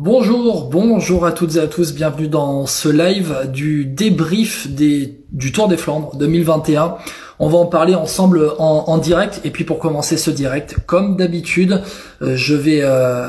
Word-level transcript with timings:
Bonjour, 0.00 0.70
bonjour 0.70 1.26
à 1.26 1.32
toutes 1.32 1.56
et 1.56 1.58
à 1.58 1.66
tous, 1.66 1.92
bienvenue 1.92 2.28
dans 2.28 2.66
ce 2.66 2.88
live 2.88 3.50
du 3.52 3.84
débrief 3.84 4.70
des, 4.70 5.24
du 5.32 5.50
Tour 5.50 5.66
des 5.66 5.76
Flandres 5.76 6.14
2021. 6.14 6.98
On 7.40 7.48
va 7.48 7.58
en 7.58 7.66
parler 7.66 7.96
ensemble 7.96 8.52
en, 8.60 8.96
direct 8.98 9.40
et 9.42 9.50
puis 9.50 9.64
pour 9.64 9.80
commencer 9.80 10.16
ce 10.16 10.30
direct, 10.30 10.76
comme 10.86 11.16
d'habitude, 11.16 11.82
euh, 12.22 12.36
je 12.36 12.54
vais 12.54 12.78
euh, 12.82 13.26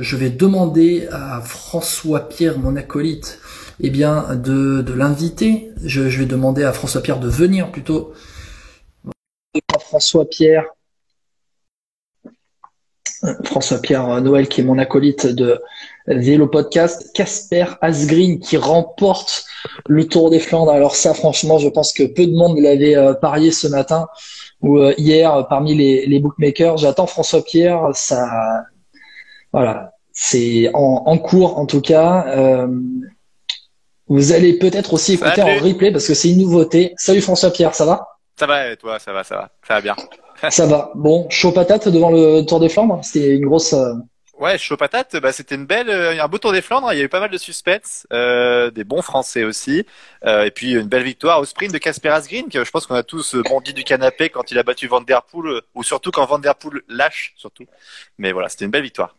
je 0.00 0.16
vais 0.16 0.30
demander 0.30 1.06
à 1.12 1.40
François 1.42 2.28
Pierre, 2.28 2.58
mon 2.58 2.74
acolyte, 2.74 3.38
eh 3.78 3.90
bien 3.90 4.34
de, 4.34 4.82
de 4.82 4.92
l'inviter. 4.92 5.70
Je, 5.84 6.08
je 6.08 6.18
vais 6.18 6.26
demander 6.26 6.64
à 6.64 6.72
François 6.72 7.02
Pierre 7.02 7.20
de 7.20 7.28
venir 7.28 7.70
plutôt. 7.70 8.14
François 9.78 10.28
Pierre, 10.28 10.64
François-Pierre 13.44 14.20
Noël, 14.20 14.48
qui 14.48 14.60
est 14.60 14.64
mon 14.64 14.78
acolyte 14.78 15.26
de 15.26 15.60
Vélo 16.06 16.46
Podcast, 16.46 17.10
Casper 17.14 17.66
Asgreen 17.80 18.40
qui 18.40 18.56
remporte 18.56 19.44
le 19.86 20.06
Tour 20.06 20.30
des 20.30 20.38
Flandres. 20.38 20.72
Alors 20.72 20.96
ça, 20.96 21.14
franchement, 21.14 21.58
je 21.58 21.68
pense 21.68 21.92
que 21.92 22.04
peu 22.04 22.26
de 22.26 22.34
monde 22.34 22.58
l'avait 22.58 22.96
euh, 22.96 23.14
parié 23.14 23.50
ce 23.50 23.66
matin 23.66 24.08
ou 24.62 24.78
euh, 24.78 24.94
hier 24.96 25.46
parmi 25.48 25.74
les, 25.74 26.18
bookmakers. 26.18 26.78
J'attends 26.78 27.06
François-Pierre, 27.06 27.90
ça, 27.94 28.64
voilà, 29.52 29.92
c'est 30.12 30.70
en, 30.74 31.18
cours 31.18 31.58
en 31.58 31.66
tout 31.66 31.80
cas. 31.80 32.26
Euh, 32.28 32.68
vous 34.08 34.32
allez 34.32 34.58
peut-être 34.58 34.94
aussi 34.94 35.14
écouter 35.14 35.42
en 35.42 35.58
replay 35.58 35.92
parce 35.92 36.06
que 36.06 36.14
c'est 36.14 36.30
une 36.30 36.38
nouveauté. 36.38 36.94
Salut 36.96 37.20
François-Pierre, 37.20 37.74
ça 37.74 37.84
va? 37.84 38.08
Ça 38.38 38.46
va 38.46 38.70
et 38.70 38.76
toi, 38.76 38.98
ça 38.98 39.12
va, 39.12 39.24
ça 39.24 39.36
va, 39.36 39.50
ça 39.66 39.74
va 39.74 39.80
bien. 39.80 39.96
Ça 40.50 40.66
va. 40.66 40.92
Bon, 40.94 41.26
chaud 41.30 41.52
patate 41.52 41.88
devant 41.88 42.10
le 42.10 42.42
Tour 42.42 42.60
des 42.60 42.68
Flandres. 42.68 43.00
C'était 43.02 43.36
une 43.36 43.46
grosse. 43.46 43.72
Euh, 43.72 43.94
ouais, 44.40 44.56
chaud 44.58 44.76
patate. 44.76 45.16
Bah, 45.20 45.32
c'était 45.32 45.56
une 45.56 45.66
belle, 45.66 45.90
euh, 45.90 46.22
un 46.22 46.28
beau 46.28 46.38
Tour 46.38 46.52
des 46.52 46.62
Flandres. 46.62 46.92
Il 46.92 46.98
y 46.98 47.00
a 47.00 47.04
eu 47.04 47.08
pas 47.08 47.20
mal 47.20 47.30
de 47.30 47.38
suspense, 47.38 48.06
euh, 48.12 48.70
des 48.70 48.84
bons 48.84 49.02
Français 49.02 49.44
aussi, 49.44 49.84
euh, 50.24 50.44
et 50.44 50.50
puis 50.50 50.72
une 50.72 50.86
belle 50.86 51.02
victoire 51.02 51.40
au 51.40 51.44
sprint 51.44 51.72
de 51.72 51.78
Casper 51.78 52.10
Asgreen. 52.10 52.48
Que 52.48 52.64
je 52.64 52.70
pense 52.70 52.86
qu'on 52.86 52.94
a 52.94 53.02
tous 53.02 53.34
bondi 53.48 53.72
du 53.72 53.84
canapé 53.84 54.28
quand 54.28 54.50
il 54.50 54.58
a 54.58 54.62
battu 54.62 54.86
Van 54.86 55.00
der 55.00 55.22
Poel, 55.22 55.62
ou 55.74 55.82
surtout 55.82 56.10
quand 56.10 56.24
Van 56.26 56.38
der 56.38 56.54
Poel 56.54 56.82
lâche, 56.88 57.34
surtout. 57.36 57.64
Mais 58.18 58.32
voilà, 58.32 58.48
c'était 58.48 58.64
une 58.64 58.70
belle 58.70 58.82
victoire. 58.82 59.16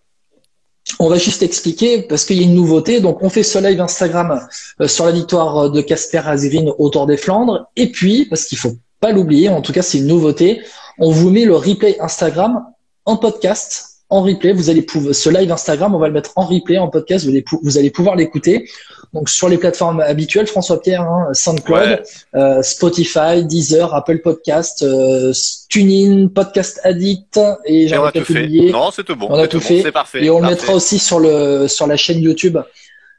On 0.97 1.07
va 1.07 1.17
juste 1.17 1.43
expliquer 1.43 2.01
parce 2.01 2.25
qu'il 2.25 2.37
y 2.37 2.39
a 2.39 2.43
une 2.43 2.55
nouveauté. 2.55 2.99
Donc, 2.99 3.21
on 3.21 3.29
fait 3.29 3.43
ce 3.43 3.59
live 3.59 3.79
Instagram 3.79 4.47
sur 4.87 5.05
la 5.05 5.11
victoire 5.11 5.69
de 5.69 5.81
Casper 5.81 6.21
Asgreen 6.25 6.71
au 6.77 6.89
Tour 6.89 7.05
des 7.05 7.17
Flandres. 7.17 7.69
Et 7.75 7.91
puis, 7.91 8.25
parce 8.25 8.45
qu'il 8.45 8.57
faut 8.57 8.75
pas 8.99 9.11
l'oublier, 9.11 9.49
en 9.49 9.61
tout 9.61 9.73
cas, 9.73 9.81
c'est 9.81 9.99
une 9.99 10.07
nouveauté. 10.07 10.61
On 10.97 11.11
vous 11.11 11.29
met 11.29 11.45
le 11.45 11.55
replay 11.55 11.99
Instagram 11.99 12.65
en 13.05 13.17
podcast, 13.17 14.01
en 14.09 14.21
replay. 14.21 14.53
Vous 14.53 14.69
allez 14.69 14.81
pouvoir, 14.81 15.15
ce 15.15 15.29
live 15.29 15.51
Instagram, 15.51 15.95
on 15.95 15.99
va 15.99 16.07
le 16.07 16.13
mettre 16.13 16.31
en 16.35 16.45
replay, 16.45 16.77
en 16.77 16.89
podcast. 16.89 17.25
Vous 17.25 17.31
allez, 17.31 17.45
vous 17.63 17.77
allez 17.77 17.89
pouvoir 17.89 18.15
l'écouter. 18.15 18.69
Donc 19.13 19.29
sur 19.29 19.49
les 19.49 19.57
plateformes 19.57 20.01
habituelles, 20.01 20.45
François 20.45 20.81
Pierre, 20.81 21.01
hein, 21.01 21.29
SoundCloud, 21.33 22.03
euh, 22.35 22.61
Spotify, 22.61 23.43
Deezer, 23.43 23.93
Apple 23.95 24.19
Podcast, 24.19 24.83
euh, 24.83 25.33
TuneIn, 25.67 26.27
Podcast 26.27 26.79
Addict 26.83 27.39
et 27.65 27.87
j'en 27.87 28.07
ai 28.11 28.21
oublié. 28.21 28.71
Non, 28.71 28.91
c'est 28.91 29.03
tout 29.03 29.15
bon. 29.15 29.27
On 29.31 29.39
a 29.39 29.47
tout, 29.47 29.59
fait. 29.59 29.91
Parfait, 29.91 30.23
et 30.23 30.29
on 30.29 30.41
le 30.41 30.49
mettra 30.49 30.73
aussi 30.73 30.99
sur 30.99 31.19
le 31.19 31.67
sur 31.67 31.87
la 31.87 31.97
chaîne 31.97 32.19
YouTube. 32.19 32.59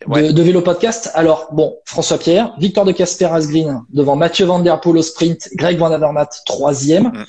De, 0.06 0.42
Vélo 0.42 0.62
Podcast. 0.62 1.10
Alors, 1.14 1.48
bon, 1.52 1.76
François 1.84 2.18
Pierre, 2.18 2.54
victoire 2.58 2.86
de 2.86 2.92
Casper 2.92 3.26
Asgreen 3.26 3.82
devant 3.90 4.16
Mathieu 4.16 4.46
Van 4.46 4.58
Der 4.58 4.80
Poel 4.80 4.96
au 4.96 5.02
sprint, 5.02 5.50
Greg 5.54 5.78
Van 5.78 5.92
Avermaet 5.92 6.28
troisième. 6.46 7.08
Mm. 7.08 7.24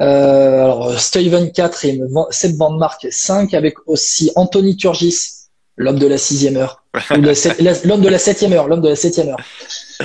Euh, 0.00 0.64
alors 0.64 0.98
Steven 0.98 1.52
4 1.52 1.84
et 1.84 2.00
Seb 2.30 2.56
Van 2.56 2.70
Mark 2.70 3.06
5 3.10 3.52
avec 3.52 3.74
aussi 3.86 4.32
Anthony 4.36 4.76
Turgis, 4.76 5.48
l'homme 5.76 5.98
de 5.98 6.06
la 6.06 6.16
sixième 6.16 6.56
heure, 6.56 6.82
l'homme 7.10 7.20
de 8.00 8.08
la 8.08 8.18
septième 8.18 8.52
heure, 8.54 8.68
l'homme 8.68 8.80
de 8.80 8.88
la 8.88 8.96
septième 8.96 9.28
heure. 9.28 9.40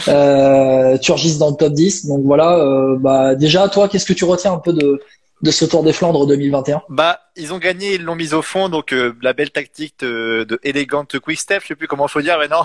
Euh, 0.08 0.97
Turgis 0.97 1.38
dans 1.38 1.52
le 1.52 1.55
top 1.55 1.73
10. 1.73 2.08
Donc 2.08 2.21
voilà, 2.25 2.58
euh, 2.58 2.97
bah 2.99 3.36
déjà 3.36 3.67
toi, 3.70 3.87
qu'est-ce 3.87 4.05
que 4.05 4.14
tu 4.14 4.26
retiens 4.26 4.54
un 4.54 4.60
peu 4.60 4.73
de 4.73 5.02
de 5.42 5.52
ce 5.52 5.65
Tour 5.65 5.83
des 5.83 5.93
Flandres 5.93 6.25
2021 6.25 6.83
Bah, 6.89 7.20
ils 7.36 7.53
ont 7.53 7.59
gagné, 7.59 7.95
ils 7.95 8.03
l'ont 8.03 8.15
mis 8.15 8.33
au 8.33 8.42
fond, 8.42 8.70
donc 8.70 8.92
euh, 8.92 9.14
la 9.21 9.33
belle 9.33 9.52
tactique 9.52 9.95
de, 9.99 10.45
de 10.48 10.59
élégante 10.64 11.20
quick 11.20 11.39
step, 11.39 11.61
je 11.61 11.67
sais 11.67 11.75
plus 11.75 11.87
comment 11.87 12.08
faut 12.08 12.21
dire, 12.21 12.37
mais 12.39 12.48
non, 12.48 12.64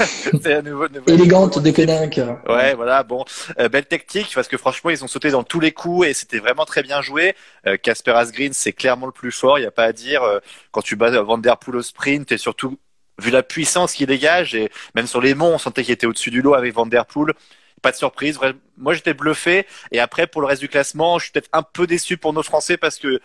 c'est 0.42 0.54
à 0.54 0.62
nouveau, 0.62 0.88
nouveau 0.88 1.06
élégante 1.08 1.58
de 1.58 1.70
Keninck. 1.70 2.20
Ouais, 2.48 2.74
voilà, 2.74 3.02
bon, 3.02 3.24
euh, 3.58 3.68
belle 3.68 3.86
tactique 3.86 4.30
parce 4.34 4.48
que 4.48 4.58
franchement, 4.58 4.90
ils 4.90 5.02
ont 5.02 5.08
sauté 5.08 5.30
dans 5.30 5.42
tous 5.42 5.60
les 5.60 5.72
coups 5.72 6.08
et 6.08 6.14
c'était 6.14 6.38
vraiment 6.38 6.66
très 6.66 6.82
bien 6.82 7.00
joué. 7.00 7.34
Euh, 7.66 7.76
Casper 7.76 8.12
Asgreen, 8.12 8.52
c'est 8.52 8.72
clairement 8.72 9.06
le 9.06 9.12
plus 9.12 9.32
fort, 9.32 9.58
il 9.58 9.62
y 9.62 9.66
a 9.66 9.70
pas 9.70 9.84
à 9.84 9.92
dire. 9.92 10.22
quand 10.72 10.82
tu 10.82 10.96
bats 10.96 11.10
Van 11.22 11.38
der 11.38 11.56
Poel 11.56 11.76
au 11.76 11.82
sprint 11.82 12.32
et 12.32 12.38
surtout 12.38 12.78
vu 13.18 13.30
la 13.30 13.42
puissance 13.42 13.94
qu'il 13.94 14.06
dégage 14.06 14.54
et 14.54 14.70
même 14.94 15.06
sur 15.06 15.20
les 15.20 15.34
monts, 15.34 15.54
on 15.54 15.58
sentait 15.58 15.84
qu'il 15.84 15.94
était 15.94 16.06
au-dessus 16.06 16.30
du 16.30 16.42
lot 16.42 16.54
avec 16.54 16.74
Van 16.74 16.86
der 16.86 17.06
Poel 17.06 17.32
pas 17.84 17.92
de 17.92 17.96
surprise. 17.96 18.40
Moi, 18.78 18.94
j'étais 18.94 19.14
bluffé. 19.14 19.66
Et 19.92 20.00
après, 20.00 20.26
pour 20.26 20.40
le 20.40 20.46
reste 20.46 20.62
du 20.62 20.68
classement, 20.68 21.18
je 21.18 21.24
suis 21.24 21.32
peut-être 21.32 21.50
un 21.52 21.62
peu 21.62 21.86
déçu 21.86 22.16
pour 22.16 22.32
nos 22.32 22.42
Français 22.42 22.78
parce 22.78 22.98
que 22.98 23.20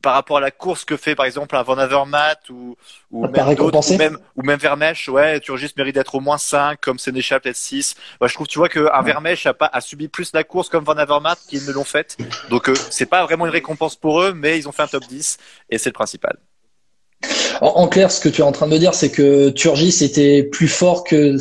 par 0.00 0.14
rapport 0.14 0.38
à 0.38 0.40
la 0.40 0.50
course 0.50 0.86
que 0.86 0.96
fait 0.96 1.14
par 1.14 1.26
exemple 1.26 1.54
un 1.54 1.62
Van 1.62 1.76
Avermaet 1.76 2.48
ou 2.48 2.74
ou 3.10 3.26
même 3.26 3.54
d'autres 3.54 3.92
ou 3.92 3.98
même 3.98 4.16
ou 4.34 4.42
même 4.42 4.58
Vermesch 4.58 5.10
ouais 5.10 5.40
Turgis 5.40 5.74
mérite 5.76 5.96
d'être 5.96 6.14
au 6.14 6.20
moins 6.20 6.38
5 6.38 6.80
comme 6.80 6.98
Sénéchal 6.98 7.42
peut-être 7.42 7.54
6 7.54 7.96
je 8.22 8.32
trouve 8.32 8.46
tu 8.46 8.58
vois 8.58 8.70
que 8.70 8.88
un 8.90 9.02
Vermesch 9.02 9.44
a 9.44 9.52
pas 9.52 9.68
a 9.70 9.82
subi 9.82 10.08
plus 10.08 10.32
la 10.32 10.42
course 10.42 10.70
comme 10.70 10.84
Van 10.84 10.96
Avermaet 10.96 11.36
qui 11.46 11.60
ne 11.60 11.70
l'ont 11.70 11.84
fait 11.84 12.16
donc 12.48 12.70
euh, 12.70 12.74
c'est 12.88 13.04
pas 13.04 13.24
vraiment 13.24 13.44
une 13.44 13.52
récompense 13.52 13.94
pour 13.94 14.22
eux 14.22 14.32
mais 14.32 14.58
ils 14.58 14.66
ont 14.66 14.72
fait 14.72 14.84
un 14.84 14.86
top 14.86 15.04
10 15.06 15.36
et 15.68 15.76
c'est 15.76 15.90
le 15.90 15.92
principal 15.92 16.38
en, 17.60 17.66
en, 17.66 17.86
clair 17.86 18.10
ce 18.10 18.20
que 18.20 18.30
tu 18.30 18.40
es 18.40 18.44
en 18.44 18.52
train 18.52 18.68
de 18.68 18.72
me 18.72 18.78
dire 18.78 18.94
c'est 18.94 19.10
que 19.10 19.50
Turgis 19.50 20.02
était 20.02 20.44
plus 20.44 20.68
fort 20.68 21.04
que 21.04 21.36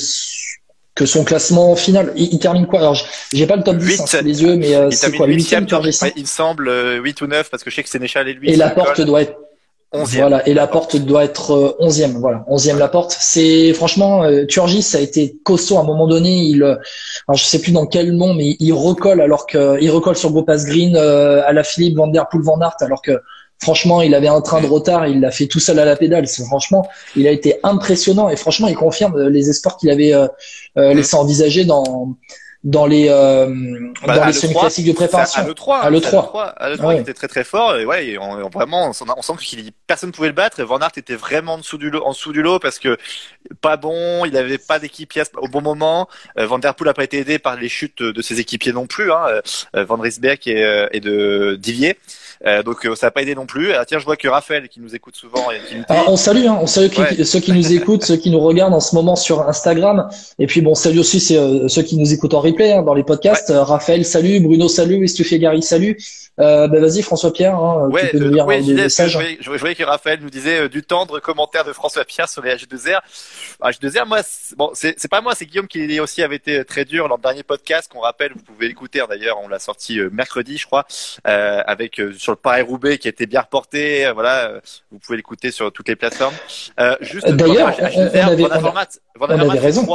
que 0.99 1.05
son 1.05 1.23
classement 1.23 1.77
final. 1.77 2.11
Il, 2.17 2.39
termine 2.39 2.67
quoi? 2.67 2.79
Alors, 2.79 2.97
j'ai 3.31 3.47
pas 3.47 3.55
le 3.55 3.63
top 3.63 3.77
10 3.77 4.01
hein, 4.01 4.05
sous 4.05 4.23
les 4.25 4.43
yeux, 4.43 4.57
mais 4.57 4.75
euh, 4.75 4.91
c'est 4.91 5.15
quoi 5.15 5.27
8 5.27 5.53
e 5.53 6.11
Il 6.17 6.27
semble 6.27 6.69
8 6.69 7.21
euh, 7.21 7.25
ou 7.25 7.27
9 7.29 7.49
parce 7.49 7.63
que 7.63 7.69
je 7.69 7.75
sais 7.77 7.83
que 7.83 7.89
Sénéchal 7.89 8.27
et 8.27 8.33
lui. 8.33 8.49
Et 8.49 8.57
la 8.57 8.69
porte 8.69 8.99
doit 8.99 9.21
être 9.21 9.37
11 9.93 10.17
Voilà, 10.17 10.45
et 10.45 10.53
la 10.53 10.67
porte 10.67 10.97
doit 10.97 11.23
être 11.23 11.77
11e. 11.79 12.17
Euh, 12.17 12.19
voilà, 12.19 12.45
11e 12.49 12.77
la 12.77 12.89
porte. 12.89 13.15
C'est 13.17 13.71
franchement 13.71 14.25
Turgis 14.49 14.81
ça 14.81 14.97
a 14.97 15.01
été 15.01 15.37
costaud 15.45 15.77
à 15.77 15.81
un 15.81 15.85
moment 15.85 16.05
donné, 16.05 16.35
il 16.35 16.61
alors 16.63 17.37
je 17.37 17.45
sais 17.45 17.59
plus 17.59 17.71
dans 17.71 17.85
quel 17.85 18.11
nom 18.11 18.33
mais 18.33 18.57
il 18.59 18.73
recolle 18.73 19.21
alors 19.21 19.47
que 19.47 19.81
il 19.81 19.89
recolle 19.89 20.17
sur 20.17 20.31
Gopas 20.31 20.65
Green 20.65 20.97
à 20.97 21.53
la 21.53 21.63
Philippe 21.63 21.95
Van 21.95 22.07
Der 22.07 22.27
Poel 22.27 22.43
Van 22.43 22.59
Aert 22.59 22.75
alors 22.81 23.01
que 23.01 23.13
Franchement, 23.61 24.01
il 24.01 24.15
avait 24.15 24.27
un 24.27 24.41
train 24.41 24.61
de 24.61 24.67
retard, 24.67 25.07
il 25.07 25.19
l'a 25.19 25.31
fait 25.31 25.47
tout 25.47 25.59
seul 25.59 25.79
à 25.79 25.85
la 25.85 25.95
pédale. 25.95 26.25
Franchement, 26.27 26.87
il 27.15 27.27
a 27.27 27.31
été 27.31 27.59
impressionnant 27.63 28.29
et 28.29 28.35
franchement, 28.35 28.67
il 28.67 28.75
confirme 28.75 29.27
les 29.27 29.49
espoirs 29.49 29.77
qu'il 29.77 29.89
avait 29.89 30.13
euh, 30.13 30.27
euh 30.77 30.93
laissé 30.93 31.15
envisager 31.15 31.65
dans 31.65 32.15
dans 32.63 32.85
les 32.85 33.07
euh, 33.07 33.47
bah, 34.05 34.17
dans 34.17 34.25
les 34.25 34.33
semi-classiques 34.33 34.85
de 34.85 34.91
préparation. 34.91 35.41
À 35.41 35.45
l'E3, 35.45 35.79
à 35.79 35.89
l'E3, 35.89 36.53
à 36.57 36.69
l'E3, 36.69 36.95
il 36.95 37.01
était 37.01 37.13
très 37.13 37.29
très 37.29 37.43
fort. 37.45 37.77
Et 37.77 37.85
ouais, 37.85 38.17
on, 38.19 38.49
vraiment, 38.49 38.89
on, 38.89 39.21
sent 39.21 39.33
qu'il 39.39 39.71
personne 39.87 40.11
pouvait 40.11 40.27
le 40.27 40.33
battre. 40.33 40.59
Et 40.59 40.63
Van 40.63 40.79
Aert 40.79 40.91
était 40.97 41.15
vraiment 41.15 41.53
en 41.53 41.57
dessous 41.59 41.77
du 41.77 41.89
lot, 41.89 42.03
en 42.03 42.11
dessous 42.11 42.33
du 42.33 42.41
lot 42.41 42.59
parce 42.59 42.79
que 42.79 42.97
pas 43.61 43.77
bon, 43.77 44.25
il 44.25 44.35
avait 44.35 44.57
pas 44.57 44.79
d'équipier 44.79 45.23
au 45.37 45.47
bon 45.47 45.61
moment. 45.61 46.09
Euh, 46.37 46.47
Van 46.47 46.59
Der 46.59 46.75
Poel 46.75 46.89
a 46.89 46.93
pas 46.93 47.05
été 47.05 47.19
aidé 47.19 47.39
par 47.39 47.55
les 47.55 47.69
chutes 47.69 48.03
de 48.03 48.21
ses 48.21 48.41
équipiers 48.41 48.73
non 48.73 48.87
plus, 48.87 49.11
hein, 49.11 49.41
euh, 49.75 49.85
Van 49.85 49.97
Rysberg 49.97 50.39
et, 50.45 50.87
et 50.91 50.99
de 50.99 51.57
Divier. 51.57 51.97
Euh, 52.45 52.63
donc 52.63 52.85
euh, 52.85 52.95
ça 52.95 53.07
n'a 53.07 53.11
pas 53.11 53.21
aidé 53.21 53.35
non 53.35 53.45
plus. 53.45 53.73
Ah, 53.73 53.83
tiens, 53.85 53.99
je 53.99 54.05
vois 54.05 54.15
que 54.15 54.27
Raphaël 54.27 54.69
qui 54.69 54.79
nous 54.79 54.95
écoute 54.95 55.15
souvent. 55.15 55.51
Et 55.51 55.59
qui 55.67 55.75
nous 55.75 55.83
on 56.07 56.15
salue, 56.15 56.45
hein, 56.45 56.57
on 56.61 56.67
salue 56.67 56.87
ceux 57.23 57.39
qui 57.39 57.51
nous 57.51 57.73
écoutent, 57.73 58.03
ceux 58.03 58.15
qui 58.15 58.29
nous 58.29 58.39
regardent 58.39 58.73
en 58.73 58.79
ce 58.79 58.95
moment 58.95 59.15
sur 59.15 59.47
Instagram. 59.47 60.07
Et 60.39 60.47
puis 60.47 60.61
bon, 60.61 60.73
salut 60.73 60.99
aussi 60.99 61.19
c'est 61.19 61.37
euh, 61.37 61.67
ceux 61.67 61.81
qui 61.81 61.97
nous 61.97 62.13
écoutent 62.13 62.33
en 62.33 62.39
replay 62.39 62.71
hein, 62.71 62.81
dans 62.81 62.93
les 62.93 63.03
podcasts. 63.03 63.51
Raphaël, 63.53 64.05
salut. 64.05 64.39
Bruno, 64.39 64.69
salut. 64.69 65.03
Estufier 65.03 65.39
Gary, 65.39 65.61
salut. 65.61 65.97
Euh, 66.39 66.67
ben 66.67 66.81
vas-y 66.81 67.01
François 67.01 67.33
Pierre, 67.33 67.55
hein, 67.55 67.87
ouais, 67.89 68.09
tu 68.09 68.17
peux 68.17 68.23
nous 68.25 68.33
lire 68.33 68.45
ouais, 68.45 68.61
je, 68.61 69.57
voyais, 69.57 69.75
que 69.75 69.83
Raphaël 69.83 70.19
nous 70.21 70.29
disait 70.29 70.69
du 70.69 70.83
tendre 70.83 71.19
commentaire 71.19 71.63
de 71.63 71.73
François 71.73 72.05
Pierre 72.05 72.29
sur 72.29 72.41
les 72.41 72.55
H2R. 72.55 72.99
H2R, 73.61 74.07
moi, 74.07 74.19
bon, 74.57 74.71
c'est 74.73 75.07
pas 75.09 75.21
moi, 75.21 75.35
c'est 75.35 75.45
Guillaume 75.45 75.67
qui 75.67 75.99
aussi 75.99 76.23
avait 76.23 76.37
été 76.37 76.63
très 76.65 76.85
dur 76.85 77.09
dans 77.09 77.15
le 77.15 77.21
dernier 77.21 77.43
podcast 77.43 77.91
qu'on 77.91 77.99
rappelle. 77.99 78.31
Vous 78.33 78.41
pouvez 78.41 78.67
l'écouter 78.67 79.01
hein, 79.01 79.07
d'ailleurs, 79.09 79.37
on 79.43 79.47
l'a 79.47 79.59
sorti 79.59 79.99
mercredi, 80.11 80.57
je 80.57 80.65
crois, 80.65 80.85
euh, 81.27 81.61
avec 81.65 82.01
sur 82.17 82.31
le 82.31 82.37
Paris-Roubaix 82.37 82.97
qui 82.97 83.07
était 83.07 83.25
bien 83.25 83.41
reporté. 83.41 84.05
Euh, 84.05 84.13
voilà, 84.13 84.49
euh, 84.49 84.61
vous 84.91 84.99
pouvez 84.99 85.17
l'écouter 85.17 85.51
sur 85.51 85.71
toutes 85.71 85.87
les 85.87 85.95
plateformes. 85.95 86.35
Euh, 86.79 86.95
juste 87.01 87.29
d'ailleurs, 87.29 87.75
on, 87.79 87.85
avait, 88.01 88.23
on, 88.23 89.49
avait 89.49 89.59
raison. 89.59 89.85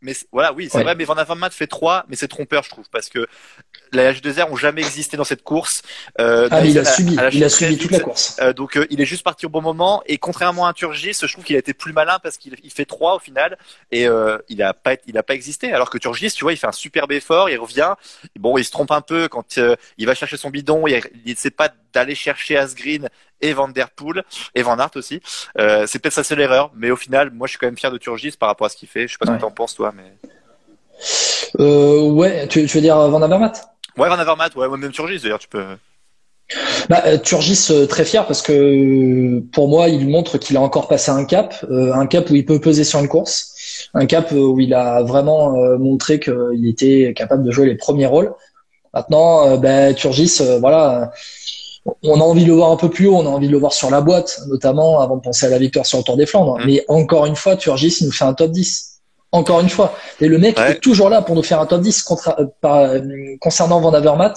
mais 0.00 0.12
voilà, 0.32 0.52
oui, 0.52 0.68
c'est 0.70 0.82
vrai, 0.82 0.94
mais 0.94 1.04
Van 1.04 1.14
Avermaet 1.14 1.50
fait 1.50 1.66
3, 1.66 2.04
mais 2.08 2.16
c'est 2.16 2.28
trompeur, 2.28 2.62
je 2.62 2.70
trouve, 2.70 2.88
parce 2.90 3.08
que 3.08 3.26
les 3.92 4.12
H2R 4.12 4.50
ont 4.50 4.56
jamais 4.56 4.80
existé 4.80 5.16
dans 5.16 5.24
cette 5.24 5.42
course. 5.42 5.82
Euh, 6.20 6.48
ah, 6.50 6.64
il 6.64 6.78
a, 6.78 6.84
subi, 6.84 7.16
il 7.32 7.44
a 7.44 7.48
subi 7.48 7.78
toute 7.78 7.90
la 7.90 8.00
course. 8.00 8.36
Euh, 8.40 8.52
donc 8.52 8.76
euh, 8.76 8.86
il 8.90 9.00
est 9.00 9.06
juste 9.06 9.22
parti 9.22 9.46
au 9.46 9.48
bon 9.48 9.62
moment 9.62 10.02
et 10.06 10.18
contrairement 10.18 10.66
à 10.66 10.72
Turgis, 10.72 11.18
je 11.20 11.32
trouve 11.32 11.44
qu'il 11.44 11.56
a 11.56 11.58
été 11.58 11.74
plus 11.74 11.92
malin 11.92 12.18
parce 12.22 12.36
qu'il 12.36 12.56
il 12.62 12.70
fait 12.70 12.84
3 12.84 13.16
au 13.16 13.18
final 13.18 13.56
et 13.90 14.06
il 14.48 14.62
a 14.62 14.74
pas 14.74 14.94
il 15.06 15.18
a 15.18 15.22
pas 15.22 15.34
existé 15.34 15.72
alors 15.72 15.90
que 15.90 15.98
Turgis, 15.98 16.32
tu 16.32 16.44
vois, 16.44 16.52
il 16.52 16.56
fait 16.56 16.66
un 16.66 16.72
superbe 16.72 17.12
effort, 17.12 17.50
il 17.50 17.58
revient. 17.58 17.94
Bon, 18.38 18.58
il 18.58 18.64
se 18.64 18.70
trompe 18.70 18.90
un 18.90 19.00
peu 19.00 19.28
quand 19.28 19.58
il 19.98 20.06
va 20.06 20.14
chercher 20.14 20.36
son 20.36 20.50
bidon, 20.50 20.86
il, 20.86 21.00
il 21.24 21.36
sait 21.36 21.50
pas 21.50 21.70
d'aller 21.92 22.14
chercher 22.14 22.56
Asgreen 22.56 23.08
et 23.40 23.52
Van 23.52 23.68
Der 23.68 23.90
Poel 23.90 24.24
et 24.54 24.62
Van 24.62 24.78
Aert 24.78 24.90
aussi. 24.96 25.20
C'est 25.56 25.98
peut-être 25.98 26.14
sa 26.14 26.24
seule 26.24 26.40
erreur, 26.40 26.70
mais 26.74 26.90
au 26.90 26.96
final, 26.96 27.30
moi, 27.30 27.46
je 27.46 27.52
suis 27.52 27.58
quand 27.58 27.66
même 27.66 27.78
fier 27.78 27.90
de 27.90 27.98
Turgis 27.98 28.32
par 28.38 28.48
rapport 28.48 28.66
à 28.66 28.70
ce 28.70 28.76
qu'il 28.76 28.88
fait. 28.88 29.06
Je 29.06 29.12
sais 29.12 29.18
pas 29.18 29.26
ce 29.26 29.32
que 29.32 29.40
t'en 29.40 29.50
penses, 29.50 29.74
toi, 29.74 29.92
mais. 29.94 30.12
Euh, 31.60 32.00
ouais, 32.00 32.48
tu, 32.48 32.64
veux 32.66 32.80
dire 32.80 32.96
Van 32.96 33.22
Avermaet? 33.22 33.52
Ouais, 33.98 34.08
Van 34.08 34.18
Avermaet, 34.18 34.50
ouais, 34.56 34.68
même 34.76 34.92
Turgis, 34.92 35.20
d'ailleurs, 35.20 35.38
tu 35.38 35.48
peux. 35.48 35.64
Bah, 36.88 37.02
euh, 37.04 37.18
Turgis 37.18 37.70
très 37.90 38.06
fier 38.06 38.26
parce 38.26 38.40
que 38.40 39.40
pour 39.52 39.68
moi 39.68 39.90
il 39.90 40.08
montre 40.08 40.38
qu'il 40.38 40.56
a 40.56 40.62
encore 40.62 40.88
passé 40.88 41.10
un 41.10 41.26
cap, 41.26 41.54
un 41.70 42.06
cap 42.06 42.30
où 42.30 42.34
il 42.34 42.46
peut 42.46 42.58
peser 42.58 42.84
sur 42.84 43.00
une 43.00 43.08
course, 43.08 43.90
un 43.92 44.06
cap 44.06 44.32
où 44.32 44.58
il 44.58 44.72
a 44.72 45.02
vraiment 45.02 45.52
montré 45.76 46.18
qu'il 46.18 46.66
était 46.66 47.12
capable 47.14 47.42
de 47.42 47.50
jouer 47.50 47.66
les 47.66 47.74
premiers 47.74 48.06
rôles. 48.06 48.32
Maintenant, 48.94 49.58
bah, 49.58 49.92
Turgis, 49.92 50.40
voilà, 50.58 51.12
on 52.02 52.20
a 52.20 52.24
envie 52.24 52.44
de 52.44 52.48
le 52.48 52.54
voir 52.54 52.70
un 52.70 52.76
peu 52.76 52.90
plus 52.90 53.06
haut, 53.06 53.16
on 53.16 53.26
a 53.26 53.30
envie 53.30 53.46
de 53.46 53.52
le 53.52 53.58
voir 53.58 53.72
sur 53.72 53.90
la 53.90 54.00
boîte, 54.00 54.40
notamment 54.48 55.00
avant 55.00 55.16
de 55.16 55.22
penser 55.22 55.46
à 55.46 55.48
la 55.48 55.58
victoire 55.58 55.86
sur 55.86 55.98
le 55.98 56.04
Tour 56.04 56.16
des 56.16 56.26
Flandres. 56.26 56.58
Mm. 56.58 56.66
Mais 56.66 56.84
encore 56.88 57.26
une 57.26 57.36
fois, 57.36 57.56
Turgis, 57.56 57.98
il 58.00 58.06
nous 58.06 58.12
fait 58.12 58.24
un 58.24 58.34
top 58.34 58.50
10. 58.50 58.87
Encore 59.30 59.60
une 59.60 59.68
fois. 59.68 59.94
Et 60.20 60.28
le 60.28 60.38
mec 60.38 60.58
est 60.58 60.80
toujours 60.80 61.10
là 61.10 61.20
pour 61.20 61.34
nous 61.34 61.42
faire 61.42 61.60
un 61.60 61.66
top 61.66 61.82
10 61.82 62.06
euh, 62.38 62.46
euh, 62.64 63.36
concernant 63.40 63.80
Van 63.80 63.92
Avermaet. 63.92 64.34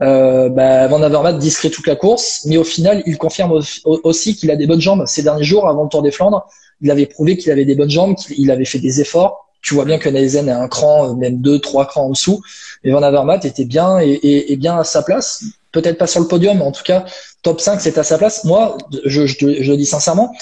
Euh, 0.00 0.48
bah, 0.48 0.86
Van 0.86 1.02
Avermaet 1.02 1.38
discret 1.38 1.70
toute 1.70 1.86
la 1.86 1.96
course, 1.96 2.44
mais 2.46 2.56
au 2.56 2.64
final, 2.64 3.02
il 3.06 3.18
confirme 3.18 3.60
aussi 3.84 4.36
qu'il 4.36 4.50
a 4.50 4.56
des 4.56 4.66
bonnes 4.66 4.80
jambes. 4.80 5.04
Ces 5.06 5.22
derniers 5.22 5.44
jours, 5.44 5.68
avant 5.68 5.84
le 5.84 5.88
Tour 5.88 6.02
des 6.02 6.12
Flandres, 6.12 6.46
il 6.80 6.90
avait 6.90 7.06
prouvé 7.06 7.36
qu'il 7.36 7.50
avait 7.50 7.64
des 7.64 7.74
bonnes 7.74 7.90
jambes, 7.90 8.14
qu'il 8.16 8.50
avait 8.50 8.64
fait 8.64 8.78
des 8.78 9.00
efforts. 9.00 9.48
Tu 9.60 9.74
vois 9.74 9.84
bien 9.84 9.98
que 9.98 10.08
Neisen 10.08 10.48
est 10.48 10.52
un 10.52 10.68
cran, 10.68 11.14
même 11.14 11.40
deux, 11.40 11.60
trois 11.60 11.86
crans 11.86 12.06
en 12.06 12.10
dessous. 12.10 12.42
Mais 12.82 12.90
Van 12.90 13.02
Avermaet 13.02 13.40
était 13.44 13.64
bien 13.64 13.98
et 14.00 14.56
bien 14.56 14.78
à 14.78 14.84
sa 14.84 15.02
place 15.02 15.44
peut-être 15.72 15.98
pas 15.98 16.06
sur 16.06 16.20
le 16.20 16.28
podium, 16.28 16.58
mais 16.58 16.64
en 16.64 16.70
tout 16.70 16.82
cas, 16.84 17.04
top 17.42 17.60
5, 17.60 17.80
c'est 17.80 17.98
à 17.98 18.04
sa 18.04 18.18
place. 18.18 18.44
Moi, 18.44 18.76
je, 19.04 19.22
le 19.22 19.76
dis 19.76 19.86
sincèrement, 19.86 20.32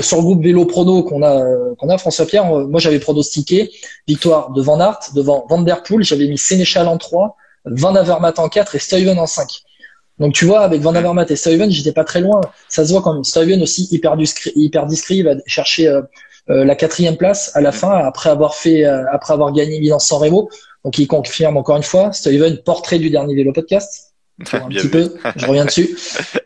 sur 0.00 0.18
le 0.18 0.22
groupe 0.22 0.42
vélo 0.42 0.66
prono 0.66 1.02
qu'on 1.02 1.22
a, 1.22 1.42
qu'on 1.78 1.88
a 1.88 1.96
François 1.96 2.26
Pierre, 2.26 2.52
euh, 2.52 2.66
moi 2.66 2.80
j'avais 2.80 2.98
pronostiqué 2.98 3.70
victoire 4.06 4.50
de 4.50 4.60
Van 4.60 4.80
Aert, 4.80 4.98
devant 5.14 5.46
Van 5.48 5.62
Der 5.62 5.82
Poel, 5.82 6.02
j'avais 6.02 6.26
mis 6.26 6.38
Sénéchal 6.38 6.88
en 6.88 6.98
3, 6.98 7.36
Van 7.64 7.94
Avermaet 7.94 8.38
en 8.38 8.48
4 8.48 8.74
et 8.74 8.78
Stuyven 8.78 9.18
en 9.18 9.26
5. 9.26 9.48
Donc 10.18 10.34
tu 10.34 10.44
vois, 10.44 10.60
avec 10.60 10.82
Van 10.82 10.94
Avermaet 10.94 11.26
et 11.30 11.36
Stuyven, 11.36 11.70
j'étais 11.70 11.92
pas 11.92 12.04
très 12.04 12.20
loin. 12.20 12.40
Ça 12.68 12.84
se 12.84 12.92
voit 12.92 13.00
quand 13.00 13.14
même. 13.14 13.24
Stuyven 13.24 13.62
aussi 13.62 13.88
hyper 13.90 14.16
discret, 14.16 14.52
hyper 14.54 14.86
discret, 14.86 15.16
il 15.16 15.24
va 15.24 15.34
chercher 15.46 15.88
euh, 15.88 16.02
euh, 16.50 16.64
la 16.64 16.74
quatrième 16.74 17.16
place 17.16 17.52
à 17.54 17.60
la 17.60 17.72
fin 17.72 17.90
après 17.90 18.28
avoir 18.28 18.54
fait, 18.54 18.84
après 18.84 19.32
avoir 19.32 19.52
gagné 19.52 19.80
Milan-San 19.80 20.18
Remo. 20.18 20.50
Donc 20.84 20.98
il 20.98 21.06
confirme 21.06 21.56
encore 21.56 21.76
une 21.76 21.82
fois. 21.82 22.12
Stuyven, 22.12 22.58
portrait 22.64 22.98
du 22.98 23.08
dernier 23.08 23.34
vélo 23.34 23.52
podcast 23.52 24.09
un 24.52 24.68
petit 24.68 24.88
peu. 24.88 25.14
Je 25.36 25.46
reviens 25.46 25.64
dessus. 25.64 25.96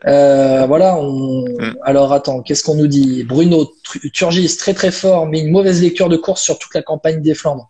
Euh, 0.05 0.65
voilà. 0.65 0.97
On... 0.97 1.45
Mm. 1.45 1.77
Alors 1.83 2.13
attends, 2.13 2.41
qu'est-ce 2.41 2.63
qu'on 2.63 2.75
nous 2.75 2.87
dit? 2.87 3.23
Bruno 3.23 3.73
Turgis 4.13 4.57
très 4.57 4.73
très 4.73 4.91
fort, 4.91 5.27
mais 5.27 5.39
une 5.39 5.51
mauvaise 5.51 5.81
lecture 5.81 6.09
de 6.09 6.17
course 6.17 6.41
sur 6.41 6.59
toute 6.59 6.73
la 6.73 6.81
campagne 6.81 7.21
des 7.21 7.33
Flandres. 7.33 7.69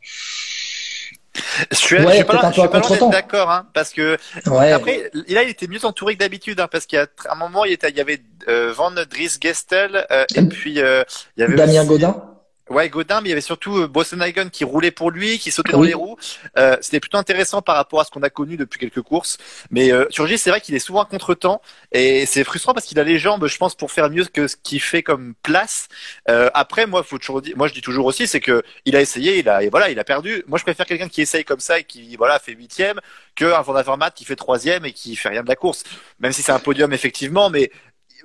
Je 1.71 1.75
suis, 1.75 1.95
ouais, 1.97 2.07
je 2.07 2.15
suis 2.15 2.23
pas, 2.23 2.51
je 2.51 3.11
d'accord, 3.11 3.51
hein, 3.51 3.67
parce 3.73 3.91
que 3.91 4.17
après, 4.45 5.11
il 5.27 5.37
a 5.37 5.43
été 5.43 5.67
mieux 5.67 5.83
entouré 5.85 6.15
que 6.15 6.19
d'habitude, 6.19 6.59
hein, 6.59 6.67
parce 6.71 6.85
qu'à 6.85 7.07
un 7.29 7.35
moment, 7.35 7.65
il, 7.65 7.73
était, 7.73 7.89
il 7.89 7.97
y 7.97 8.01
avait 8.01 8.21
euh, 8.47 8.73
Van 8.73 8.91
Dries 8.91 9.37
Gestel, 9.41 10.05
euh, 10.11 10.25
et 10.35 10.41
puis 10.43 10.81
euh, 10.81 11.03
il 11.35 11.41
y 11.41 11.43
avait 11.43 11.55
Damien 11.55 11.85
Godin. 11.85 12.34
Ouais, 12.67 12.89
Godin, 12.89 13.21
mais 13.21 13.27
il 13.27 13.29
y 13.29 13.31
avait 13.33 13.41
surtout 13.41 13.77
euh, 13.77 14.49
qui 14.51 14.63
roulait 14.63 14.89
pour 14.89 15.11
lui, 15.11 15.37
qui 15.37 15.51
sautait 15.51 15.73
dans 15.73 15.83
les 15.83 15.93
roues. 15.93 16.17
Euh, 16.57 16.75
C'était 16.81 16.99
plutôt 16.99 17.17
intéressant 17.19 17.61
par 17.61 17.75
rapport 17.75 17.99
à 17.99 18.05
ce 18.05 18.09
qu'on 18.09 18.23
a 18.23 18.31
connu 18.31 18.57
depuis 18.57 18.79
quelques 18.79 19.03
courses. 19.03 19.37
Mais 19.69 19.91
euh, 19.91 20.05
Turgis, 20.05 20.39
c'est 20.39 20.49
vrai 20.49 20.61
qu'il 20.61 20.73
est 20.73 20.79
souvent 20.79 21.03
à 21.03 21.05
contre-temps 21.05 21.61
et 21.91 22.25
c'est 22.25 22.43
frustrant 22.43 22.73
parce 22.73 22.87
qu'il 22.87 22.99
a 22.99 23.03
les 23.03 23.19
jambes, 23.19 23.45
je 23.45 23.57
pense, 23.57 23.75
pour 23.75 23.91
faire 23.91 24.09
mieux 24.09 24.25
que 24.25 24.47
ce 24.47 24.55
qu'il 24.55 24.81
fait 24.81 25.03
comme 25.03 25.35
place. 25.43 25.87
Euh, 26.27 26.49
après, 26.55 26.87
moi, 26.87 27.03
faut 27.03 27.19
toujours 27.19 27.43
dire, 27.43 27.55
moi, 27.55 27.67
je 27.67 27.73
dis 27.73 27.81
toujours 27.81 28.07
aussi, 28.07 28.25
c'est 28.25 28.39
que 28.39 28.63
il 28.85 28.95
a 28.95 29.01
essayé, 29.01 29.37
il 29.37 29.47
a, 29.47 29.61
et 29.61 29.69
voilà, 29.69 29.91
il 29.91 29.99
a 29.99 30.03
perdu. 30.03 30.43
Moi, 30.47 30.57
je 30.57 30.63
préfère 30.63 30.87
quelqu'un 30.87 31.07
qui 31.07 31.21
essaye 31.21 31.45
comme 31.45 31.59
ça 31.59 31.77
et 31.79 31.83
qui, 31.83 32.15
voilà, 32.15 32.39
fait 32.39 32.53
huitième, 32.53 32.99
que 33.35 33.45
un 33.45 33.61
Van 33.61 33.75
Avermaet 33.75 34.11
qui 34.15 34.25
fait 34.25 34.35
troisième 34.35 34.85
et 34.85 34.91
qui 34.91 35.15
fait 35.15 35.29
rien 35.29 35.43
de 35.43 35.49
la 35.49 35.55
course. 35.55 35.83
Même 36.19 36.31
si 36.31 36.41
c'est 36.41 36.51
un 36.51 36.59
podium 36.59 36.93
effectivement, 36.93 37.51
mais 37.51 37.71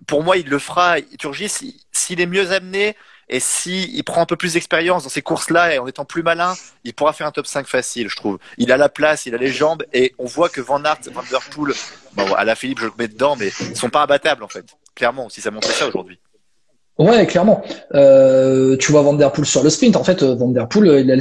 pour 0.06 0.22
moi, 0.22 0.38
il 0.38 0.48
le 0.48 0.58
fera. 0.58 0.96
Turgis, 1.18 1.52
s'il 1.92 2.20
est 2.20 2.26
mieux 2.26 2.52
amené 2.52 2.96
et 3.32 3.38
si 3.38 3.88
il 3.94 4.02
prend 4.02 4.20
un 4.20 4.26
peu 4.26 4.36
plus 4.36 4.54
d'expérience 4.54 5.04
dans 5.04 5.08
ces 5.08 5.22
courses-là 5.22 5.74
et 5.74 5.78
en 5.78 5.86
étant 5.86 6.04
plus 6.04 6.24
malin, 6.24 6.54
il 6.82 6.92
pourra 6.92 7.12
faire 7.12 7.28
un 7.28 7.30
top 7.30 7.46
5 7.46 7.66
facile, 7.66 8.08
je 8.08 8.16
trouve. 8.16 8.38
Il 8.58 8.72
a 8.72 8.76
la 8.76 8.88
place, 8.88 9.24
il 9.24 9.34
a 9.36 9.38
les 9.38 9.52
jambes 9.52 9.84
et 9.92 10.12
on 10.18 10.26
voit 10.26 10.48
que 10.48 10.60
Van 10.60 10.84
Aert, 10.84 10.98
Van 11.14 11.22
Der 11.30 11.40
Poel, 11.54 11.72
bon, 12.14 12.34
à 12.34 12.44
la 12.44 12.56
Philippe, 12.56 12.80
je 12.80 12.86
le 12.86 12.92
mets 12.98 13.06
dedans, 13.06 13.36
mais 13.38 13.52
ils 13.60 13.76
sont 13.76 13.88
pas 13.88 14.02
imbattables 14.02 14.42
en 14.42 14.48
fait. 14.48 14.64
Clairement, 14.96 15.28
si 15.28 15.40
ça 15.40 15.52
montrait 15.52 15.72
ça 15.72 15.86
aujourd'hui. 15.86 16.18
Ouais, 16.98 17.24
clairement. 17.24 17.62
Euh, 17.94 18.76
tu 18.76 18.90
vois 18.90 19.02
Van 19.02 19.14
Der 19.14 19.30
Poel 19.30 19.46
sur 19.46 19.62
le 19.62 19.70
sprint. 19.70 19.94
En 19.94 20.02
fait, 20.02 20.24
Van 20.24 20.48
Der 20.48 20.68
Poel, 20.68 21.00
il 21.00 21.10
a 21.12 21.14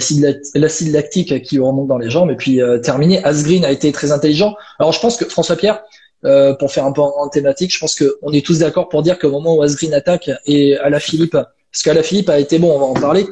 l'acide 0.55 0.91
lactique 0.91 1.43
qui 1.43 1.59
remonte 1.59 1.87
dans 1.87 1.99
les 1.99 2.09
jambes 2.09 2.31
et 2.31 2.35
puis 2.35 2.59
euh, 2.59 2.79
terminé. 2.79 3.23
Asgreen 3.23 3.63
a 3.63 3.71
été 3.71 3.91
très 3.91 4.11
intelligent. 4.11 4.55
Alors, 4.79 4.93
je 4.93 4.99
pense 4.99 5.15
que 5.15 5.25
François 5.25 5.55
Pierre, 5.55 5.83
euh, 6.25 6.55
pour 6.55 6.71
faire 6.71 6.85
un 6.85 6.91
peu 6.91 7.01
en, 7.01 7.29
thématique, 7.29 7.71
je 7.73 7.79
pense 7.79 7.95
qu'on 7.95 8.33
est 8.33 8.43
tous 8.43 8.59
d'accord 8.59 8.89
pour 8.89 9.03
dire 9.03 9.19
qu'au 9.19 9.29
moment 9.29 9.55
où 9.55 9.61
Asgreen 9.61 9.93
attaque 9.93 10.31
et 10.47 10.75
à 10.77 10.89
la 10.89 10.99
Philippe 10.99 11.37
parce 11.71 11.83
qu'Alaphilippe 11.83 12.29
a 12.29 12.39
été 12.39 12.59
bon, 12.59 12.75
on 12.75 12.79
va 12.79 12.85
en 12.85 12.93
parler. 12.93 13.27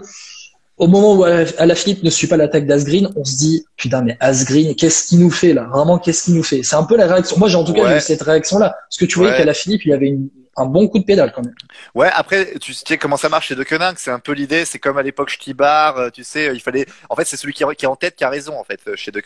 Au 0.78 0.88
moment 0.88 1.16
où 1.16 1.24
Alaphilippe 1.24 2.04
ne 2.04 2.10
suit 2.12 2.28
pas 2.28 2.38
l'attaque 2.38 2.68
d'Asgreen, 2.68 3.10
on 3.16 3.25
se 3.25 3.36
dit 3.36 3.66
putain 3.78 4.04
mais 4.04 4.16
Asgreen, 4.19 4.75
qu'est-ce 4.75 5.07
qu'il 5.07 5.19
nous 5.19 5.31
fait 5.31 5.54
là? 5.54 5.63
Vraiment, 5.74 5.98
qu'est-ce 5.98 6.25
qu'il 6.25 6.36
nous 6.36 6.44
fait? 6.44 6.62
C'est 6.62 6.75
un 6.75 6.84
peu 6.84 6.95
la 6.95 7.07
réaction. 7.07 7.38
Moi, 7.39 7.50
j'ai 7.50 7.56
en 7.56 7.63
tout 7.63 7.74
cas 7.74 7.98
eu 7.98 8.00
cette 8.00 8.22
réaction-là, 8.22 8.69
parce 8.69 8.98
que 8.98 9.06
tu 9.06 9.18
voyais 9.18 9.36
qu'Alaphilippe, 9.36 9.86
il 9.86 9.94
avait 9.94 10.16
un 10.57 10.66
bon 10.66 10.88
coup 10.88 11.00
de 11.00 11.04
pédale 11.04 11.31
quand 11.34 11.44
même. 11.44 11.54
Ouais, 11.94 12.10
après, 12.12 12.56
tu 12.60 12.74
sais 12.74 12.98
comment 12.98 13.16
ça 13.16 13.30
marche 13.30 13.48
chez 13.48 13.56
De 13.56 13.63
c'est 13.95 14.12
un 14.12 14.19
peu 14.19 14.31
l'idée, 14.31 14.66
c'est 14.66 14.80
comme 14.80 14.98
à 14.98 15.04
l'époque 15.04 15.30
Stibar, 15.30 15.98
euh, 15.98 16.10
tu 16.10 16.24
sais, 16.24 16.51
il 16.54 16.60
fallait, 16.60 16.88
en 17.10 17.16
fait, 17.16 17.25
c'est 17.25 17.38
celui 17.38 17.54
qui, 17.54 17.63
est 17.63 17.86
en 17.86 17.95
tête 17.95 18.16
qui 18.16 18.24
a 18.24 18.30
raison, 18.30 18.60
en 18.60 18.63
fait, 18.63 18.81
euh, 18.88 18.95
chez 18.95 19.12
De 19.12 19.22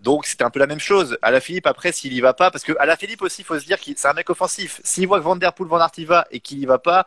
Donc, 0.00 0.26
c'était 0.26 0.44
un 0.44 0.50
peu 0.50 0.58
la 0.58 0.66
même 0.66 0.80
chose. 0.80 1.18
À 1.20 1.30
la 1.30 1.40
Philippe, 1.40 1.66
après, 1.66 1.92
s'il 1.92 2.14
y 2.14 2.20
va 2.20 2.32
pas, 2.32 2.50
parce 2.50 2.64
que 2.64 2.72
à 2.78 2.86
la 2.86 2.96
Philippe 2.96 3.22
aussi, 3.22 3.42
il 3.42 3.44
faut 3.44 3.58
se 3.58 3.66
dire 3.66 3.78
que 3.78 3.90
c'est 3.94 4.08
un 4.08 4.14
mec 4.14 4.30
offensif. 4.30 4.80
S'il 4.82 5.06
voit 5.06 5.18
que 5.18 5.24
Van 5.24 5.36
Der 5.36 5.52
Poel, 5.52 5.68
Van 5.68 5.78
Aert 5.78 5.92
y 5.98 6.04
va 6.06 6.26
et 6.30 6.40
qu'il 6.40 6.58
y 6.58 6.64
va 6.64 6.78
pas, 6.78 7.06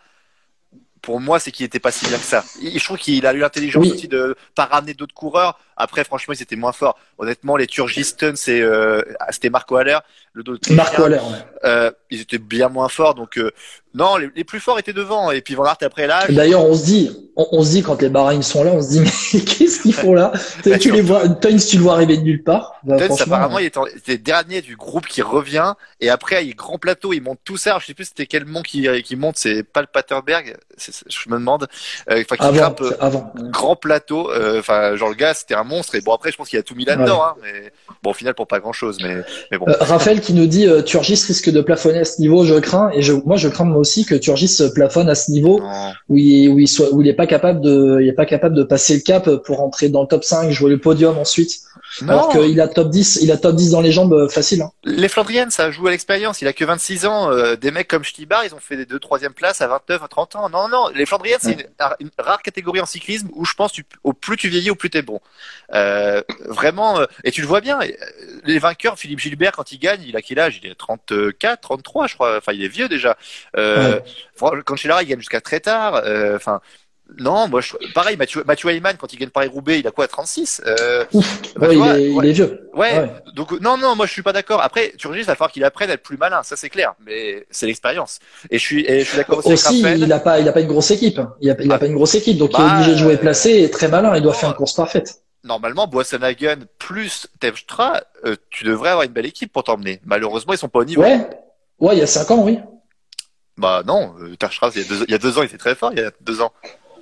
pour 1.01 1.19
moi, 1.19 1.39
c'est 1.39 1.51
qu'il 1.51 1.65
était 1.65 1.79
pas 1.79 1.91
si 1.91 2.05
bien 2.07 2.17
que 2.17 2.23
ça. 2.23 2.43
Je 2.61 2.83
trouve 2.83 2.97
qu'il 2.97 3.25
a 3.25 3.33
eu 3.33 3.39
l'intelligence 3.39 3.87
aussi 3.87 4.07
de 4.07 4.35
pas 4.55 4.65
ramener 4.65 4.93
d'autres 4.93 5.13
coureurs. 5.13 5.59
Après, 5.77 6.03
franchement, 6.03 6.33
ils 6.33 6.41
étaient 6.41 6.55
moins 6.55 6.73
forts. 6.73 6.97
Honnêtement, 7.17 7.55
les 7.55 7.67
Turgisten, 7.67 8.35
c'est 8.35 8.61
euh, 8.61 9.01
c'était 9.29 9.49
Marco 9.49 9.77
Haller, 9.77 9.99
le 10.33 10.43
Marco 10.71 11.03
Haller, 11.03 11.19
euh, 11.63 11.91
ils 12.09 12.21
étaient 12.21 12.37
bien 12.37 12.69
moins 12.69 12.89
forts. 12.89 13.15
Donc 13.15 13.37
euh, 13.37 13.51
non, 13.95 14.17
les, 14.17 14.43
plus 14.43 14.59
forts 14.59 14.77
étaient 14.77 14.93
devant. 14.93 15.31
Et 15.31 15.41
puis 15.41 15.55
Van 15.55 15.65
Aert 15.65 15.77
après 15.81 16.05
là. 16.05 16.25
D'ailleurs, 16.29 16.63
on 16.63 16.75
se 16.75 16.85
dit, 16.85 17.11
on, 17.35 17.63
se 17.63 17.71
dit 17.71 17.81
quand 17.81 18.01
les 18.01 18.09
Bahreïn 18.09 18.43
sont 18.43 18.63
là, 18.63 18.71
on 18.71 18.81
se 18.81 18.89
dit 18.89 18.99
mais 19.33 19.41
qu'est-ce 19.41 19.81
qu'ils 19.81 19.93
font 19.93 20.13
là? 20.13 20.31
Bah, 20.65 20.77
Tu 20.77 20.91
les 20.91 21.01
vois, 21.01 21.27
Tuns, 21.27 21.57
tu 21.57 21.77
le 21.77 21.83
vois 21.83 21.93
arriver 21.93 22.17
de 22.17 22.21
nulle 22.21 22.43
part. 22.43 22.75
Bah, 22.83 22.97
apparemment, 23.19 23.59
il 23.59 23.65
était, 23.65 24.17
dernier 24.17 24.61
du 24.61 24.75
groupe 24.75 25.07
qui 25.07 25.21
revient. 25.21 25.73
Et 26.01 26.09
après, 26.09 26.45
il 26.45 26.55
grand 26.55 26.77
plateau, 26.77 27.13
il 27.13 27.21
monte 27.21 27.39
tout 27.43 27.57
ça. 27.57 27.77
je 27.79 27.87
sais 27.87 27.93
plus 27.93 28.05
c'était 28.05 28.27
quel 28.27 28.45
mont 28.45 28.61
qui, 28.61 28.87
qui 29.03 29.15
monte. 29.15 29.37
C'est 29.37 29.63
pas 29.63 29.81
le 29.81 29.87
Paterberg. 29.87 30.55
Je 30.77 31.29
me 31.29 31.37
demande. 31.37 31.67
Enfin, 32.09 32.35
qui 32.35 32.57
grimpe. 32.57 32.83
Avant. 32.99 33.33
Grand 33.35 33.75
plateau. 33.75 34.29
Enfin, 34.57 34.95
genre 34.95 35.09
le 35.09 35.15
gars, 35.15 35.33
c'était 35.33 35.55
un 35.55 35.63
monstre. 35.63 35.95
Et 35.95 36.01
bon, 36.01 36.13
après, 36.13 36.31
je 36.31 36.37
pense 36.37 36.49
qu'il 36.49 36.59
a 36.59 36.63
tout 36.63 36.75
mis 36.75 36.85
là-dedans. 36.85 37.23
Hein, 37.23 37.35
mais 37.41 37.71
bon, 38.03 38.11
au 38.11 38.13
final, 38.13 38.35
pour 38.35 38.47
pas 38.47 38.59
grand-chose. 38.59 38.97
Mais, 39.01 39.15
mais 39.51 39.57
bon. 39.57 39.65
Euh, 39.67 39.73
Raphaël 39.79 40.21
qui 40.21 40.33
nous 40.33 40.45
dit 40.45 40.67
euh, 40.67 40.81
Turgis 40.81 41.23
risque 41.25 41.49
de 41.49 41.61
plafonner 41.61 41.99
à 41.99 42.05
ce 42.05 42.21
niveau. 42.21 42.45
Je 42.45 42.55
crains. 42.55 42.91
Et 42.93 43.01
je, 43.01 43.13
moi, 43.13 43.37
je 43.37 43.47
crains 43.47 43.65
aussi 43.79 44.05
que 44.05 44.15
Turgis 44.15 44.61
plafonne 44.73 45.09
à 45.09 45.15
ce 45.15 45.31
niveau 45.31 45.61
où 46.09 46.17
il, 46.17 46.49
où 46.49 46.59
il 46.59 46.67
soit, 46.67 46.93
où 46.93 47.01
il 47.01 47.07
est 47.07 47.13
pas 47.13 47.27
capable 47.27 47.61
de, 47.61 47.99
il 48.01 48.07
est 48.07 48.13
pas 48.13 48.25
capable 48.25 48.55
de 48.55 48.63
passer 48.63 48.95
le 48.95 49.01
cap 49.01 49.29
pour 49.45 49.57
rentrer 49.57 49.89
dans 49.89 50.01
le 50.01 50.07
top 50.07 50.23
5, 50.23 50.51
jouer 50.51 50.69
le 50.69 50.79
podium 50.79 51.17
ensuite. 51.17 51.61
Alors 52.07 52.29
qu'il 52.29 52.61
a 52.61 52.67
top 52.67 52.89
10, 52.89 53.19
il 53.21 53.31
a 53.31 53.37
top 53.37 53.55
10 53.55 53.71
dans 53.71 53.81
les 53.81 53.91
jambes 53.91 54.13
euh, 54.13 54.29
facile. 54.29 54.61
Hein. 54.61 54.71
Les 54.83 55.07
Flandriennes, 55.07 55.51
ça 55.51 55.71
joue 55.71 55.87
à 55.87 55.91
l'expérience. 55.91 56.41
Il 56.41 56.47
a 56.47 56.53
que 56.53 56.63
26 56.63 57.05
ans. 57.05 57.31
Euh, 57.31 57.55
des 57.55 57.71
mecs 57.71 57.87
comme 57.87 58.03
Stibar, 58.03 58.45
ils 58.45 58.53
ont 58.53 58.59
fait 58.59 58.77
des 58.77 58.85
deux 58.85 58.99
troisième 58.99 59.33
place 59.33 59.61
à 59.61 59.67
29, 59.67 60.03
à 60.03 60.07
30 60.07 60.35
ans. 60.35 60.49
Non, 60.49 60.67
non, 60.69 60.89
les 60.93 61.05
Flandriennes, 61.05 61.39
c'est 61.41 61.67
une, 61.99 62.09
rare 62.17 62.41
catégorie 62.41 62.79
en 62.79 62.85
cyclisme 62.85 63.29
où 63.33 63.45
je 63.45 63.53
pense 63.53 63.71
tu, 63.71 63.85
au 64.03 64.13
plus 64.13 64.37
tu 64.37 64.49
vieillis, 64.49 64.69
au 64.69 64.75
plus 64.75 64.89
t'es 64.89 65.01
bon. 65.01 65.19
Euh, 65.73 66.21
vraiment, 66.45 66.99
euh, 66.99 67.05
et 67.23 67.31
tu 67.31 67.41
le 67.41 67.47
vois 67.47 67.61
bien. 67.61 67.79
Les 68.43 68.59
vainqueurs, 68.59 68.97
Philippe 68.97 69.19
Gilbert, 69.19 69.53
quand 69.53 69.71
il 69.71 69.79
gagne, 69.79 70.03
il 70.03 70.15
a 70.15 70.21
quel 70.21 70.39
âge? 70.39 70.59
Il 70.63 70.69
est 70.69 70.75
34, 70.75 71.61
33, 71.61 72.07
je 72.07 72.13
crois. 72.13 72.37
Enfin, 72.37 72.53
il 72.53 72.63
est 72.63 72.67
vieux 72.69 72.87
déjà. 72.87 73.17
Euh, 73.57 73.99
ouais. 74.41 74.61
Quand 74.65 74.83
il 74.83 74.89
gagne 74.89 75.19
jusqu'à 75.19 75.41
très 75.41 75.59
tard. 75.59 76.03
Enfin, 76.35 76.61
non, 77.17 77.47
moi, 77.47 77.61
je... 77.61 77.73
pareil, 77.93 78.17
Mathieu, 78.17 78.43
Mathieu 78.45 78.69
Ayman, 78.69 78.95
quand 78.97 79.11
il 79.11 79.17
gagne 79.17 79.29
Paris-Roubaix, 79.29 79.79
il 79.79 79.87
a 79.87 79.91
quoi, 79.91 80.07
36 80.07 80.61
euh... 80.65 81.05
bah, 81.55 81.67
il, 81.71 81.81
est, 81.81 82.11
il, 82.11 82.25
est, 82.25 82.31
vieux. 82.31 82.69
Ouais, 82.73 83.09
donc 83.35 83.51
non, 83.59 83.77
non, 83.77 83.95
moi 83.95 84.05
je 84.05 84.11
suis 84.11 84.21
pas 84.21 84.33
d'accord. 84.33 84.61
Après, 84.61 84.93
Turgis, 84.97 85.21
il 85.21 85.25
va 85.25 85.35
falloir 85.35 85.51
qu'il 85.51 85.63
apprenne 85.63 85.89
à 85.89 85.93
être 85.93 86.03
plus 86.03 86.17
malin, 86.17 86.43
ça 86.43 86.55
c'est 86.55 86.69
clair, 86.69 86.93
mais 87.05 87.45
c'est 87.49 87.65
l'expérience. 87.65 88.19
Et 88.49 88.59
je 88.59 88.63
suis, 88.63 88.85
et 88.85 88.99
je 88.99 89.05
suis 89.05 89.17
d'accord 89.17 89.39
aussi. 89.39 89.53
Aussi, 89.53 89.81
il 89.81 90.11
a 90.13 90.19
pas, 90.19 90.39
il 90.39 90.47
a 90.47 90.51
pas 90.51 90.61
une 90.61 90.67
grosse 90.67 90.91
équipe. 90.91 91.19
Il 91.41 91.49
a, 91.49 91.55
il 91.59 91.71
a 91.71 91.75
ah. 91.75 91.79
pas 91.79 91.87
une 91.87 91.95
grosse 91.95 92.15
équipe, 92.15 92.37
donc 92.37 92.51
il 92.57 92.61
est 92.61 92.71
obligé 92.71 92.91
de 92.91 92.97
jouer 92.97 93.15
bah, 93.15 93.21
placé 93.21 93.63
et 93.63 93.71
très 93.71 93.87
malin. 93.87 94.15
Il 94.15 94.21
doit 94.21 94.33
faire 94.33 94.49
une 94.49 94.55
course 94.55 94.73
parfaite. 94.73 95.21
Normalement, 95.43 95.87
Boissonhagen 95.87 96.65
plus 96.77 97.27
Tevstra, 97.39 98.01
euh, 98.25 98.35
tu 98.49 98.65
devrais 98.65 98.89
avoir 98.89 99.05
une 99.05 99.13
belle 99.13 99.25
équipe 99.25 99.51
pour 99.51 99.63
t'emmener. 99.63 100.01
Malheureusement, 100.05 100.53
ils 100.53 100.57
sont 100.57 100.67
pas 100.67 100.79
au 100.79 100.85
niveau. 100.85 101.01
Ouais, 101.01 101.27
ouais, 101.79 101.95
il 101.95 101.99
y 101.99 102.03
a 102.03 102.07
5 102.07 102.31
ans, 102.31 102.43
oui. 102.43 102.59
Bah 103.57 103.83
non, 103.85 104.13
Terpstra, 104.39 104.69
il, 104.75 104.85
il 105.07 105.11
y 105.11 105.15
a 105.15 105.17
deux 105.17 105.37
ans, 105.37 105.41
il 105.41 105.47
était 105.47 105.57
très 105.57 105.75
fort, 105.75 105.91
il 105.93 105.99
y 105.99 106.01
a 106.01 106.11
deux 106.21 106.41
ans. 106.41 106.53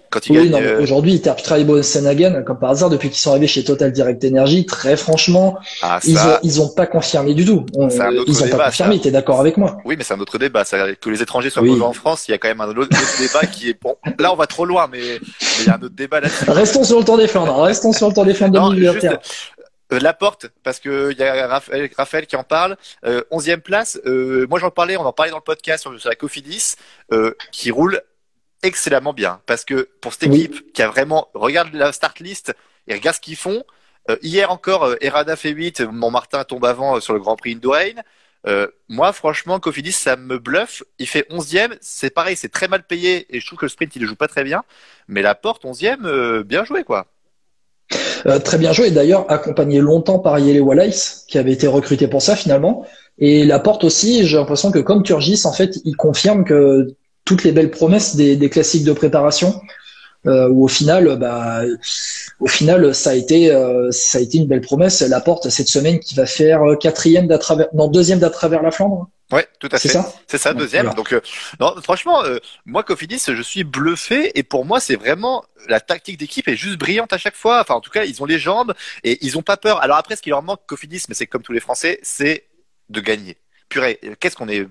Quand 0.10 0.26
il 0.28 0.40
oui, 0.40 0.52
euh... 0.54 0.82
aujourd'hui, 0.82 1.20
Terpstra 1.22 1.60
et 1.60 1.64
Bosenhagen, 1.64 2.44
comme 2.44 2.60
par 2.60 2.72
hasard, 2.72 2.90
depuis 2.90 3.10
qu'ils 3.10 3.18
sont 3.18 3.32
arrivés 3.32 3.48
chez 3.48 3.64
Total 3.64 3.92
Direct 3.92 4.24
Energy, 4.24 4.66
très 4.66 4.96
franchement, 4.96 5.58
ah, 5.82 6.00
ils, 6.06 6.18
ont, 6.18 6.38
ils 6.44 6.62
ont 6.62 6.70
pas 6.70 6.88
confirmé 6.88 7.34
du 7.34 7.46
tout. 7.46 7.66
On, 7.76 7.90
ils 7.90 8.44
ont 8.44 8.50
pas 8.50 8.66
confirmé, 8.66 9.00
t'es 9.00 9.12
d'accord 9.12 9.40
avec 9.40 9.58
moi 9.58 9.78
Oui, 9.86 9.96
mais 9.98 10.04
c'est 10.04 10.14
un 10.14 10.20
autre 10.20 10.38
débat. 10.38 10.64
Que 10.64 11.10
les 11.10 11.22
étrangers 11.22 11.50
soient 11.50 11.64
oui. 11.64 11.82
en 11.82 11.94
France, 11.94 12.28
il 12.28 12.32
y 12.32 12.34
a 12.34 12.38
quand 12.38 12.48
même 12.48 12.62
un 12.62 12.70
autre, 12.70 12.90
débat 13.20 13.46
qui 13.46 13.70
est 13.70 13.82
bon. 13.82 13.96
Là, 14.20 14.32
on 14.34 14.36
va 14.36 14.48
trop 14.48 14.66
loin, 14.66 14.88
mais 14.92 15.20
il 15.60 15.66
y 15.66 15.70
a 15.70 15.76
un 15.76 15.82
autre 15.82 15.96
débat 15.96 16.20
là-dessus. 16.20 16.50
Restons 16.50 16.84
sur 16.84 17.00
le 17.00 17.06
Tour 17.06 17.18
des 17.18 17.28
Flandres. 17.28 17.62
Restons 17.62 17.94
sur 17.94 18.08
le 18.08 18.14
Tour 18.14 18.26
des 18.26 18.34
Flandres 18.34 18.72
2021. 18.72 19.20
Euh, 19.94 20.00
la 20.00 20.14
porte, 20.14 20.48
parce 20.64 20.80
que 20.80 21.12
il 21.12 21.18
y 21.18 21.24
a 21.24 21.48
Raphaël, 21.48 21.90
Raphaël, 21.98 22.28
qui 22.28 22.36
en 22.36 22.44
parle. 22.44 22.76
Euh, 23.06 23.24
onzième 23.32 23.62
place. 23.62 24.00
Euh, 24.06 24.46
moi, 24.50 24.60
j'en 24.60 24.70
parlais. 24.70 24.98
On 24.98 25.06
en 25.06 25.14
parlait 25.14 25.32
dans 25.32 25.38
le 25.38 25.44
podcast 25.44 25.82
sur, 25.82 26.00
sur 26.00 26.10
la 26.10 26.16
Cofidis, 26.16 26.76
euh, 27.14 27.34
qui 27.52 27.72
roule 27.72 28.02
excellemment 28.68 29.14
bien. 29.14 29.42
Parce 29.46 29.66
que 29.66 29.90
pour 30.02 30.14
cette 30.14 30.24
équipe 30.24 30.72
qui 30.74 30.82
a 30.82 30.88
vraiment, 30.88 31.30
regarde 31.34 31.74
la 31.74 31.92
start 31.92 32.20
list 32.20 32.54
et 32.88 32.94
regarde 32.94 33.16
ce 33.16 33.22
qu'ils 33.22 33.36
font. 33.36 33.64
Euh, 34.10 34.18
hier 34.22 34.52
encore, 34.52 34.86
euh, 34.86 34.96
Errada 35.02 35.36
fait 35.36 35.50
8, 35.50 35.82
Montmartin 35.82 36.44
tombe 36.44 36.66
avant 36.66 36.98
euh, 36.98 37.00
sur 37.00 37.14
le 37.14 37.20
Grand 37.20 37.36
Prix 37.36 37.54
Indoane. 37.54 38.04
Euh, 38.46 38.68
moi, 38.88 39.12
franchement, 39.12 39.60
Cofidis, 39.60 39.92
ça 39.92 40.16
me 40.16 40.38
bluffe. 40.40 40.84
Il 41.00 41.08
fait 41.08 41.26
11e. 41.30 41.76
C'est 41.82 42.10
pareil, 42.10 42.36
c'est 42.36 42.52
très 42.52 42.68
mal 42.68 42.84
payé 42.84 43.26
et 43.36 43.40
je 43.40 43.46
trouve 43.46 43.60
que 43.60 43.66
le 43.66 43.70
sprint, 43.70 43.96
il 43.96 44.04
le 44.04 44.08
joue 44.08 44.16
pas 44.16 44.28
très 44.28 44.44
bien. 44.44 44.64
Mais 45.08 45.22
la 45.22 45.36
porte, 45.36 45.66
11e, 45.66 46.44
bien 46.44 46.64
joué, 46.64 46.84
quoi. 46.84 47.08
Très 48.44 48.58
bien 48.58 48.74
joué. 48.74 48.92
D'ailleurs, 48.92 49.30
accompagné 49.32 49.80
longtemps 49.80 50.20
par 50.20 50.40
Yele 50.40 50.62
Wallace, 50.62 51.26
qui 51.28 51.38
avait 51.38 51.52
été 51.54 51.68
recruté 51.68 52.08
pour 52.08 52.22
ça 52.22 52.36
finalement. 52.36 52.86
Et 53.20 53.46
la 53.46 53.60
porte 53.60 53.84
aussi, 53.84 54.26
j'ai 54.26 54.38
l'impression 54.38 54.72
que 54.72 54.80
comme 54.80 55.04
Turgis, 55.04 55.42
en 55.46 55.54
fait, 55.54 55.80
il 55.86 55.96
confirme 55.96 56.44
que 56.44 56.96
toutes 57.28 57.44
les 57.44 57.52
belles 57.52 57.72
promesses 57.72 58.16
des, 58.16 58.38
des 58.38 58.50
classiques 58.50 58.86
de 58.86 58.94
préparation, 58.94 59.62
euh, 60.26 60.48
où 60.50 60.64
au 60.64 60.68
final, 60.68 61.18
bah, 61.20 61.62
au 62.40 62.48
final, 62.48 62.96
ça 62.96 63.12
a 63.12 63.16
été, 63.16 63.52
euh, 63.52 63.92
ça 63.92 64.18
a 64.18 64.22
été 64.22 64.38
une 64.38 64.48
belle 64.48 64.62
promesse. 64.62 65.02
La 65.02 65.20
porte 65.20 65.50
cette 65.50 65.68
semaine 65.68 66.00
qui 66.00 66.16
va 66.16 66.26
faire 66.26 66.64
euh, 66.64 66.76
quatrième 66.76 67.28
d'à 67.28 67.38
travers, 67.38 67.68
non 67.74 67.88
deuxième 67.90 68.20
d'à 68.20 68.30
travers 68.30 68.64
la 68.64 68.72
Flandre. 68.72 69.10
Ouais, 69.30 69.46
tout 69.60 69.68
à 69.74 69.78
fait. 69.78 69.90
C'est 69.90 69.94
ça, 69.94 70.14
c'est 70.26 70.38
ça, 70.38 70.54
deuxième. 70.54 70.94
Donc, 70.94 71.12
euh, 71.12 71.20
non, 71.60 71.76
franchement, 71.84 72.24
moi, 72.66 72.84
Cofidis, 72.84 73.22
je 73.28 73.42
suis 73.42 73.66
bluffé 73.66 74.32
et 74.40 74.44
pour 74.44 74.64
moi, 74.64 74.80
c'est 74.80 74.96
vraiment 74.96 75.44
la 75.68 75.82
tactique 75.82 76.18
d'équipe 76.18 76.48
est 76.48 76.56
juste 76.56 76.78
brillante 76.78 77.12
à 77.12 77.18
chaque 77.18 77.36
fois. 77.36 77.60
Enfin, 77.60 77.74
en 77.74 77.82
tout 77.82 77.92
cas, 77.92 78.06
ils 78.06 78.24
ont 78.24 78.26
les 78.26 78.40
jambes 78.40 78.74
et 79.04 79.18
ils 79.26 79.38
ont 79.38 79.42
pas 79.42 79.58
peur. 79.58 79.82
Alors 79.84 79.98
après, 79.98 80.16
ce 80.16 80.22
qui 80.22 80.30
leur 80.30 80.44
manque, 80.44 80.62
Cofidis, 80.66 81.04
mais 81.10 81.14
c'est 81.14 81.28
comme 81.28 81.44
tous 81.44 81.52
les 81.52 81.60
Français, 81.60 82.00
c'est 82.04 82.46
de 82.90 83.02
gagner. 83.02 83.36
Purée, 83.68 84.00
qu'est-ce 84.22 84.38
qu'on 84.38 84.48
est 84.48 84.66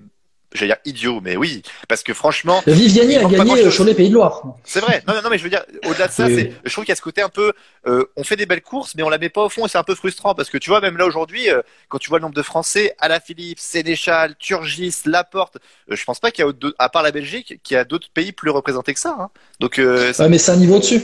j'allais 0.53 0.73
dire 0.73 0.81
idiot, 0.85 1.19
mais 1.21 1.35
oui, 1.35 1.61
parce 1.87 2.03
que 2.03 2.13
franchement. 2.13 2.63
Viviani 2.65 3.17
a 3.17 3.25
gagné 3.25 3.69
sur 3.69 3.83
les 3.83 3.93
Pays 3.93 4.09
de 4.09 4.13
Loire. 4.13 4.43
C'est 4.63 4.79
vrai. 4.79 5.03
Non, 5.07 5.13
non, 5.21 5.29
mais 5.29 5.37
je 5.37 5.43
veux 5.43 5.49
dire, 5.49 5.63
au-delà 5.85 6.07
de 6.07 6.11
ça, 6.11 6.27
c'est, 6.27 6.53
je 6.63 6.71
trouve 6.71 6.85
qu'il 6.85 6.91
y 6.91 6.93
a 6.93 6.95
ce 6.95 7.01
côté 7.01 7.21
un 7.21 7.29
peu, 7.29 7.53
euh, 7.87 8.05
on 8.15 8.23
fait 8.23 8.35
des 8.35 8.45
belles 8.45 8.61
courses, 8.61 8.95
mais 8.95 9.03
on 9.03 9.09
la 9.09 9.17
met 9.17 9.29
pas 9.29 9.43
au 9.43 9.49
fond 9.49 9.65
et 9.65 9.69
c'est 9.69 9.77
un 9.77 9.83
peu 9.83 9.95
frustrant 9.95 10.35
parce 10.35 10.49
que 10.49 10.57
tu 10.57 10.69
vois, 10.69 10.81
même 10.81 10.97
là 10.97 11.05
aujourd'hui, 11.05 11.49
euh, 11.49 11.61
quand 11.89 11.97
tu 11.97 12.09
vois 12.09 12.19
le 12.19 12.23
nombre 12.23 12.35
de 12.35 12.41
Français, 12.41 12.95
à 12.99 13.07
la 13.07 13.19
Philippe, 13.19 13.59
Sénéchal, 13.59 14.35
Turgis, 14.37 14.95
Laporte, 15.05 15.57
euh, 15.91 15.95
je 15.95 16.03
pense 16.05 16.19
pas 16.19 16.31
qu'il 16.31 16.45
y 16.45 16.47
a, 16.47 16.51
à 16.79 16.89
part 16.89 17.03
la 17.03 17.11
Belgique, 17.11 17.59
qu'il 17.63 17.75
y 17.75 17.77
a 17.77 17.83
d'autres 17.83 18.09
pays 18.13 18.31
plus 18.31 18.51
représentés 18.51 18.93
que 18.93 18.99
ça. 18.99 19.15
Hein. 19.19 19.29
Donc, 19.59 19.79
euh, 19.79 20.13
ouais, 20.17 20.29
mais 20.29 20.37
c'est 20.37 20.51
un 20.51 20.57
niveau 20.57 20.79
dessus. 20.79 21.01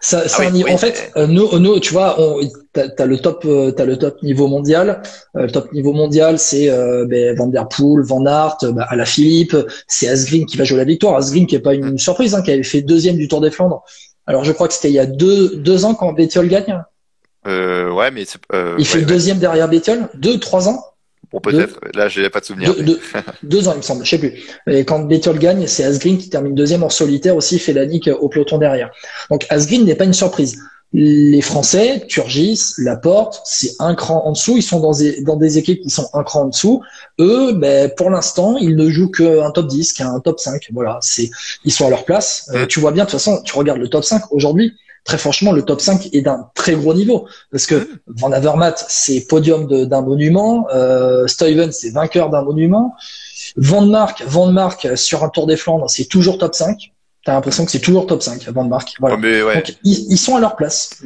Ça, 0.00 0.24
ah 0.26 0.72
en 0.72 0.78
fait, 0.78 1.12
euh, 1.16 1.26
nous, 1.26 1.58
nous, 1.58 1.78
tu 1.80 1.92
vois, 1.92 2.16
t'as 2.72 2.88
as 2.98 3.06
le 3.06 3.18
top, 3.18 3.44
euh, 3.44 3.70
t'as 3.70 3.84
le 3.84 3.96
top 3.96 4.22
niveau 4.22 4.48
mondial. 4.48 5.02
Euh, 5.36 5.42
le 5.42 5.50
top 5.50 5.72
niveau 5.72 5.92
mondial, 5.92 6.38
c'est 6.38 6.68
ben, 7.06 7.36
Van 7.36 7.46
der 7.46 7.68
Poel, 7.68 8.04
Van 8.04 8.24
Aert, 8.26 8.58
bah, 8.72 8.86
à 8.88 8.96
la 8.96 9.04
Philippe. 9.04 9.56
C'est 9.86 10.08
Asgreen 10.08 10.46
qui 10.46 10.56
va 10.56 10.64
jouer 10.64 10.78
la 10.78 10.84
victoire. 10.84 11.16
Asgreen 11.16 11.46
qui 11.46 11.54
est 11.54 11.60
pas 11.60 11.74
une 11.74 11.98
surprise, 11.98 12.34
hein, 12.34 12.42
qui 12.42 12.50
avait 12.50 12.62
fait 12.62 12.82
deuxième 12.82 13.16
du 13.16 13.28
Tour 13.28 13.40
des 13.40 13.50
Flandres. 13.50 13.84
Alors, 14.26 14.44
je 14.44 14.52
crois 14.52 14.68
que 14.68 14.74
c'était 14.74 14.90
il 14.90 14.94
y 14.94 15.00
a 15.00 15.06
deux 15.06 15.56
deux 15.56 15.84
ans 15.84 15.94
quand 15.94 16.12
Bettiol 16.12 16.48
gagne. 16.48 16.82
Euh, 17.46 17.90
ouais, 17.90 18.10
mais 18.10 18.24
il 18.78 18.86
fait 18.86 19.02
deuxième 19.02 19.38
derrière 19.38 19.68
Bettiol, 19.68 20.08
deux, 20.14 20.38
trois 20.38 20.68
ans. 20.68 20.84
Bon, 21.32 21.40
peut-être. 21.40 21.80
Là, 21.94 22.08
j'ai 22.08 22.28
pas 22.30 22.40
de 22.40 22.44
souvenir. 22.44 22.74
Deux, 23.42 23.68
ans, 23.68 23.72
il 23.72 23.78
me 23.78 23.82
semble. 23.82 24.04
Je 24.04 24.10
sais 24.10 24.18
plus. 24.18 24.42
Et 24.66 24.84
quand 24.84 25.00
Bettiol 25.00 25.38
gagne, 25.38 25.66
c'est 25.66 25.84
Asgreen 25.84 26.18
qui 26.18 26.28
termine 26.28 26.54
deuxième 26.54 26.82
en 26.82 26.90
solitaire 26.90 27.36
aussi, 27.36 27.58
fait 27.58 27.72
la 27.72 27.86
nique 27.86 28.08
au 28.20 28.28
peloton 28.28 28.58
derrière. 28.58 28.90
Donc, 29.30 29.46
Asgreen 29.48 29.84
n'est 29.84 29.94
pas 29.94 30.04
une 30.04 30.12
surprise. 30.12 30.58
Les 30.94 31.40
Français, 31.40 32.04
Turgis, 32.06 32.74
Laporte, 32.76 33.40
c'est 33.46 33.70
un 33.78 33.94
cran 33.94 34.26
en 34.26 34.32
dessous. 34.32 34.58
Ils 34.58 34.62
sont 34.62 34.80
dans 34.80 34.92
des, 34.92 35.22
dans 35.22 35.36
des 35.36 35.56
équipes 35.56 35.80
qui 35.80 35.88
sont 35.88 36.06
un 36.12 36.22
cran 36.22 36.42
en 36.42 36.48
dessous. 36.48 36.82
Eux, 37.18 37.54
ben, 37.54 37.90
pour 37.96 38.10
l'instant, 38.10 38.58
ils 38.58 38.76
ne 38.76 38.90
jouent 38.90 39.10
qu'un 39.10 39.50
top 39.52 39.68
10, 39.68 39.94
qu'un 39.94 40.20
top 40.20 40.38
5. 40.38 40.68
Voilà. 40.72 40.98
C'est, 41.00 41.30
ils 41.64 41.72
sont 41.72 41.86
à 41.86 41.90
leur 41.90 42.04
place. 42.04 42.50
Euh, 42.52 42.66
tu 42.66 42.78
vois 42.78 42.92
bien, 42.92 43.04
de 43.04 43.10
toute 43.10 43.18
façon, 43.18 43.40
tu 43.42 43.56
regardes 43.56 43.78
le 43.78 43.88
top 43.88 44.04
5 44.04 44.30
aujourd'hui 44.32 44.74
très 45.04 45.18
franchement, 45.18 45.52
le 45.52 45.62
top 45.62 45.80
5 45.80 46.10
est 46.12 46.22
d'un 46.22 46.48
très 46.54 46.74
gros 46.74 46.94
niveau. 46.94 47.26
Parce 47.50 47.66
que 47.66 47.88
Van 48.06 48.32
Avermaet, 48.32 48.74
c'est 48.88 49.26
podium 49.26 49.66
d'un 49.66 50.02
monument. 50.02 50.66
Euh, 50.74 51.26
Stuyven, 51.26 51.72
c'est 51.72 51.90
vainqueur 51.90 52.30
d'un 52.30 52.42
monument. 52.42 52.94
Van 53.56 53.82
Mark, 53.82 54.22
Van 54.26 54.50
Mark, 54.50 54.88
sur 54.96 55.24
un 55.24 55.28
Tour 55.28 55.46
des 55.46 55.56
Flandres, 55.56 55.90
c'est 55.90 56.06
toujours 56.06 56.38
top 56.38 56.54
5. 56.54 56.92
T'as 57.24 57.34
l'impression 57.34 57.64
que 57.64 57.70
c'est 57.70 57.80
toujours 57.80 58.06
top 58.06 58.22
5, 58.22 58.48
Van 58.48 58.64
Mark. 58.64 58.94
Voilà. 58.98 59.16
Donc, 59.16 59.76
ils, 59.84 60.16
sont 60.16 60.36
à 60.36 60.40
leur 60.40 60.56
place. 60.56 61.02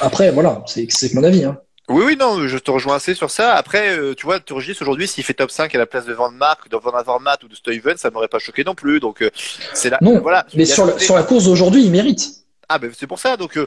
Après, 0.00 0.30
voilà, 0.30 0.62
c'est 0.66 1.14
mon 1.14 1.24
avis. 1.24 1.44
Hein. 1.44 1.58
Oui, 1.88 2.02
oui, 2.06 2.16
non, 2.18 2.46
je 2.48 2.56
te 2.56 2.70
rejoins 2.70 2.96
assez 2.96 3.14
sur 3.14 3.30
ça. 3.30 3.54
Après, 3.54 3.96
euh, 3.96 4.14
tu 4.14 4.24
vois, 4.24 4.40
Turgis 4.40 4.76
aujourd'hui, 4.80 5.06
s'il 5.06 5.22
fait 5.22 5.34
top 5.34 5.50
5 5.50 5.74
à 5.74 5.78
la 5.78 5.86
place 5.86 6.06
de 6.06 6.14
Van 6.14 6.30
Mark, 6.30 6.70
de 6.70 6.76
Van 6.76 6.92
Avermaet 6.92 7.44
ou 7.44 7.48
de 7.48 7.54
Stuyven, 7.54 7.96
ça 7.98 8.10
m'aurait 8.10 8.28
pas 8.28 8.38
choqué 8.38 8.64
non 8.64 8.74
plus. 8.74 9.00
Donc, 9.00 9.20
euh, 9.20 9.30
c'est 9.74 9.90
là. 9.90 9.98
Non, 10.00 10.20
voilà. 10.20 10.46
Mais 10.54 10.64
sur, 10.64 10.98
sur 10.98 11.14
la 11.14 11.22
course 11.22 11.44
d'aujourd'hui, 11.44 11.84
il 11.84 11.90
mérite. 11.90 12.43
Ah 12.74 12.78
ben 12.80 12.90
c'est 12.92 13.06
pour 13.06 13.20
ça. 13.20 13.36
Donc 13.36 13.56
euh, 13.56 13.66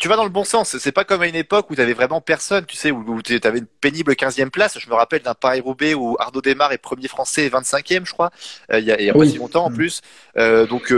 tu 0.00 0.08
vas 0.08 0.16
dans 0.16 0.24
le 0.24 0.30
bon 0.30 0.42
sens. 0.42 0.76
C'est 0.78 0.90
pas 0.90 1.04
comme 1.04 1.22
à 1.22 1.28
une 1.28 1.36
époque 1.36 1.70
où 1.70 1.76
tu 1.76 1.80
avais 1.80 1.92
vraiment 1.92 2.20
personne, 2.20 2.66
tu 2.66 2.76
sais, 2.76 2.90
où, 2.90 3.22
tu 3.22 3.38
avais 3.44 3.60
une 3.60 3.66
pénible 3.66 4.14
15e 4.14 4.50
place. 4.50 4.80
Je 4.80 4.90
me 4.90 4.94
rappelle 4.94 5.22
d'un 5.22 5.34
Paris-Roubaix 5.34 5.94
où 5.94 6.16
Arnaud 6.18 6.42
Desmar 6.42 6.72
est 6.72 6.78
premier 6.78 7.06
français 7.06 7.46
et 7.46 7.50
25e, 7.50 8.04
je 8.04 8.12
crois, 8.12 8.32
euh, 8.72 8.80
il 8.80 8.84
y 8.84 8.90
a, 8.90 9.00
il 9.00 9.06
y 9.06 9.10
a 9.10 9.12
pas 9.12 9.26
si 9.26 9.38
longtemps 9.38 9.66
en 9.66 9.70
mm. 9.70 9.74
plus. 9.74 10.00
Euh, 10.38 10.66
donc 10.66 10.92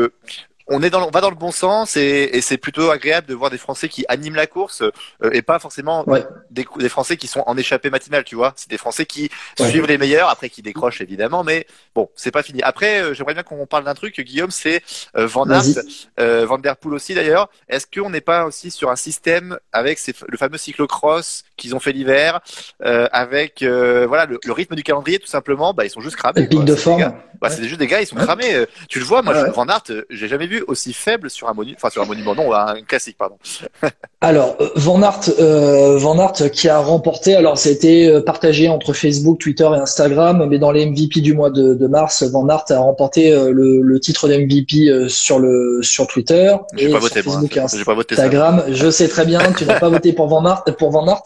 on 0.69 0.83
est 0.83 0.91
dans, 0.91 1.07
on 1.07 1.11
va 1.11 1.21
dans 1.21 1.31
le 1.31 1.37
bon 1.37 1.51
sens 1.51 1.97
et, 1.97 2.31
et 2.33 2.41
c'est 2.41 2.59
plutôt 2.59 2.91
agréable 2.91 3.27
de 3.27 3.35
voir 3.35 3.51
des 3.51 3.59
Français 3.59 3.89
qui 3.89 4.05
animent 4.09 4.35
la 4.35 4.47
course 4.47 4.83
euh, 4.83 5.31
et 5.33 5.43
pas 5.43 5.59
forcément 5.59 6.05
des, 6.51 6.67
des, 6.77 6.89
Français 6.89 7.17
qui 7.17 7.27
sont 7.27 7.43
en 7.47 7.57
échappée 7.57 7.91
matinale, 7.91 8.25
tu 8.25 8.35
vois. 8.35 8.53
C'est 8.57 8.71
des 8.71 8.79
Français 8.79 9.07
qui 9.07 9.31
suivent 9.59 9.87
les 9.87 9.99
meilleurs, 9.99 10.29
après 10.29 10.51
qui 10.51 10.63
décrochent 10.63 11.01
évidemment, 11.01 11.45
mais 11.45 11.67
bon, 11.95 12.11
c'est 12.15 12.31
pas 12.31 12.43
fini. 12.43 12.63
Après, 12.63 13.03
euh, 13.03 13.15
j'aimerais 13.15 13.35
bien 13.35 13.43
qu'on 13.43 13.67
parle 13.67 13.85
d'un 13.85 13.95
truc, 13.95 14.21
Guillaume, 14.21 14.51
c'est 14.51 14.83
euh, 15.17 15.27
Van 15.27 15.49
Aert, 15.49 15.83
euh, 16.21 16.47
Van 16.47 16.59
Der 16.59 16.77
Poel 16.77 16.95
aussi 16.95 17.15
d'ailleurs. 17.15 17.49
Est-ce 17.69 17.87
qu'on 17.87 18.11
n'est 18.11 18.21
pas 18.21 18.45
aussi 18.45 18.71
sur 18.71 18.91
un 18.91 18.97
système 18.97 19.59
avec 19.73 19.99
ces, 19.99 20.15
le 20.27 20.39
fameux 20.39 20.59
cyclocross 20.59 21.45
qu'ils 21.59 21.75
ont 21.75 21.81
fait 21.81 21.93
l'hiver, 21.93 22.41
avec 22.81 23.63
voilà 23.63 24.27
le, 24.27 24.39
le, 24.45 24.53
rythme 24.53 24.75
du 24.75 24.83
calendrier 24.83 25.19
tout 25.19 25.27
simplement, 25.27 25.75
bah 25.75 25.85
ils 25.85 25.91
sont 25.91 26.01
juste 26.01 26.17
cramés. 26.17 26.43
Le 26.43 26.49
pic 26.49 26.65
de 26.65 26.75
forme. 26.75 27.13
Bah, 27.41 27.51
c'est 27.51 27.65
juste 27.65 27.79
des 27.79 27.87
gars, 27.87 28.01
ils 28.01 28.07
sont 28.07 28.17
cramés. 28.17 28.65
Tu 28.89 28.99
le 28.99 29.05
vois, 29.05 29.23
moi, 29.23 29.51
Van 29.51 29.67
Aert, 29.67 29.85
j'ai 30.11 30.29
jamais 30.29 30.47
vu 30.47 30.65
aussi 30.67 30.93
faible 30.93 31.31
sur 31.31 31.49
un 31.49 31.55
monument, 31.55 31.77
enfin 31.77 31.91
sur 31.91 32.03
un 32.03 32.07
monument, 32.07 32.35
non, 32.35 32.53
un 32.53 32.83
classique, 32.83 33.17
pardon. 33.17 33.37
alors, 34.21 34.57
euh, 34.61 34.69
Van 34.77 35.03
Aert, 35.03 35.21
euh, 35.39 35.99
Van 35.99 36.19
Aert 36.19 36.51
qui 36.51 36.69
a 36.69 36.79
remporté, 36.79 37.35
alors 37.35 37.59
ça 37.59 37.69
a 37.69 37.73
été 37.73 38.09
euh, 38.09 38.21
partagé 38.21 38.69
entre 38.69 38.93
Facebook, 38.93 39.39
Twitter 39.39 39.69
et 39.75 39.79
Instagram, 39.79 40.47
mais 40.49 40.59
dans 40.59 40.73
les 40.73 40.87
MVP 40.87 41.21
du 41.21 41.35
mois 41.35 41.51
de, 41.51 41.87
mars, 41.87 42.23
Van 42.25 42.49
Aert 42.49 42.65
a 42.71 42.79
remporté 42.79 43.31
le, 43.31 43.99
titre 44.01 44.29
d'MVP 44.29 45.09
sur 45.09 45.39
le 45.39 45.81
sur 45.83 46.07
Twitter 46.07 46.55
et 46.77 46.89
pas 46.89 46.99
voté, 46.99 47.23
sur 47.23 47.33
Facebook 47.33 47.57
et 47.57 47.61
Instagram. 47.61 48.65
Je 48.69 48.91
sais 48.91 49.09
très 49.09 49.25
bien, 49.25 49.41
tu 49.57 49.65
n'as 49.65 49.81
pas 49.81 49.89
voté 49.89 50.13
pour 50.13 50.29
Van 50.29 50.45
Aert, 50.45 50.65
pour 50.77 50.91
Van 50.91 51.07
Aert. 51.09 51.23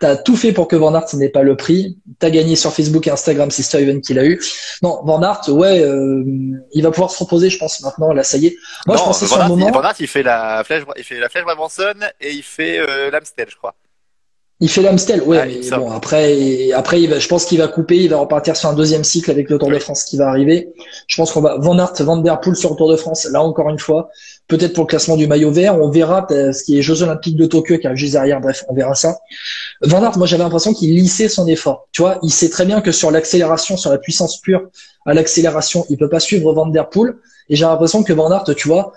T'as 0.00 0.16
tout 0.16 0.34
fait 0.34 0.52
pour 0.52 0.66
que 0.66 0.76
Van 0.76 0.94
Aert 0.94 1.14
n'ait 1.14 1.28
pas 1.28 1.42
le 1.42 1.56
prix. 1.56 1.98
T'as 2.18 2.30
gagné 2.30 2.56
sur 2.56 2.72
Facebook 2.72 3.06
et 3.06 3.10
Instagram, 3.10 3.50
c'est 3.50 3.62
Steven 3.62 4.00
qui 4.00 4.14
l'a 4.14 4.24
eu. 4.24 4.42
Non, 4.82 5.02
Van 5.04 5.22
Aert, 5.22 5.50
ouais, 5.50 5.82
euh, 5.82 6.24
il 6.72 6.82
va 6.82 6.90
pouvoir 6.90 7.10
se 7.10 7.22
reposer, 7.22 7.50
je 7.50 7.58
pense 7.58 7.82
maintenant. 7.82 8.14
Là, 8.14 8.22
ça 8.22 8.38
y 8.38 8.46
est. 8.46 8.56
Moi, 8.86 8.96
je 8.96 9.02
pensais 9.02 9.26
sur 9.26 9.40
un 9.40 9.48
moment. 9.48 9.70
Van 9.70 9.82
Aert, 9.82 9.96
il 10.00 10.08
fait 10.08 10.22
la 10.22 10.64
flèche, 10.64 10.84
il 10.96 11.04
fait 11.04 11.20
la 11.20 11.28
flèche 11.28 11.44
Brabanson 11.44 11.94
et 12.18 12.32
il 12.32 12.42
fait 12.42 12.78
euh, 12.78 13.10
l'Amstel, 13.10 13.48
je 13.50 13.56
crois. 13.56 13.74
Il 14.62 14.68
fait 14.68 14.82
l'Amstel, 14.82 15.22
ouais, 15.22 15.46
mais 15.46 15.76
bon, 15.78 15.90
après, 15.90 16.70
après, 16.72 17.00
il 17.00 17.08
va, 17.08 17.18
je 17.18 17.26
pense 17.28 17.46
qu'il 17.46 17.56
va 17.56 17.66
couper, 17.66 17.96
il 17.96 18.10
va 18.10 18.18
repartir 18.18 18.56
sur 18.56 18.68
un 18.68 18.74
deuxième 18.74 19.04
cycle 19.04 19.30
avec 19.30 19.48
le 19.48 19.56
Tour 19.56 19.70
de 19.70 19.78
France 19.78 20.04
qui 20.04 20.18
va 20.18 20.28
arriver. 20.28 20.74
Je 21.06 21.16
pense 21.16 21.32
qu'on 21.32 21.40
va 21.40 21.56
Van 21.56 21.78
Aert, 21.78 21.94
Van 22.00 22.18
Der 22.18 22.38
Poel 22.40 22.54
sur 22.54 22.68
le 22.68 22.76
Tour 22.76 22.90
de 22.90 22.96
France. 22.96 23.26
Là, 23.32 23.42
encore 23.42 23.70
une 23.70 23.78
fois, 23.78 24.10
peut-être 24.48 24.74
pour 24.74 24.84
le 24.84 24.88
classement 24.88 25.16
du 25.16 25.26
maillot 25.26 25.50
vert, 25.50 25.80
on 25.80 25.88
verra 25.88 26.26
ce 26.28 26.62
qui 26.62 26.78
est 26.78 26.82
Jeux 26.82 27.02
Olympiques 27.02 27.36
de 27.36 27.46
Tokyo 27.46 27.78
qui 27.78 27.86
arrive 27.86 27.96
juste 27.96 28.12
derrière. 28.12 28.38
Bref, 28.42 28.64
on 28.68 28.74
verra 28.74 28.94
ça. 28.94 29.16
Van 29.80 30.02
Aert, 30.02 30.18
moi, 30.18 30.26
j'avais 30.26 30.42
l'impression 30.42 30.74
qu'il 30.74 30.94
lissait 30.94 31.30
son 31.30 31.46
effort. 31.46 31.88
Tu 31.92 32.02
vois, 32.02 32.18
il 32.22 32.30
sait 32.30 32.50
très 32.50 32.66
bien 32.66 32.82
que 32.82 32.92
sur 32.92 33.10
l'accélération, 33.10 33.78
sur 33.78 33.90
la 33.90 33.96
puissance 33.96 34.42
pure 34.42 34.68
à 35.06 35.14
l'accélération, 35.14 35.86
il 35.88 35.96
peut 35.96 36.10
pas 36.10 36.20
suivre 36.20 36.52
Van 36.52 36.66
Der 36.66 36.90
Poel. 36.90 37.14
Et 37.48 37.56
j'ai 37.56 37.64
l'impression 37.64 38.02
que 38.02 38.12
Van 38.12 38.30
Aert, 38.30 38.44
tu 38.54 38.68
vois, 38.68 38.92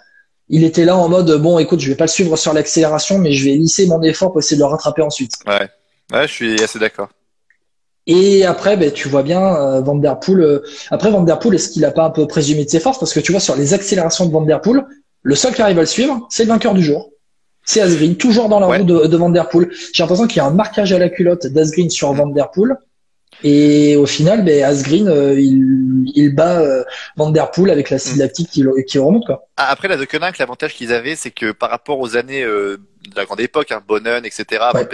il 0.53 0.63
était 0.63 0.85
là 0.85 0.95
en 0.95 1.09
mode 1.09 1.31
bon, 1.41 1.57
écoute, 1.57 1.79
je 1.79 1.89
vais 1.89 1.95
pas 1.95 2.03
le 2.03 2.09
suivre 2.09 2.37
sur 2.37 2.53
l'accélération, 2.53 3.17
mais 3.17 3.31
je 3.33 3.43
vais 3.43 3.55
lisser 3.55 3.87
mon 3.87 3.99
effort 4.03 4.31
pour 4.31 4.39
essayer 4.39 4.55
de 4.55 4.61
le 4.61 4.67
rattraper 4.67 5.01
ensuite. 5.01 5.33
Ouais, 5.47 5.67
ouais, 6.13 6.27
je 6.27 6.31
suis 6.31 6.63
assez 6.63 6.77
d'accord. 6.77 7.09
Et 8.05 8.45
après, 8.45 8.77
ben, 8.77 8.91
tu 8.91 9.09
vois 9.09 9.23
bien 9.23 9.41
euh, 9.41 9.81
Van 9.81 9.95
Der 9.95 10.19
Poel. 10.19 10.41
Euh, 10.41 10.59
après, 10.91 11.09
Van 11.09 11.23
Der 11.23 11.39
Poel, 11.39 11.55
est-ce 11.55 11.69
qu'il 11.69 11.83
a 11.85 11.89
pas 11.91 12.03
un 12.03 12.11
peu 12.11 12.27
présumé 12.27 12.65
de 12.65 12.69
ses 12.69 12.79
forces? 12.79 12.99
Parce 12.99 13.13
que 13.13 13.19
tu 13.19 13.31
vois, 13.31 13.41
sur 13.41 13.55
les 13.55 13.73
accélérations 13.73 14.27
de 14.27 14.31
Van 14.31 14.41
Der 14.41 14.61
Poel, 14.61 14.85
le 15.23 15.33
seul 15.33 15.55
qui 15.55 15.61
arrive 15.63 15.79
à 15.79 15.81
le 15.81 15.87
suivre, 15.87 16.27
c'est 16.29 16.43
le 16.43 16.49
vainqueur 16.49 16.75
du 16.75 16.83
jour. 16.83 17.09
C'est 17.65 17.81
Asgreen, 17.81 18.15
toujours 18.15 18.47
dans 18.47 18.59
la 18.59 18.67
roue 18.67 18.83
de, 18.83 19.07
de 19.07 19.17
Van 19.17 19.31
Der 19.31 19.49
Poel. 19.49 19.71
J'ai 19.91 20.03
l'impression 20.03 20.27
qu'il 20.27 20.37
y 20.37 20.41
a 20.41 20.45
un 20.45 20.51
marquage 20.51 20.93
à 20.93 20.99
la 20.99 21.09
culotte 21.09 21.47
d'Asgreen 21.47 21.89
sur 21.89 22.13
Van 22.13 22.27
Der 22.27 22.51
Poel. 22.51 22.75
Et 23.43 23.95
au 23.95 24.05
final, 24.05 24.43
ben, 24.45 24.63
Asgreen, 24.63 25.07
euh, 25.07 25.39
il, 25.39 26.11
il 26.15 26.33
bat 26.33 26.61
euh, 26.61 26.83
Van 27.17 27.29
Der 27.29 27.51
Poel 27.51 27.69
avec 27.69 27.89
la 27.89 27.97
mm. 27.97 28.19
lactique 28.19 28.49
qui, 28.49 28.65
qui 28.87 28.99
remonte. 28.99 29.25
Quoi. 29.25 29.47
Ah, 29.57 29.69
après, 29.69 29.87
la 29.87 29.97
De 29.97 30.05
Koninck, 30.05 30.37
l'avantage 30.37 30.73
qu'ils 30.73 30.93
avaient, 30.93 31.15
c'est 31.15 31.31
que 31.31 31.51
par 31.51 31.69
rapport 31.69 31.99
aux 31.99 32.15
années 32.15 32.43
de 32.43 32.79
la 33.15 33.25
grande 33.25 33.41
époque, 33.41 33.71
hein, 33.71 33.81
Bonnen, 33.85 34.25
etc., 34.25 34.63
ouais. 34.73 34.87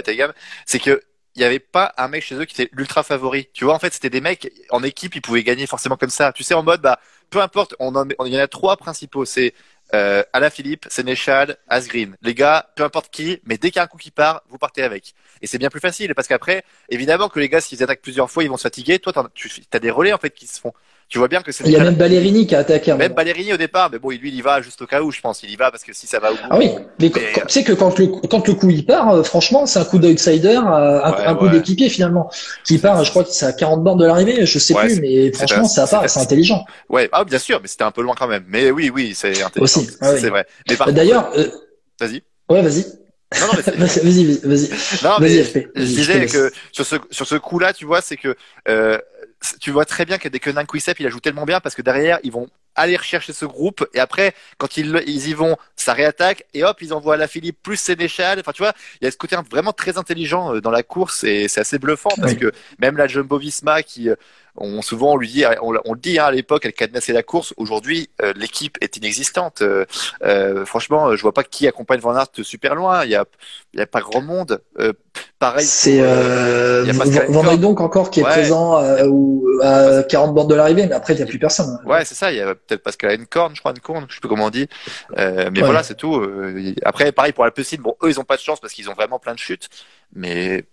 c'est 0.66 0.80
que 0.80 1.02
il 1.36 1.42
y 1.42 1.46
avait 1.46 1.60
pas 1.60 1.94
un 1.98 2.08
mec 2.08 2.24
chez 2.24 2.36
eux 2.36 2.46
qui 2.46 2.62
était 2.62 2.70
l'ultra 2.74 3.04
favori. 3.04 3.48
Tu 3.54 3.64
vois, 3.64 3.74
en 3.74 3.80
fait, 3.80 3.94
c'était 3.94 4.10
des 4.10 4.22
mecs 4.22 4.52
en 4.72 4.84
équipe, 4.84 5.16
ils 5.16 5.22
pouvaient 5.22 5.44
gagner 5.44 5.68
forcément 5.68 5.96
comme 5.96 6.10
ça. 6.10 6.34
Tu 6.34 6.44
sais, 6.44 6.54
en 6.54 6.64
mode, 6.64 6.82
bah, 6.82 7.00
peu 7.30 7.42
importe, 7.42 7.76
on 7.80 7.96
en, 7.96 8.06
il 8.26 8.34
y 8.34 8.38
en 8.38 8.42
a 8.42 8.48
trois 8.48 8.78
principaux. 8.78 9.26
C'est 9.26 9.54
euh, 9.94 10.24
Alain 10.34 10.50
Philippe, 10.50 10.86
Sénéchal, 10.90 11.58
Asgreen. 11.68 12.16
Les 12.22 12.36
gars, 12.36 12.70
peu 12.76 12.84
importe 12.84 13.10
qui, 13.10 13.40
mais 13.46 13.58
dès 13.58 13.70
qu'il 13.70 13.78
y 13.78 13.80
a 13.80 13.84
un 13.84 13.88
coup 13.88 13.98
qui 13.98 14.12
part, 14.12 14.44
vous 14.50 14.58
partez 14.58 14.84
avec. 14.84 15.14
Et 15.42 15.48
c'est 15.48 15.58
bien 15.58 15.70
plus 15.70 15.80
facile 15.80 16.14
parce 16.16 16.28
qu'après, 16.28 16.64
évidemment 16.90 17.30
que 17.30 17.40
les 17.40 17.50
gars, 17.50 17.62
s'ils 17.62 17.82
attaquent 17.84 18.02
plusieurs 18.02 18.30
fois, 18.30 18.44
ils 18.44 18.50
vont 18.50 18.58
se 18.58 18.64
fatiguer. 18.64 19.00
Toi, 19.00 19.14
tu 19.34 19.50
as 19.72 19.80
des 19.80 19.92
relais 19.92 20.14
en 20.14 20.18
fait 20.18 20.32
qui 20.32 20.48
se 20.48 20.60
font 20.60 20.74
tu 21.10 21.18
vois 21.18 21.28
bien 21.28 21.42
que 21.42 21.52
c'est. 21.52 21.66
Il 21.66 21.72
y 21.72 21.76
a 21.76 21.84
même 21.84 21.96
Ballerini 21.96 22.46
qui 22.46 22.54
a 22.54 22.60
attaqué. 22.60 22.94
Même 22.94 23.14
Ballerini 23.14 23.52
au 23.52 23.58
départ, 23.58 23.90
mais 23.92 23.98
bon, 23.98 24.10
lui, 24.12 24.30
il 24.30 24.36
y 24.36 24.42
va 24.42 24.62
juste 24.62 24.80
au 24.84 24.86
cas 24.86 25.02
où, 25.02 25.12
je 25.12 25.20
pense. 25.20 25.42
Il 25.42 25.50
y 25.50 25.56
va 25.56 25.72
parce 25.72 25.84
que 25.84 25.92
si 25.92 26.06
ça 26.06 26.20
va 26.20 26.32
au 26.32 26.36
bout. 26.36 26.42
Ah 26.52 26.58
oui, 26.58 26.70
mais, 27.00 27.10
tu 27.10 27.22
sais 27.48 27.64
que 27.64 27.74
quand 27.74 27.98
le, 27.98 28.08
quand 28.28 28.48
le 28.48 28.54
coup 28.54 28.70
il 28.70 28.86
part, 28.86 29.10
euh, 29.10 29.24
franchement, 29.24 29.66
c'est 29.66 29.80
un 29.80 29.86
coup 29.86 29.98
d'outsider, 29.98 30.60
euh, 30.64 31.04
un, 31.04 31.36
coup 31.36 31.50
d'équipier 31.50 31.90
finalement. 31.90 32.30
Qui 32.64 32.78
part, 32.78 33.04
je 33.04 33.10
crois 33.10 33.24
que 33.24 33.32
c'est 33.32 33.48
à 33.48 33.54
40 33.54 33.84
bornes 33.84 33.98
de 33.98 34.06
l'arrivée, 34.06 34.46
je 34.46 34.60
sais 34.60 34.76
plus, 34.76 35.02
mais 35.02 35.32
franchement, 35.32 35.66
ça 35.66 35.88
part, 35.88 36.08
c'est 36.08 36.20
intelligent. 36.20 36.64
Ouais, 36.90 37.10
ah, 37.12 37.26
bien 37.26 37.40
sûr, 37.40 37.60
mais 37.60 37.68
c'était 37.68 37.86
un 37.86 37.92
peu 37.92 38.04
loin 38.04 38.14
quand 38.16 38.28
même. 38.28 38.44
Mais 38.48 38.70
oui, 38.70 38.92
oui, 38.94 39.14
c'est 39.16 39.42
intelligent. 39.42 39.82
Aussi, 39.82 39.90
c'est 40.00 40.30
vrai. 40.30 40.46
Mais 40.70 40.94
D'ailleurs, 40.94 41.32
euh... 41.36 41.48
vas-y. 42.00 42.22
Ouais, 42.50 42.62
vas-y. 42.62 42.86
Non, 43.40 43.48
non, 43.48 43.54
mais 43.56 43.62
vas-y, 43.86 44.40
vas-y. 44.44 44.70
Non, 45.04 45.18
mais 45.20 45.30
je 45.30 45.84
disais 45.84 46.26
que 46.26 46.52
sur 46.72 46.86
ce 46.86 46.96
sur 47.12 47.28
ce 47.28 47.36
coup-là, 47.36 47.74
tu 47.74 47.86
vois, 47.86 48.02
c'est 48.02 48.18
que 48.18 48.36
euh, 48.68 48.98
tu 49.60 49.72
vois 49.72 49.86
très 49.86 50.06
bien 50.06 50.18
que 50.18 50.28
dès 50.28 50.40
que 50.40 50.50
Nankwicep, 50.50 51.00
il 51.00 51.08
a 51.08 51.10
joué 51.10 51.22
tellement 51.22 51.46
bien 51.46 51.60
parce 51.60 51.76
que 51.76 51.82
derrière, 51.82 52.20
ils 52.24 52.32
vont 52.32 52.48
aller 52.80 52.98
rechercher 52.98 53.34
ce 53.34 53.46
groupe 53.46 53.88
et 53.94 54.00
après, 54.00 54.34
quand 54.58 54.78
ils, 54.78 55.04
ils 55.08 55.28
y 55.30 55.34
vont, 55.34 55.58
ça 55.76 55.94
réattaque 55.94 56.46
et 56.54 56.64
hop, 56.64 56.78
ils 56.82 56.94
envoient 56.94 57.18
la 57.18 57.28
Philippe 57.28 57.58
plus 57.62 57.78
Sénéchal. 57.78 58.40
Enfin, 58.40 58.52
tu 58.52 58.62
vois, 58.62 58.74
il 59.02 59.06
y 59.06 59.08
a 59.08 59.12
ce 59.12 59.18
côté 59.18 59.36
vraiment 59.50 59.74
très 59.74 59.98
intelligent 59.98 60.56
euh, 60.56 60.62
dans 60.62 60.72
la 60.72 60.84
course 60.84 61.24
et 61.24 61.48
c'est 61.48 61.62
assez 61.62 61.80
bluffant 61.80 62.12
parce 62.20 62.34
que 62.34 62.52
même 62.80 62.98
la 62.98 63.08
Jumbo 63.08 63.38
Visma 63.38 63.84
qui 63.84 64.10
euh, 64.10 64.16
on 64.60 64.82
souvent 64.82 65.14
on 65.14 65.18
lui 65.18 65.28
dit, 65.28 65.44
on, 65.62 65.74
on 65.86 65.94
le 65.94 66.00
dit 66.00 66.20
hein, 66.20 66.26
à 66.26 66.32
l'époque, 66.32 66.66
elle 66.66 66.74
cadenassait 66.74 67.14
la 67.14 67.24
course. 67.24 67.54
Aujourd'hui, 67.58 68.10
euh, 68.22 68.34
l'équipe 68.36 68.78
est 68.82 68.98
inexistante. 68.98 69.62
Euh, 69.62 69.86
euh, 70.24 70.66
franchement, 70.66 71.16
je 71.16 71.22
vois 71.22 71.34
pas 71.34 71.44
qui 71.44 71.68
accompagne 71.68 72.00
Van 72.00 72.16
Aert 72.16 72.28
super 72.44 72.76
loin. 72.76 73.06
Il 73.06 73.12
y 73.12 73.16
a, 73.16 73.26
il 73.74 73.80
y 73.80 73.84
a 73.84 73.88
pas 73.88 74.02
grand 74.02 74.22
monde. 74.22 74.62
pareil. 75.40 75.66
C'est 75.66 76.00
euh, 76.02 76.86
Van 77.30 77.58
donc 77.58 77.82
encore 77.82 78.10
qui 78.10 78.20
est 78.20 78.24
présent 78.24 78.82
ou 79.08 79.46
à 79.62 80.04
40 80.04 80.34
bornes 80.34 80.48
de 80.48 80.56
l'arrivée, 80.56 80.86
mais 80.88 80.94
après 80.94 81.14
il 81.14 81.20
y 81.20 81.24
a 81.24 81.26
plus 81.26 81.40
personne. 81.40 81.80
Ouais, 81.86 82.06
c'est 82.06 82.16
ça. 82.16 82.32
Il 82.32 82.38
y 82.38 82.42
a 82.42 82.56
peut-être 82.70 82.84
Pascal 82.84 83.20
Encorn, 83.20 83.56
je 83.56 83.60
crois, 83.60 83.74
Encorn, 83.74 84.06
je 84.08 84.16
sais 84.16 84.22
plus 84.22 84.30
comment 84.30 84.46
on 84.46 84.50
dit. 84.50 84.68
mais 85.18 85.62
voilà, 85.62 85.84
c'est 85.84 85.96
tout. 85.96 86.26
après, 86.84 87.12
pareil 87.12 87.34
pour 87.34 87.44
Alpecin. 87.44 87.78
Bon, 87.80 87.96
eux, 88.04 88.10
ils 88.10 88.20
ont 88.20 88.26
pas 88.26 88.38
de 88.38 88.42
chance 88.42 88.60
parce 88.60 88.74
qu'ils 88.74 88.90
ont 88.90 88.94
vraiment 88.94 89.20
plein 89.20 89.34
de 89.34 89.40
chutes, 89.40 89.70
mais 90.14 90.66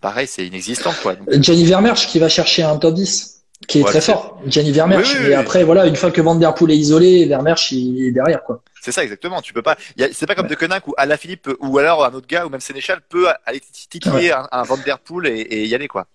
pareil, 0.00 0.26
c'est 0.26 0.46
inexistant. 0.46 0.94
Quoi. 1.02 1.16
Gianni 1.32 1.64
Vermersch 1.64 2.06
qui 2.06 2.18
va 2.18 2.28
chercher 2.28 2.62
un 2.62 2.76
top 2.76 2.94
10 2.94 3.40
qui 3.68 3.80
est 3.80 3.84
très 3.84 4.00
fort. 4.00 4.40
Gianni 4.46 4.72
Vermersch. 4.72 5.14
et 5.16 5.34
après, 5.34 5.64
voilà, 5.64 5.86
une 5.86 5.96
fois 5.96 6.10
que 6.10 6.20
Van 6.20 6.34
Der 6.34 6.54
Poel 6.54 6.70
est 6.70 6.76
isolé, 6.76 7.26
Vermersch 7.26 7.72
il 7.72 8.06
est 8.06 8.10
derrière, 8.10 8.42
quoi. 8.42 8.62
C'est 8.80 8.92
ça 8.92 9.02
exactement. 9.02 9.42
Tu 9.42 9.52
peux 9.52 9.62
pas. 9.62 9.76
C'est 10.12 10.26
pas 10.26 10.34
comme 10.34 10.46
De 10.46 10.54
Koninck 10.54 10.88
ou 10.88 10.94
Alaphilippe 10.96 11.50
ou 11.60 11.78
alors 11.78 12.04
un 12.04 12.14
autre 12.14 12.26
gars 12.26 12.46
ou 12.46 12.48
même 12.48 12.60
Sénéchal 12.60 13.00
peut 13.08 13.26
aller 13.44 13.60
titiller 13.60 14.32
un, 14.32 14.62
Van 14.62 14.78
Der 14.78 14.98
Poel 14.98 15.26
et, 15.26 15.66
y 15.66 15.74
aller, 15.74 15.88
quoi. 15.88 16.06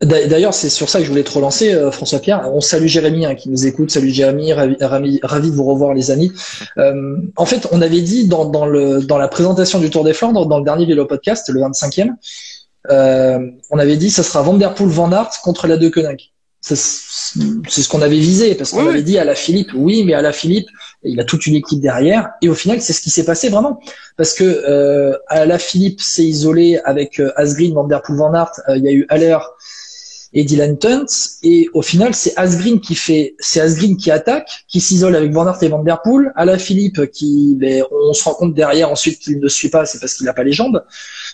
D'ailleurs, 0.00 0.54
c'est 0.54 0.70
sur 0.70 0.88
ça 0.88 1.00
que 1.00 1.04
je 1.04 1.10
voulais 1.10 1.24
te 1.24 1.32
relancer, 1.32 1.74
euh, 1.74 1.90
François 1.90 2.20
Pierre. 2.20 2.48
On 2.54 2.60
salue 2.60 2.86
Jérémy 2.86 3.26
hein, 3.26 3.34
qui 3.34 3.50
nous 3.50 3.66
écoute. 3.66 3.90
Salut 3.90 4.10
Jérémy, 4.10 4.52
ravi, 4.52 4.76
ravi, 5.22 5.50
de 5.50 5.56
vous 5.56 5.64
revoir, 5.64 5.92
les 5.92 6.12
amis. 6.12 6.30
Euh, 6.76 7.16
en 7.34 7.46
fait, 7.46 7.66
on 7.72 7.82
avait 7.82 8.00
dit 8.00 8.28
dans, 8.28 8.44
dans, 8.44 8.66
le, 8.66 9.02
dans 9.02 9.18
la 9.18 9.26
présentation 9.26 9.80
du 9.80 9.90
Tour 9.90 10.04
des 10.04 10.12
Flandres, 10.12 10.46
dans 10.46 10.58
le 10.58 10.64
dernier 10.64 10.86
vélo 10.86 11.04
podcast, 11.04 11.48
le 11.48 11.60
25e, 11.60 12.10
euh, 12.90 13.40
on 13.70 13.78
avait 13.78 13.96
dit 13.96 14.10
ça 14.10 14.22
sera 14.22 14.42
Van 14.42 14.54
Der 14.54 14.74
Poel 14.74 14.88
Van 14.88 15.10
Aert 15.10 15.40
contre 15.42 15.66
la 15.66 15.76
De 15.76 15.88
Koninck. 15.88 16.32
C'est 16.60 16.76
ce 16.76 17.88
qu'on 17.88 18.02
avait 18.02 18.18
visé 18.18 18.54
parce 18.54 18.72
qu'on 18.72 18.88
avait 18.88 19.02
dit 19.02 19.16
à 19.16 19.24
la 19.24 19.34
Philippe, 19.34 19.70
oui, 19.74 20.04
mais 20.04 20.14
à 20.14 20.22
la 20.22 20.32
Philippe, 20.32 20.68
il 21.02 21.18
a 21.20 21.24
toute 21.24 21.46
une 21.46 21.54
équipe 21.54 21.80
derrière. 21.80 22.30
Et 22.42 22.48
au 22.48 22.54
final, 22.54 22.82
c'est 22.82 22.92
ce 22.92 23.00
qui 23.00 23.10
s'est 23.10 23.24
passé 23.24 23.48
vraiment 23.48 23.80
parce 24.16 24.34
que 24.34 24.44
euh, 24.44 25.16
à 25.28 25.46
la 25.46 25.58
Philippe 25.58 26.00
s'est 26.00 26.24
isolé 26.24 26.78
avec 26.84 27.20
euh, 27.20 27.32
Asgreen, 27.36 27.74
Van 27.74 27.84
Der 27.84 28.02
Poel, 28.02 28.18
Van 28.18 28.34
Aert. 28.34 28.60
Euh, 28.68 28.76
il 28.76 28.84
y 28.84 28.88
a 28.88 28.92
eu 28.92 29.06
Haller 29.08 29.38
et 30.32 30.44
Dylan 30.44 30.78
Tunt. 30.78 31.06
Et 31.42 31.68
au 31.72 31.82
final, 31.82 32.14
c'est 32.14 32.32
Asgreen 32.36 32.80
qui 32.80 32.94
fait, 32.94 33.34
c'est 33.38 33.60
Asgreen 33.60 33.96
qui 33.96 34.10
attaque, 34.10 34.64
qui 34.68 34.80
s'isole 34.80 35.16
avec 35.16 35.32
Van 35.32 35.46
Aert 35.46 35.62
et 35.62 35.68
Van 35.68 35.82
Der 35.82 36.00
Poel. 36.02 36.32
À 36.36 36.44
la 36.44 36.58
Philippe, 36.58 37.10
qui, 37.10 37.54
ben, 37.56 37.84
on 37.90 38.12
se 38.12 38.24
rend 38.24 38.34
compte 38.34 38.54
derrière 38.54 38.90
ensuite 38.90 39.18
qu'il 39.18 39.40
ne 39.40 39.48
suit 39.48 39.70
pas, 39.70 39.86
c'est 39.86 39.98
parce 39.98 40.14
qu'il 40.14 40.26
n'a 40.26 40.32
pas 40.32 40.44
les 40.44 40.52
jambes. 40.52 40.84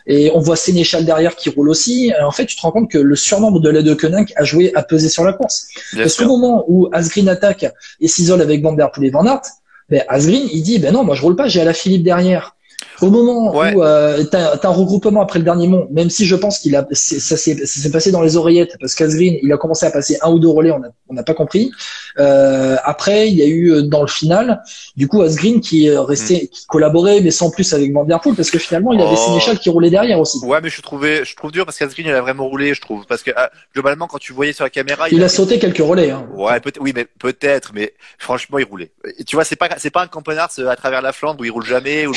Et 0.07 0.31
on 0.35 0.41
voit 0.41 0.57
Sénéchal 0.57 1.05
derrière 1.05 1.37
qui 1.37 1.49
roule 1.51 1.69
aussi. 1.69 2.13
en 2.23 2.31
fait, 2.31 2.47
tu 2.47 2.57
te 2.57 2.63
rends 2.63 2.73
compte 2.73 2.91
que 2.91 2.99
le 2.99 3.17
surnombre 3.17 3.61
de 3.61 3.71
l'aide 3.71 3.85
de 3.85 3.95
Koenig 3.95 4.33
a 4.37 4.45
joué 4.45 4.73
à 4.75 4.83
peser 4.83 5.09
sur 5.09 5.25
la 5.25 5.33
course. 5.33 5.69
Parce 5.97 6.17
qu'au 6.17 6.27
moment 6.27 6.65
où 6.69 6.89
Asgreen 6.93 7.29
attaque 7.29 7.67
et 8.01 8.09
s'isole 8.09 8.41
avec 8.41 8.63
Van 8.63 8.73
Der 8.73 8.91
Poel 8.91 9.07
et 9.07 9.11
Van 9.11 9.27
Aert, 9.27 9.43
ben, 9.89 10.03
Asgreen, 10.09 10.49
il 10.53 10.63
dit, 10.63 10.79
ben 10.79 10.93
non, 10.93 11.05
moi 11.05 11.15
je 11.15 11.23
roule 11.23 11.37
pas, 11.37 11.49
j'ai 11.49 11.61
à 11.61 11.65
la 11.65 11.75
Philippe 11.75 12.05
derrière. 12.05 12.57
Au 13.01 13.11
moment 13.11 13.53
où 13.53 13.83
euh, 13.83 14.25
tu 14.25 14.37
as, 14.37 14.61
un 14.63 14.69
regroupement 14.69 15.21
après 15.21 15.39
le 15.39 15.45
dernier 15.45 15.67
mont, 15.67 15.89
même 15.91 16.11
si 16.11 16.27
je 16.27 16.37
pense 16.37 16.59
qu'il 16.59 16.77
a 16.77 16.87
ça 16.93 17.37
s'est 17.37 17.91
passé 17.91 18.13
dans 18.13 18.23
les 18.23 18.37
oreillettes 18.37 18.77
parce 18.81 18.95
qu'Asgreen 18.95 19.39
il 19.43 19.53
a 19.53 19.57
commencé 19.57 19.85
à 19.85 19.91
passer 19.91 20.19
un 20.23 20.31
ou 20.31 20.39
deux 20.39 20.49
relais, 20.49 20.73
on 21.09 21.15
n'a 21.15 21.23
pas 21.23 21.35
compris. 21.35 21.73
Euh, 22.19 22.77
après 22.85 23.29
il 23.29 23.35
y 23.35 23.43
a 23.43 23.47
eu 23.47 23.73
euh, 23.73 23.83
dans 23.83 24.03
le 24.03 24.09
final, 24.09 24.63
du 24.97 25.09
coup 25.09 25.23
Asgreen 25.23 25.61
qui 25.61 25.91
restait, 25.91 26.45
hmm. 26.45 26.49
qui 26.49 26.67
collaborait 26.67 27.21
mais 27.21 27.31
sans 27.31 27.51
plus 27.51 27.73
avec 27.75 27.93
Van 27.93 28.05
Der 28.05 28.21
Poel 28.21 28.37
parce 28.37 28.51
que 28.51 28.59
finalement 28.59 28.93
il 28.93 29.01
avait 29.01 29.11
oh. 29.13 29.27
Sénéchal 29.27 29.59
qui 29.59 29.71
roulait 29.71 29.91
derrière 29.91 30.21
aussi. 30.21 30.39
Ouais 30.45 30.61
mais 30.63 30.71
je 30.71 30.81
trouvais, 30.81 31.25
je 31.25 31.35
trouve 31.35 31.51
dur 31.51 31.67
parce 31.67 31.79
qu'Asgreen 31.79 32.07
il 32.07 32.13
a 32.13 32.21
vraiment 32.21 32.49
roulé, 32.49 32.75
je 32.75 32.81
trouve 32.81 33.07
parce 33.07 33.23
que 33.23 33.33
ah, 33.37 33.51
globalement 33.75 34.07
quand 34.07 34.19
tu 34.19 34.33
voyais 34.33 34.53
sur 34.53 34.65
la 34.65 34.71
caméra, 34.71 35.09
il, 35.11 35.23
a, 35.23 35.29
sauté 35.29 35.59
quelques 35.59 35.79
relais. 35.79 36.11
Hein. 36.11 36.27
Ouais 36.35 36.61
peut 36.61 36.73
oui 36.81 36.93
mais 36.95 37.05
peut-être 37.05 37.73
mais 37.75 37.95
franchement 38.19 38.59
il 38.59 38.65
roulait. 38.65 38.93
tu 39.27 39.37
vois 39.37 39.45
c'est 39.45 39.57
pas 39.57 39.69
c'est 39.79 39.91
pas 39.91 40.03
un 40.03 40.07
campenard 40.07 40.51
à 40.69 40.77
travers 40.77 41.03
la 41.03 41.13
Flandre 41.13 41.41
où 41.41 41.45
il 41.45 41.51
roule 41.51 41.65
jamais 41.65 42.07
ou 42.07 42.13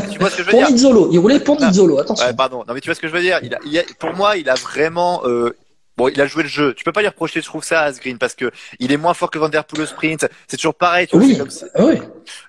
tu 0.00 0.18
vois 0.18 0.30
ce 0.30 0.36
que 0.36 0.42
je 0.42 0.46
veux 0.46 0.52
pour 0.52 0.60
dire 0.60 0.70
Nizzolo, 0.70 1.08
il 1.12 1.18
roulait 1.18 1.40
pour 1.40 1.60
Nizzolo, 1.60 1.98
attention. 1.98 2.26
Ouais, 2.26 2.34
pardon. 2.34 2.64
Non 2.66 2.74
mais 2.74 2.80
tu 2.80 2.88
vois 2.88 2.94
ce 2.94 3.00
que 3.00 3.08
je 3.08 3.12
veux 3.12 3.20
dire? 3.20 3.38
Il 3.42 3.54
a, 3.54 3.58
il 3.64 3.78
a, 3.78 3.82
Pour 3.98 4.12
moi, 4.14 4.36
il 4.36 4.48
a 4.48 4.54
vraiment. 4.54 5.22
Euh, 5.24 5.56
bon, 5.96 6.08
il 6.08 6.20
a 6.20 6.26
joué 6.26 6.44
le 6.44 6.48
jeu. 6.48 6.74
Tu 6.74 6.84
peux 6.84 6.92
pas 6.92 7.00
lui 7.00 7.08
reprocher, 7.08 7.40
je 7.40 7.46
trouve 7.46 7.64
ça, 7.64 7.80
à 7.80 7.84
Asgreen, 7.84 8.18
parce 8.18 8.34
que 8.34 8.50
il 8.78 8.92
est 8.92 8.96
moins 8.96 9.14
fort 9.14 9.30
que 9.30 9.38
Van 9.38 9.48
Der 9.48 9.64
Poel 9.64 9.82
au 9.82 9.86
sprint. 9.86 10.28
C'est 10.46 10.56
toujours 10.56 10.74
pareil. 10.74 11.08
Tu 11.08 11.16
oui. 11.16 11.40
oui. 11.78 11.98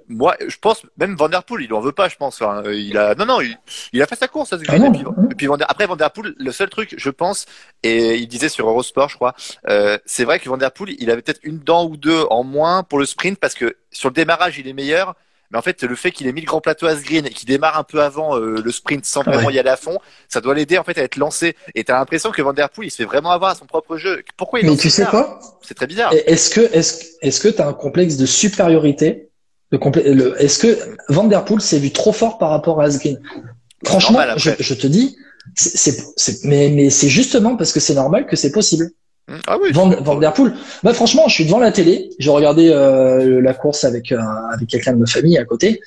Moi, 0.08 0.36
je 0.48 0.58
pense 0.58 0.84
même 0.98 1.16
Van 1.16 1.30
Der 1.30 1.44
Poel, 1.44 1.64
il 1.64 1.74
en 1.74 1.80
veut 1.80 1.92
pas, 1.92 2.10
je 2.10 2.16
pense. 2.16 2.42
Enfin, 2.42 2.64
il 2.72 2.98
a, 2.98 3.16
non, 3.16 3.26
non, 3.26 3.42
il, 3.42 3.58
il 3.94 4.02
a 4.02 4.08
fait 4.08 4.16
sa 4.16 4.28
course, 4.28 4.54
Asgreen. 4.54 4.84
Ah 4.84 4.88
et 4.88 4.92
puis, 4.92 5.04
et 5.32 5.36
puis 5.36 5.48
Van 5.48 5.58
Der... 5.58 5.70
après 5.70 5.88
Van 5.88 5.96
Der 5.96 6.12
Poel, 6.12 6.36
le 6.38 6.52
seul 6.52 6.70
truc, 6.70 6.94
je 6.98 7.10
pense, 7.10 7.46
et 7.82 8.16
il 8.16 8.28
disait 8.28 8.50
sur 8.50 8.68
Eurosport, 8.70 9.10
je 9.10 9.16
crois, 9.16 9.34
euh, 9.68 9.98
c'est 10.06 10.26
vrai 10.26 10.40
que 10.40 10.48
Van 10.48 10.58
Der 10.58 10.72
Poel, 10.72 10.96
il 11.00 11.10
avait 11.10 11.22
peut-être 11.22 11.42
une 11.44 11.60
dent 11.60 11.86
ou 11.86 11.98
deux 11.98 12.24
en 12.30 12.44
moins 12.44 12.84
pour 12.84 13.00
le 13.00 13.06
sprint, 13.06 13.40
parce 13.40 13.56
que 13.56 13.76
sur 13.92 14.10
le 14.10 14.14
démarrage, 14.14 14.60
il 14.60 14.68
est 14.68 14.74
meilleur 14.74 15.16
mais 15.52 15.58
en 15.58 15.62
fait, 15.62 15.84
le 15.84 15.96
fait 15.96 16.12
qu'il 16.12 16.28
ait 16.28 16.32
mis 16.32 16.42
le 16.42 16.46
grand 16.46 16.62
plateau 16.62 16.86
à 16.86 16.94
Green 16.96 17.26
et 17.26 17.32
qu'il 17.32 17.48
démarre 17.48 17.78
un 17.78 17.84
peu 17.84 18.02
avant 18.02 18.38
euh, 18.38 18.62
le 18.64 18.72
sprint 18.72 19.06
sans 19.06 19.24
vraiment 19.24 19.50
y 19.50 19.58
aller 19.58 19.70
à 19.70 19.78
fond, 19.78 19.98
ça 20.28 20.42
doit 20.42 20.54
l'aider 20.54 20.78
en 20.78 20.84
fait 20.84 20.98
à 20.98 21.04
être 21.04 21.16
lancé. 21.16 21.56
Et 21.74 21.84
t'as 21.84 21.98
l'impression 21.98 22.32
que 22.32 22.42
Van 22.42 22.54
Der 22.54 22.70
Poel, 22.70 22.88
il 22.88 22.92
se 22.92 22.98
fait 22.98 23.06
vraiment 23.06 23.32
avoir 23.32 23.52
à 23.52 23.56
son 23.56 23.66
propre 23.66 23.98
jeu. 23.98 24.24
Pourquoi 24.38 24.60
il 24.60 24.70
Mais 24.70 24.78
tu 24.78 24.90
sais 24.90 25.06
quoi? 25.06 25.40
C'est 25.62 25.74
très 25.74 25.88
bizarre. 25.88 26.14
Est-ce 26.14 26.52
que 26.52 26.62
est-ce 26.62 27.04
est-ce 27.22 27.40
que 27.40 27.48
t'as 27.48 27.68
un 27.68 27.74
complexe 27.74 28.18
de 28.18 28.26
supériorité? 28.26 29.30
Le, 29.72 30.36
Est-ce 30.42 30.60
que 30.60 30.78
Van 31.10 31.26
Der 31.26 31.46
Poel 31.46 31.62
s'est 31.62 31.80
vu 31.80 31.92
trop 31.92 32.12
fort 32.12 32.38
par 32.38 32.50
rapport 32.50 32.82
à 32.82 32.86
Asgreen? 32.86 33.20
Franchement, 33.86 34.20
je, 34.36 34.52
je, 34.60 34.74
te 34.74 34.88
dis, 34.88 35.16
c'est, 35.56 36.44
mais, 36.44 36.70
mais 36.70 36.90
c'est 36.90 37.08
justement 37.08 37.56
parce 37.56 37.72
que 37.72 37.80
c'est 37.80 37.94
normal 37.94 38.26
que 38.26 38.36
c'est 38.36 38.52
possible. 38.52 38.90
Ah 39.48 39.58
oui, 39.62 39.72
Van, 39.72 40.16
Der 40.20 40.34
Poel. 40.34 40.54
Bah, 40.84 40.94
franchement, 40.94 41.28
je 41.28 41.34
suis 41.34 41.46
devant 41.46 41.60
la 41.60 41.72
télé. 41.72 42.10
J'ai 42.20 42.30
regardé 42.30 42.70
euh, 42.70 43.42
la 43.42 43.54
course 43.54 43.84
avec, 43.84 44.12
euh, 44.12 44.20
avec 44.54 44.68
quelqu'un 44.68 44.94
de 44.94 44.98
ma 44.98 45.06
famille 45.06 45.38
à 45.38 45.46
côté. 45.46 45.82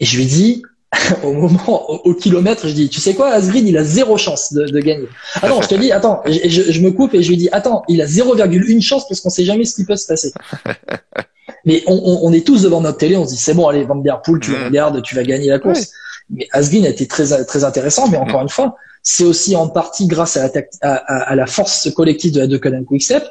Et 0.00 0.04
je 0.04 0.16
lui 0.16 0.26
dis, 0.26 0.62
au 1.22 1.32
moment, 1.32 1.90
au, 1.90 2.14
kilomètre, 2.14 2.68
je 2.68 2.72
dis, 2.74 2.88
tu 2.88 3.00
sais 3.00 3.14
quoi, 3.14 3.30
Asgreen, 3.30 3.66
il 3.66 3.76
a 3.76 3.84
zéro 3.84 4.16
chance 4.16 4.52
de, 4.52 4.64
de 4.66 4.80
gagner. 4.80 5.08
Ah 5.42 5.48
non, 5.48 5.60
je 5.60 5.68
te 5.68 5.74
dis, 5.74 5.92
attends, 5.92 6.22
je, 6.26 6.48
je, 6.48 6.80
me 6.80 6.90
coupe 6.90 7.14
et 7.14 7.22
je 7.22 7.28
lui 7.28 7.36
dis, 7.36 7.48
attends, 7.52 7.82
il 7.88 8.00
a 8.00 8.06
0,1 8.06 8.80
chance 8.80 9.08
parce 9.08 9.20
qu'on 9.20 9.30
sait 9.30 9.44
jamais 9.44 9.64
ce 9.64 9.74
qui 9.74 9.84
peut 9.84 9.96
se 9.96 10.06
passer. 10.06 10.32
Mais 11.64 11.82
on, 11.86 11.94
on, 11.94 12.28
on, 12.28 12.32
est 12.32 12.46
tous 12.46 12.62
devant 12.62 12.80
notre 12.80 12.98
télé, 12.98 13.16
on 13.16 13.24
se 13.24 13.30
dit, 13.30 13.36
c'est 13.36 13.54
bon, 13.54 13.66
allez, 13.66 13.84
Van 13.84 13.96
Der 13.96 14.22
Poel, 14.22 14.40
tu 14.40 14.52
mm. 14.52 14.64
regardes, 14.66 15.02
tu 15.02 15.16
vas 15.16 15.24
gagner 15.24 15.48
la 15.48 15.58
course. 15.58 15.90
Mais 16.30 16.48
Asgreen 16.52 16.84
a 16.86 16.88
été 16.88 17.06
très 17.06 17.44
très 17.44 17.64
intéressant, 17.64 18.08
mais 18.08 18.16
encore 18.16 18.42
une 18.42 18.48
fois, 18.48 18.76
c'est 19.02 19.24
aussi 19.24 19.54
en 19.54 19.68
partie 19.68 20.08
grâce 20.08 20.36
à 20.36 20.48
la, 20.48 20.62
à, 20.82 20.94
à, 21.30 21.34
la 21.36 21.46
force 21.46 21.88
collective 21.94 22.32
de 22.32 22.40
la 22.40 22.48
Deceuninck 22.48 22.86
Quickstep, 22.86 23.24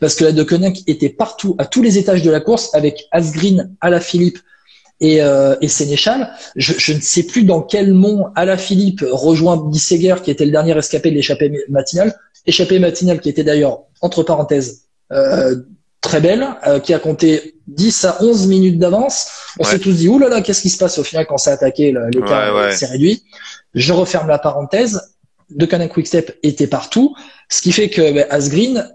parce 0.00 0.16
que 0.16 0.24
la 0.24 0.32
Deceuninck 0.32 0.78
était 0.88 1.08
partout, 1.08 1.54
à 1.58 1.66
tous 1.66 1.82
les 1.82 1.98
étages 1.98 2.22
de 2.22 2.30
la 2.30 2.40
course, 2.40 2.74
avec 2.74 3.06
Asgreen, 3.12 3.72
Philippe 4.00 4.38
et, 5.00 5.22
euh, 5.22 5.54
et 5.60 5.68
Sénéchal. 5.68 6.32
Je, 6.56 6.72
je, 6.76 6.92
ne 6.92 7.00
sais 7.00 7.22
plus 7.22 7.44
dans 7.44 7.62
quel 7.62 7.94
mont 7.94 8.26
Philippe 8.58 9.04
rejoint 9.08 9.56
Bisseguer, 9.56 10.16
qui 10.24 10.32
était 10.32 10.44
le 10.44 10.50
dernier 10.50 10.76
escapé 10.76 11.10
de 11.10 11.14
l'échappée 11.14 11.52
matinale. 11.68 12.18
Échappée 12.46 12.80
matinale 12.80 13.20
qui 13.20 13.28
était 13.28 13.44
d'ailleurs, 13.44 13.84
entre 14.00 14.24
parenthèses, 14.24 14.86
euh, 15.12 15.54
très 16.00 16.20
belle, 16.20 16.46
euh, 16.66 16.80
qui 16.80 16.94
a 16.94 16.98
compté 16.98 17.54
10 17.68 18.04
à 18.04 18.22
11 18.22 18.46
minutes 18.46 18.78
d'avance. 18.78 19.28
On 19.58 19.64
s'est 19.64 19.78
tous 19.78 19.92
dit, 19.92 20.08
oulala, 20.08 20.30
là 20.30 20.36
là, 20.36 20.42
qu'est-ce 20.42 20.62
qui 20.62 20.70
se 20.70 20.78
passe 20.78 20.98
au 20.98 21.04
final 21.04 21.26
quand 21.26 21.38
ça 21.38 21.50
a 21.50 21.54
attaqué, 21.54 21.94
l'écart 22.12 22.72
s'est 22.72 22.86
réduit. 22.86 23.22
Je 23.74 23.92
referme 23.92 24.28
la 24.28 24.38
parenthèse 24.38 25.00
de 25.50 25.66
Canon 25.66 25.88
Quickstep 25.88 26.38
était 26.42 26.66
partout, 26.66 27.14
ce 27.48 27.60
qui 27.60 27.72
fait 27.72 27.90
que 27.90 28.12
ben, 28.12 28.26
Asgreen, 28.30 28.90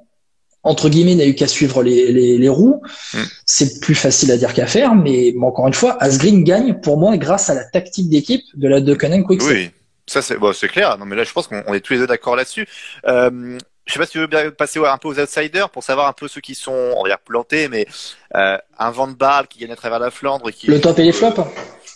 entre 0.64 0.90
guillemets, 0.90 1.16
n'a 1.16 1.26
eu 1.26 1.36
qu'à 1.36 1.48
suivre 1.48 1.84
les, 1.84 2.12
les, 2.12 2.38
les 2.38 2.50
roues. 2.50 2.82
Mm. 3.14 3.24
C'est 3.46 3.80
plus 3.82 3.96
facile 3.96 4.32
à 4.32 4.38
dire 4.38 4.54
qu'à 4.54 4.66
faire, 4.66 4.96
mais 4.96 5.34
encore 5.42 5.68
une 5.68 5.74
fois, 5.74 6.02
Asgreen 6.02 6.44
gagne 6.44 6.80
pour 6.80 6.98
moi 6.98 7.18
grâce 7.18 7.50
à 7.50 7.54
la 7.54 7.66
tactique 7.66 8.10
d'équipe 8.10 8.44
de 8.56 8.68
la 8.68 8.82
de 8.82 8.96
Canon 8.96 9.24
Quickstep. 9.24 9.54
Oui, 9.54 9.70
ça 10.08 10.22
c'est 10.22 10.38
bon, 10.38 10.54
c'est 10.54 10.70
clair. 10.70 10.98
Non, 10.98 11.06
mais 11.06 11.16
là, 11.16 11.24
je 11.24 11.32
pense 11.32 11.48
qu'on 11.48 11.74
est 11.74 11.82
tous 11.82 11.94
les 11.94 12.00
deux 12.00 12.08
d'accord 12.08 12.36
là-dessus. 12.36 12.68
Euh, 13.06 13.58
je 13.86 13.94
sais 13.94 14.00
pas 14.00 14.06
si 14.06 14.14
tu 14.14 14.20
veux 14.20 14.28
bien 14.28 14.50
passer 14.52 14.80
un 14.80 14.98
peu 14.98 15.08
aux 15.08 15.20
outsiders 15.20 15.70
pour 15.70 15.84
savoir 15.84 16.08
un 16.08 16.14
peu 16.14 16.28
ceux 16.28 16.42
qui 16.42 16.56
sont, 16.56 16.94
on 16.98 17.04
va 17.04 17.10
dire, 17.10 17.20
plantés, 17.20 17.68
mais 17.68 17.88
euh, 18.36 18.58
un 18.80 18.92
Van 18.92 19.08
de 19.08 19.48
qui 19.48 19.60
gagne 19.60 19.72
à 19.72 19.76
travers 19.76 20.00
la 20.00 20.12
Flandre. 20.12 20.50
Qui, 20.52 20.68
le 20.68 20.82
top 20.82 20.98
et 21.00 21.04
les 21.04 21.12
flops 21.12 21.42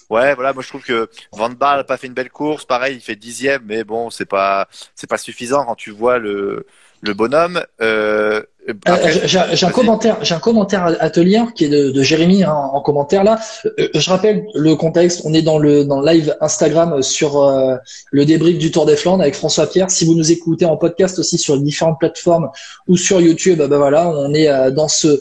Ouais, 0.10 0.34
voilà, 0.34 0.54
moi 0.54 0.63
je 0.63 0.69
trouve 0.69 0.82
que 0.82 1.08
Van 1.32 1.49
Baal 1.49 1.82
a 1.82 1.84
pas 1.84 1.97
fait 1.97 2.08
une 2.08 2.13
belle 2.13 2.32
course, 2.32 2.65
pareil, 2.65 2.95
il 2.95 3.02
fait 3.02 3.15
dixième, 3.15 3.62
mais 3.65 3.84
bon, 3.84 4.10
c'est 4.10 4.25
pas 4.25 4.67
c'est 4.95 5.08
pas 5.08 5.19
suffisant 5.19 5.65
quand 5.65 5.75
tu 5.75 5.91
vois 5.91 6.17
le 6.17 6.65
le 7.01 7.13
bonhomme. 7.13 7.62
Euh, 7.81 8.41
euh 8.88 9.25
j'ai 9.25 9.65
un 9.65 9.71
commentaire, 9.71 10.17
j'ai 10.21 10.35
un 10.35 10.39
commentaire 10.39 10.95
à 10.99 11.09
te 11.09 11.19
lire 11.19 11.53
qui 11.55 11.65
est 11.65 11.69
de, 11.69 11.89
de 11.89 12.03
Jérémy 12.03 12.43
hein, 12.43 12.53
en 12.53 12.81
commentaire 12.81 13.23
là. 13.23 13.39
Euh, 13.65 13.88
je 13.93 14.09
rappelle 14.09 14.45
le 14.53 14.75
contexte. 14.75 15.21
On 15.25 15.33
est 15.33 15.41
dans 15.41 15.57
le 15.57 15.85
dans 15.85 16.01
le 16.01 16.12
live 16.12 16.35
Instagram 16.41 17.01
sur 17.01 17.41
euh, 17.41 17.75
le 18.12 18.25
débrief 18.25 18.57
du 18.57 18.71
Tour 18.71 18.85
des 18.85 18.95
Flandres 18.95 19.21
avec 19.21 19.35
François 19.35 19.67
Pierre. 19.67 19.89
Si 19.89 20.05
vous 20.05 20.13
nous 20.13 20.31
écoutez 20.31 20.65
en 20.65 20.77
podcast 20.77 21.17
aussi 21.19 21.38
sur 21.38 21.55
les 21.55 21.63
différentes 21.63 21.99
plateformes 21.99 22.49
ou 22.88 22.97
sur 22.97 23.21
YouTube, 23.21 23.59
ben 23.59 23.77
voilà, 23.77 24.09
on 24.09 24.33
est 24.33 24.71
dans 24.71 24.88
ce 24.88 25.19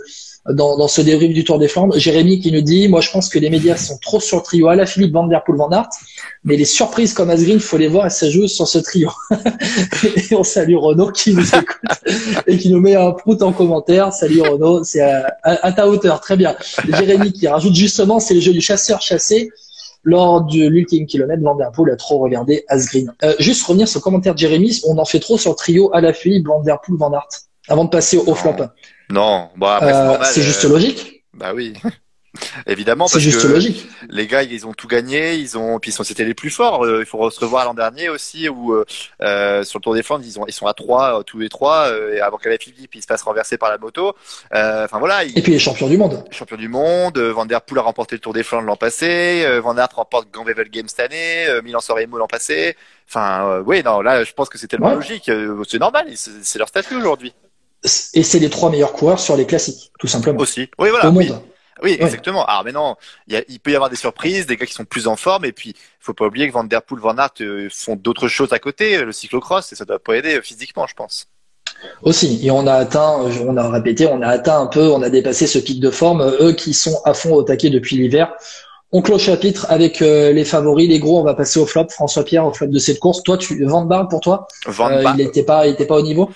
dans, 0.53 0.77
dans 0.77 0.89
ce 0.89 1.01
débrief 1.01 1.33
du 1.33 1.45
Tour 1.45 1.59
des 1.59 1.69
Flandres. 1.69 1.99
Jérémy 1.99 2.41
qui 2.41 2.53
nous 2.53 2.61
dit, 2.61 2.89
moi 2.89 3.01
je 3.01 3.11
pense 3.11 3.29
que 3.29 3.39
les 3.39 3.51
médias 3.51 3.77
sont 3.77 3.99
trop 3.99 4.21
sur 4.21 4.39
le 4.39 4.43
trio 4.43 4.69
à 4.69 4.77
la 4.77 4.87
Philippe 4.87 5.13
Van 5.13 5.27
Der 5.27 5.43
Poel 5.45 5.59
Van 5.59 5.71
Aert, 5.71 5.89
mais 6.45 6.57
les 6.57 6.65
surprises 6.65 7.13
comme 7.13 7.31
Asgreen, 7.31 7.61
faut 7.61 7.77
les 7.77 7.89
voir 7.89 8.07
et 8.07 8.11
ça 8.11 8.31
joue 8.31 8.47
sur 8.49 8.67
ce 8.67 8.79
trio. 8.79 9.11
et 10.05 10.35
on 10.35 10.45
salue 10.45 10.77
Renaud 10.77 11.13
qui 11.13 11.35
nous 11.35 11.47
écoute 11.47 11.77
et 12.47 12.57
qui 12.57 12.71
nous 12.71 12.81
met 12.81 12.95
un 12.95 13.13
prout 13.13 13.43
en 13.43 13.53
commentaire. 13.53 14.13
Salut 14.13 14.43
Renaud, 14.43 14.85
c'est 14.85 15.01
à, 15.01 15.73
ta 15.73 15.89
hauteur, 15.89 16.21
très 16.21 16.37
bien. 16.37 16.57
Jérémy 16.89 17.33
qui 17.33 17.47
rajoute 17.49 17.75
justement, 17.75 18.21
c'est 18.21 18.35
le 18.35 18.41
jeu 18.41 18.53
du 18.53 18.61
chasseur-chassé 18.61 19.51
lors 20.05 20.45
de 20.45 20.67
l'ultime 20.67 21.07
kilomètre, 21.07 21.43
Van 21.43 21.57
Der 21.57 21.71
Poel 21.73 21.93
a 21.93 21.97
trop 21.97 22.19
regardé 22.19 22.65
Asgreen. 22.69 23.13
Euh, 23.25 23.35
juste 23.41 23.67
revenir 23.67 23.89
sur 23.89 23.99
le 23.99 24.05
commentaire 24.05 24.35
de 24.35 24.39
Jérémy, 24.39 24.81
on 24.87 24.97
en 24.97 25.05
fait 25.05 25.19
trop 25.19 25.37
sur 25.37 25.51
le 25.51 25.57
trio 25.57 25.91
à 25.93 26.01
la 26.01 26.13
Philippe, 26.13 26.47
Van 26.47 26.63
Der 26.63 26.81
Poel, 26.81 26.97
Van 26.99 27.13
Aert, 27.13 27.29
avant 27.69 27.85
de 27.85 27.91
passer 27.91 28.17
au 28.17 28.35
flop. 28.35 28.55
Non, 29.11 29.51
bon 29.57 29.69
euh, 29.83 30.19
c'est 30.23 30.43
juste 30.43 30.65
euh, 30.65 30.69
logique. 30.69 31.25
Bah 31.33 31.53
oui. 31.55 31.75
Évidemment, 32.67 33.07
parce 33.07 33.19
juste 33.19 33.43
que 33.43 33.49
logique. 33.49 33.89
les 34.11 34.27
gars, 34.27 34.43
ils 34.43 34.67
ont 34.67 34.75
tout 34.75 34.87
gagné, 34.87 35.35
ils 35.35 35.57
ont, 35.57 35.81
puis 35.81 35.91
ils 35.91 35.95
sont, 35.95 36.05
c'était 36.05 36.27
les 36.27 36.35
plus 36.35 36.51
forts. 36.51 36.85
Euh, 36.85 37.01
il 37.01 37.07
faut 37.07 37.31
se 37.31 37.41
revoir 37.41 37.65
l'an 37.65 37.73
dernier 37.73 38.11
aussi, 38.11 38.49
où 38.51 38.75
euh, 38.75 39.65
sur 39.65 39.79
le 39.79 39.83
Tour 39.83 39.95
des 39.95 40.03
Flandres, 40.03 40.25
ils 40.27 40.39
ont, 40.39 40.45
ils 40.47 40.53
sont 40.53 40.67
à 40.67 40.75
trois, 40.75 41.25
tous 41.25 41.39
les 41.39 41.49
trois, 41.49 41.91
et 42.13 42.21
avant 42.21 42.37
qu'elle 42.37 42.57
Philippe, 42.61 42.95
il 42.95 43.03
se 43.03 43.07
fasse 43.07 43.23
renverser 43.23 43.57
par 43.57 43.71
la 43.71 43.79
moto. 43.79 44.15
Enfin 44.53 44.99
voilà. 44.99 45.25
et 45.25 45.43
puis 45.43 45.53
les 45.53 45.59
champions 45.59 45.89
du 45.89 45.97
monde. 45.97 46.23
Champions 46.31 46.59
du 46.59 46.69
monde. 46.69 47.19
Van 47.19 47.47
der 47.47 47.63
Poel 47.63 47.79
a 47.79 47.83
remporté 47.83 48.15
le 48.15 48.21
Tour 48.21 48.35
des 48.35 48.43
Flandres 48.43 48.67
l'an 48.67 48.77
passé. 48.77 49.59
Van 49.61 49.77
Aert 49.77 49.89
remporte 49.95 50.29
Gamblevel 50.31 50.69
Games 50.69 50.89
cette 50.89 51.01
année. 51.01 51.47
Milan 51.65 51.81
Sanremo 51.81 52.19
l'an 52.19 52.27
passé. 52.27 52.77
Enfin, 53.09 53.63
oui, 53.65 53.83
non, 53.83 54.03
là, 54.03 54.23
je 54.23 54.33
pense 54.35 54.51
que 54.51 54.59
c'est 54.59 54.69
tellement 54.69 54.95
logique. 54.95 55.31
C'est 55.67 55.79
normal, 55.79 56.07
c'est 56.15 56.59
leur 56.59 56.69
statut 56.69 56.95
aujourd'hui 56.95 57.33
et 57.85 58.23
c'est 58.23 58.39
les 58.39 58.51
trois 58.51 58.71
meilleurs 58.71 58.93
coureurs 58.93 59.21
sur 59.21 59.37
les 59.37 59.47
classiques, 59.47 59.93
tout 59.99 60.07
simplement. 60.07 60.41
Aussi. 60.41 60.69
Oui, 60.79 60.91
voilà. 60.91 61.09
Au 61.09 61.13
monde. 61.13 61.41
Oui. 61.83 61.97
exactement. 62.01 62.45
Alors 62.47 62.65
maintenant, 62.65 62.97
il, 63.29 63.45
il, 63.49 63.61
peut 63.61 63.71
y 63.71 63.75
avoir 63.77 63.89
des 63.89 63.97
surprises, 63.97 64.47
des 64.47 64.57
gars 64.57 64.67
qui 64.67 64.75
sont 64.75 64.85
plus 64.85 65.07
en 65.07 65.15
forme, 65.15 65.45
et 65.45 65.53
puis 65.53 65.71
il 65.71 66.01
faut 66.01 66.15
pas 66.15 66.27
oublier 66.27 66.49
que 66.49 66.53
Van 66.53 66.65
Der 66.65 66.83
Poel, 66.83 67.01
Van 67.01 67.17
Aert 67.17 67.31
euh, 67.41 67.69
font 67.71 67.95
d'autres 67.95 68.27
choses 68.27 68.53
à 68.53 68.59
côté, 68.59 69.05
le 69.05 69.13
cyclocross, 69.13 69.73
et 69.73 69.77
ça 69.77 69.85
doit 69.85 70.01
pas 70.01 70.17
aider 70.17 70.41
physiquement, 70.43 70.87
je 70.89 70.95
pense. 70.95 71.29
Aussi, 72.03 72.45
et 72.45 72.51
on 72.51 72.67
a 72.67 72.75
atteint, 72.75 73.19
on 73.47 73.57
a 73.57 73.71
répété, 73.71 74.07
on 74.07 74.21
a 74.23 74.29
atteint 74.29 74.61
un 74.61 74.67
peu, 74.67 74.89
on 74.89 75.03
a 75.03 75.11
dépassé 75.11 75.47
ce 75.47 75.59
pic 75.59 75.79
de 75.79 75.91
forme. 75.91 76.23
Eux 76.41 76.53
qui 76.53 76.75
sont 76.75 77.01
à 77.05 77.15
fond 77.15 77.35
au 77.35 77.43
taquet 77.43 77.71
depuis 77.71 77.97
l'hiver, 77.97 78.33
on 78.91 79.03
clôt 79.03 79.19
chapitre 79.19 79.67
avec 79.69 80.01
euh, 80.01 80.33
les 80.33 80.45
favoris, 80.45 80.89
les 80.89 80.99
gros. 80.99 81.21
On 81.21 81.25
va 81.25 81.35
passer 81.35 81.61
au 81.61 81.67
flop. 81.67 81.89
François 81.91 82.25
Pierre 82.25 82.47
au 82.47 82.53
flop 82.53 82.69
de 82.69 82.79
cette 82.79 82.99
course. 82.99 83.23
Toi, 83.23 83.37
tu 83.37 83.65
Van 83.65 83.83
Barle 83.83 84.09
pour 84.09 84.21
toi? 84.21 84.47
Van 84.67 84.91
euh, 84.91 85.03
Il 85.19 85.25
n'était 85.25 85.43
pas, 85.43 85.67
il 85.67 85.75
était 85.75 85.87
pas 85.87 85.97
au 85.97 86.03
niveau? 86.03 86.31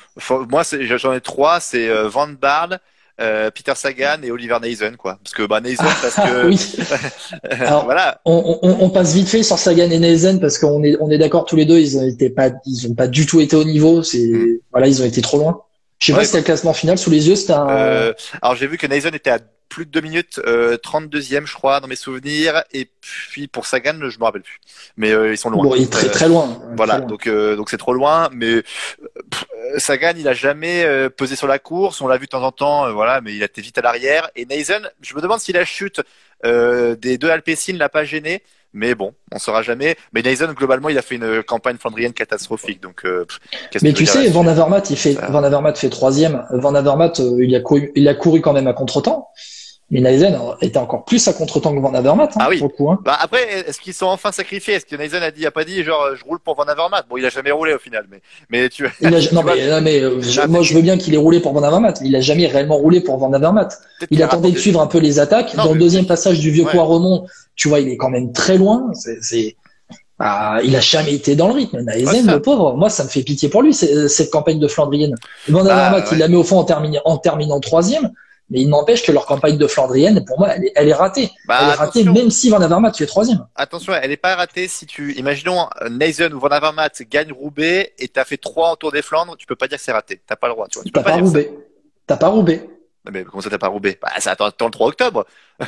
Moi, 0.51 0.63
j'en 0.81 1.13
ai 1.15 1.21
trois. 1.21 1.61
C'est 1.61 1.89
euh, 1.89 2.09
Van 2.09 2.29
Barle, 2.29 2.79
euh, 3.21 3.51
Peter 3.51 3.73
Sagan 3.75 4.19
et 4.23 4.31
Oliver 4.31 4.59
Neisen, 4.61 4.97
quoi. 4.97 5.19
Parce 5.25 5.33
que 5.33 5.47
bah 5.47 5.61
Neisen, 5.61 5.87
parce 6.03 6.17
que. 6.17 7.51
Alors, 7.65 7.85
voilà. 7.85 8.21
On, 8.27 8.59
on, 8.63 8.85
on, 8.85 8.91
passe 8.91 9.15
vite 9.15 9.29
fait 9.29 9.43
sur 9.43 9.59
Sagan 9.59 9.91
et 9.91 9.99
Neisen 9.99 10.39
parce 10.39 10.59
qu'on 10.59 10.83
est, 10.85 10.97
on 11.01 11.11
est 11.11 11.19
d'accord 11.19 11.47
tous 11.47 11.57
les 11.57 11.65
deux. 11.65 11.79
Ils 11.79 12.07
été 12.07 12.29
pas, 12.29 12.51
ils 12.67 12.87
ont 12.91 12.95
pas 12.95 13.09
du 13.09 13.25
tout 13.25 13.41
été 13.41 13.57
au 13.57 13.65
niveau. 13.65 14.03
C'est, 14.03 14.19
mm. 14.19 14.59
voilà, 14.73 14.89
ils 14.89 15.01
ont 15.01 15.07
été 15.07 15.23
trop 15.23 15.39
loin. 15.39 15.63
Je 16.03 16.09
sais 16.09 16.13
pas 16.15 16.21
si 16.21 16.27
c'était 16.27 16.39
le 16.39 16.45
classement 16.45 16.73
final 16.73 16.99
sous 16.99 17.11
les 17.11 17.29
yeux. 17.29 17.37
C'était 17.37 17.53
un... 17.53 17.71
euh, 17.71 18.13
alors 18.43 18.57
j'ai 18.57 18.67
vu 18.67 18.77
que 18.77 18.89
Neisen 18.89 19.15
était 19.15 19.31
à 19.31 19.39
plus 19.73 19.87
de 19.87 19.91
deux 19.91 20.03
minutes, 20.03 20.39
euh, 20.47 20.77
32e 20.77 21.47
je 21.47 21.55
crois 21.55 21.81
dans 21.81 21.89
mes 21.89 21.97
souvenirs, 21.97 22.63
et 22.75 22.91
puis 23.01 23.49
pour 23.49 23.65
Sagan 23.65 23.95
je 24.11 24.19
me 24.19 24.25
rappelle 24.25 24.43
plus, 24.43 24.61
mais 24.99 25.13
euh, 25.13 25.33
ils 25.33 25.39
sont 25.39 25.49
loin. 25.49 25.65
Bon, 25.65 25.75
il 25.75 25.85
est 25.85 25.91
très 25.91 26.11
très 26.11 26.29
loin. 26.29 26.61
Voilà, 26.77 27.01
donc 27.01 27.27
euh, 27.27 27.57
donc 27.57 27.71
c'est 27.71 27.79
trop 27.79 27.95
loin, 27.95 28.29
mais 28.33 28.63
Sagan 29.79 30.13
il 30.19 30.29
a 30.29 30.35
jamais 30.35 30.85
euh, 30.85 31.09
pesé 31.09 31.37
sur 31.37 31.47
la 31.47 31.59
course, 31.59 32.03
on 32.03 32.07
l'a 32.07 32.19
vu 32.19 32.27
de 32.27 32.31
temps 32.31 32.43
en 32.43 32.53
temps, 32.53 32.93
voilà, 32.93 33.23
mais 33.23 33.35
il 33.35 33.41
a 33.43 33.47
été 33.47 33.63
vite 33.63 33.79
à 33.79 33.81
l'arrière. 33.81 34.31
Et 34.37 34.45
Nathan, 34.45 34.87
je 35.01 35.15
me 35.15 35.23
demande 35.23 35.41
si 35.41 35.53
la 35.53 35.65
chute 35.65 36.03
des 36.45 37.17
deux 37.19 37.31
Alpecin 37.31 37.75
l'a 37.79 37.89
pas 37.89 38.05
gêné. 38.05 38.43
Mais 38.75 38.95
bon, 38.95 39.13
on 39.31 39.39
saura 39.39 39.61
jamais. 39.61 39.97
Mais 40.15 40.23
Nathan, 40.23 40.55
globalement, 40.55 40.89
il 40.89 40.97
a 40.97 41.03
fait 41.03 41.17
une 41.17 41.43
campagne 41.43 41.77
flandrienne 41.77 42.15
catastrophique. 42.15 42.83
Donc, 42.83 43.07
mais 43.83 43.93
tu 43.93 44.07
sais, 44.07 44.29
Van 44.29 44.47
Avermaet, 44.47 44.85
il 44.91 44.97
fait 44.97 45.13
Van 45.29 45.43
Avermaet 45.43 45.75
fait 45.77 45.91
troisième. 45.91 46.45
Van 46.51 46.75
Avermaet, 46.75 47.13
il 47.39 47.55
a 47.55 47.61
couru, 47.61 47.93
il 47.95 48.09
a 48.09 48.15
couru 48.15 48.41
quand 48.41 48.55
même 48.55 48.67
à 48.67 48.73
contre-temps. 48.73 49.29
Mais 49.91 50.01
Neisen 50.01 50.39
était 50.63 50.79
encore 50.79 51.05
plus 51.05 51.29
à 51.29 51.35
contre-temps 51.35 51.75
que 51.75 51.81
Van 51.81 51.93
Avermaet. 51.93 52.29
Hein, 52.29 52.41
ah 52.41 52.49
oui. 52.49 52.63
Hein. 52.63 52.99
Bah 53.05 53.19
après, 53.21 53.61
est-ce 53.69 53.79
qu'ils 53.79 53.93
sont 53.93 54.07
enfin 54.07 54.33
sacrifiés? 54.33 54.75
Est-ce 54.75 54.87
que 54.87 54.97
Neisen 54.97 55.23
a 55.23 55.31
dit, 55.31 55.45
a 55.45 55.51
pas 55.51 55.65
dit, 55.65 55.85
genre, 55.85 56.17
je 56.17 56.25
roule 56.25 56.39
pour 56.41 56.57
Van 56.57 56.63
Avermaet? 56.63 57.03
Bon, 57.11 57.19
il 57.19 57.27
a 57.27 57.29
jamais 57.29 57.51
roulé 57.51 57.75
au 57.75 57.79
final, 57.79 58.07
mais, 58.11 58.23
mais 58.49 58.71
tu. 58.71 58.89
Il 59.03 59.11
non, 59.33 59.43
mais, 59.83 60.01
euh, 60.03 60.19
moi, 60.49 60.63
je 60.63 60.73
veux 60.73 60.81
bien 60.81 60.97
qu'il 60.97 61.13
ait 61.13 61.19
roulé 61.19 61.41
pour 61.41 61.53
Van 61.53 61.63
Avermaet. 61.63 61.95
Il 62.03 62.17
a 62.17 62.23
jamais 62.23 62.47
réellement 62.47 62.77
roulé 62.77 63.03
pour 63.03 63.19
Van 63.19 63.33
Avermaet. 63.35 63.69
Il 64.11 64.23
attendait 64.23 64.51
de 64.51 64.59
suivre 64.59 64.81
un 64.81 64.87
peu 64.87 64.99
les 64.99 65.19
attaques. 65.19 65.55
Dans 65.57 65.73
le 65.73 65.79
deuxième 65.79 66.07
passage 66.07 66.41
du 66.41 66.51
vieux 66.51 66.65
ouais. 66.65 66.79
remont, 66.79 67.27
tu 67.55 67.69
vois, 67.69 67.81
il 67.81 67.89
est 67.89 67.99
quand 67.99 68.11
même 68.11 68.33
très 68.33 68.57
loin. 68.57 68.91
C'est, 68.95 69.57
ah, 70.19 70.61
il 70.65 70.75
a 70.75 70.81
jamais 70.81 71.13
été 71.13 71.37
dans 71.37 71.49
le 71.49 71.55
rythme. 71.55 71.81
Neisen, 71.83 72.31
le 72.31 72.41
pauvre, 72.41 72.77
moi, 72.77 72.89
ça 72.89 73.05
me 73.05 73.11
fait 73.11 73.23
pitié 73.23 73.51
pour 73.51 73.61
lui, 73.61 73.75
cette 73.75 74.31
campagne 74.31 74.59
de 74.59 74.69
Flandrienne. 74.69 75.17
Van 75.49 75.65
bah, 75.65 75.75
Avermaet, 75.75 76.09
il 76.13 76.19
la 76.19 76.29
met 76.29 76.37
au 76.37 76.45
fond 76.45 76.59
en 76.59 76.65
terminant, 76.65 77.03
en 77.05 77.19
terminant 77.19 77.61
troisième. 77.61 78.11
Mais 78.53 78.61
il 78.61 78.69
n'empêche 78.69 79.03
que 79.03 79.11
leur 79.11 79.25
campagne 79.25 79.57
de 79.57 79.67
Flandrienne, 79.67 80.23
pour 80.27 80.39
moi, 80.39 80.51
elle 80.55 80.67
est, 80.67 80.73
elle 80.77 80.89
est 80.89 80.93
ratée. 80.93 81.31
Bah, 81.49 81.59
elle 81.63 81.69
est 81.69 81.73
ratée 81.73 82.05
même 82.05 82.31
si 82.31 82.51
Van 82.51 82.61
Avermaet 82.61 82.93
tu 82.93 83.03
es 83.03 83.07
troisième. 83.07 83.47
Attention, 83.55 83.95
elle 83.95 84.11
n'est 84.11 84.19
pas 84.19 84.37
ratée 84.37 84.69
si 84.69 84.85
tu, 84.85 85.15
imaginons, 85.15 85.67
Nathan 85.91 86.31
ou 86.33 86.39
Van 86.39 86.49
Avermaet 86.49 86.91
gagne 87.11 87.33
Roubaix 87.33 87.95
et 87.99 88.09
t'as 88.09 88.25
fait 88.25 88.37
trois 88.37 88.69
en 88.73 88.77
Tour 88.77 88.93
des 88.93 89.01
Flandres, 89.01 89.39
tu 89.39 89.47
peux 89.47 89.57
pas 89.57 89.69
dire 89.69 89.79
que 89.79 89.85
c'est 89.85 89.93
raté. 89.93 90.21
T'as 90.27 90.37
pas 90.37 90.49
le 90.49 90.53
droit, 90.53 90.69
tu 90.69 90.79
vois. 90.79 90.85
Tu 90.85 90.93
t'as 90.93 91.03
pas, 91.03 91.13
pas 91.13 91.17
Roubaix. 91.17 91.51
T'as 92.07 92.17
pas 92.19 92.29
Roubaix. 92.29 92.69
Mais 93.11 93.25
comment 93.25 93.41
ça 93.41 93.49
t'as 93.49 93.59
pas 93.59 93.69
Roubaix? 93.69 93.99
Bah, 94.01 94.11
ça 94.19 94.33
attend, 94.33 94.67
le 94.67 94.71
3 94.71 94.89
octobre. 94.89 95.25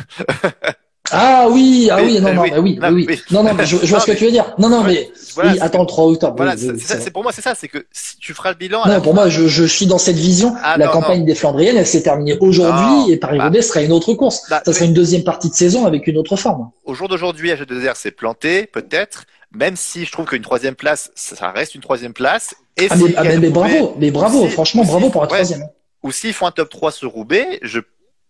Ah 1.10 1.48
oui, 1.50 1.88
ah 1.92 1.98
oui, 2.02 2.18
non, 2.18 2.32
non, 2.32 2.42
oui, 2.42 2.78
oui, 2.80 3.06
oui, 3.06 3.22
non, 3.30 3.42
non, 3.42 3.50
je, 3.62 3.76
vois 3.76 4.00
ce 4.00 4.06
que 4.06 4.12
tu 4.16 4.24
veux 4.24 4.30
dire. 4.30 4.54
Non, 4.58 4.70
non, 4.70 4.82
mais 4.84 5.10
oui, 5.36 5.58
attends 5.60 5.82
le 5.82 5.86
3 5.86 6.06
octobre. 6.06 6.34
Voilà, 6.36 6.56
c'est 6.56 7.10
pour 7.10 7.22
moi, 7.22 7.30
c'est 7.30 7.42
ça, 7.42 7.54
c'est 7.54 7.68
que 7.68 7.84
si 7.92 8.16
tu 8.16 8.32
feras 8.32 8.50
le 8.50 8.56
bilan. 8.56 8.86
Non, 8.86 9.00
pour 9.02 9.14
moi, 9.14 9.28
je, 9.28 9.46
je 9.46 9.64
suis 9.64 9.86
dans 9.86 9.98
cette 9.98 10.16
vision. 10.16 10.54
Ah, 10.62 10.78
la 10.78 10.88
campagne 10.88 11.26
des 11.26 11.34
Flandriennes, 11.34 11.76
elle 11.76 11.86
s'est 11.86 12.02
terminée 12.02 12.38
aujourd'hui 12.40 13.12
et 13.12 13.18
Paris-Roubaix 13.18 13.58
bah, 13.58 13.62
sera 13.62 13.82
une 13.82 13.92
autre 13.92 14.14
course. 14.14 14.48
Bah, 14.48 14.62
ça 14.64 14.72
sera 14.72 14.86
une 14.86 14.94
deuxième 14.94 15.24
partie 15.24 15.50
de 15.50 15.54
saison 15.54 15.84
avec 15.84 16.06
une 16.06 16.16
autre 16.16 16.36
forme. 16.36 16.70
Au 16.84 16.94
jour 16.94 17.08
d'aujourd'hui, 17.08 17.50
AG2R 17.50 17.96
s'est 17.96 18.10
planté, 18.10 18.66
peut-être, 18.66 19.24
même 19.54 19.76
si 19.76 20.06
je 20.06 20.12
trouve 20.12 20.24
qu'une 20.24 20.42
troisième 20.42 20.74
place, 20.74 21.10
ça 21.14 21.50
reste 21.50 21.74
une 21.74 21.82
troisième 21.82 22.14
place. 22.14 22.54
Et 22.78 22.88
ah, 22.88 22.96
mais, 22.96 23.14
ah, 23.16 23.24
mais, 23.24 23.50
bravo, 23.50 23.94
mais 23.98 24.10
bravo, 24.10 24.46
franchement, 24.48 24.84
bravo 24.84 25.10
pour 25.10 25.20
la 25.20 25.28
troisième. 25.28 25.68
Ou 26.02 26.12
s'ils 26.12 26.32
font 26.32 26.46
un 26.46 26.50
top 26.50 26.70
3 26.70 26.92
sur 26.92 27.10
Roubaix, 27.10 27.58
je, 27.62 27.80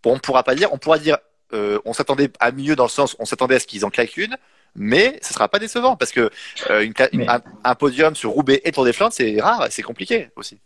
on 0.05 0.19
pourra 0.19 0.43
pas 0.43 0.57
dire, 0.57 0.71
on 0.73 0.79
pourra 0.79 0.99
dire 0.99 1.19
euh, 1.55 1.79
on 1.85 1.93
s'attendait 1.93 2.31
à 2.41 2.53
mieux 2.53 2.77
dans 2.77 2.85
le 2.85 2.91
sens, 2.91 3.17
on 3.19 3.25
s'attendait 3.25 3.57
à 3.57 3.61
ce 3.61 3.67
qu'ils 3.67 3.85
en 3.85 3.91
claquent 3.91 4.17
une. 4.17 4.37
mais 4.75 5.19
ce 5.23 5.33
sera 5.33 5.49
pas 5.49 5.59
décevant 5.59 5.97
parce 5.97 6.11
que 6.11 6.31
euh, 6.71 6.83
une, 7.13 7.27
un, 7.65 7.75
podium 7.77 8.17
sur 8.17 8.31
Roubaix 8.31 8.61
et 8.65 8.73
Tour 8.73 8.85
des 8.85 8.93
Flandres, 8.93 9.15
c'est 9.15 9.41
rare 9.41 9.69
c'est 9.71 9.83
compliqué 9.83 10.31
aussi. 10.37 10.59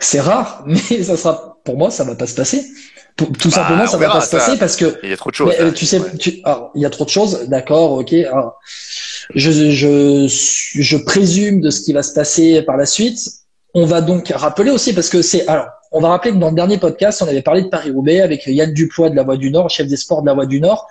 C'est 0.00 0.20
rare, 0.20 0.64
mais 0.66 1.02
ça 1.02 1.16
sera, 1.16 1.58
pour 1.64 1.76
moi, 1.76 1.90
ça 1.90 2.04
va 2.04 2.14
pas 2.14 2.26
se 2.26 2.34
passer. 2.34 2.64
tout 3.16 3.26
bah, 3.26 3.50
simplement, 3.50 3.86
ça 3.86 3.98
va 3.98 4.10
pas 4.10 4.20
se 4.20 4.30
passer 4.30 4.58
parce 4.58 4.76
que 4.76 4.98
il 5.02 5.10
y 5.10 5.12
a 5.12 5.16
trop 5.16 5.30
de 5.30 5.34
choses. 5.34 5.54
tu 5.74 5.86
sais, 5.86 6.00
il 6.24 6.80
y 6.80 6.86
a 6.86 6.90
trop 6.90 7.04
de 7.04 7.10
choses. 7.10 7.48
D'accord, 7.48 7.92
ok. 7.92 8.14
je, 9.34 9.70
je, 9.70 10.26
je 10.28 10.96
présume 10.96 11.60
de 11.60 11.70
ce 11.70 11.82
qui 11.82 11.92
va 11.92 12.02
se 12.02 12.14
passer 12.14 12.62
par 12.62 12.76
la 12.76 12.86
suite. 12.86 13.18
On 13.74 13.86
va 13.86 14.00
donc 14.00 14.28
rappeler 14.34 14.70
aussi 14.70 14.94
parce 14.94 15.08
que 15.08 15.22
c'est 15.22 15.46
alors 15.46 15.68
on 15.92 16.00
va 16.00 16.08
rappeler 16.08 16.32
que 16.32 16.38
dans 16.38 16.48
le 16.48 16.54
dernier 16.54 16.78
podcast, 16.78 17.22
on 17.22 17.28
avait 17.28 17.42
parlé 17.42 17.62
de 17.62 17.68
Paris-Roubaix 17.68 18.20
avec 18.20 18.46
Yann 18.46 18.72
Dupois 18.72 19.10
de 19.10 19.16
la 19.16 19.22
Voix 19.22 19.36
du 19.36 19.50
Nord, 19.50 19.68
chef 19.68 19.86
des 19.86 19.96
sports 19.96 20.22
de 20.22 20.26
la 20.26 20.34
Voix 20.34 20.46
du 20.46 20.60
Nord. 20.60 20.88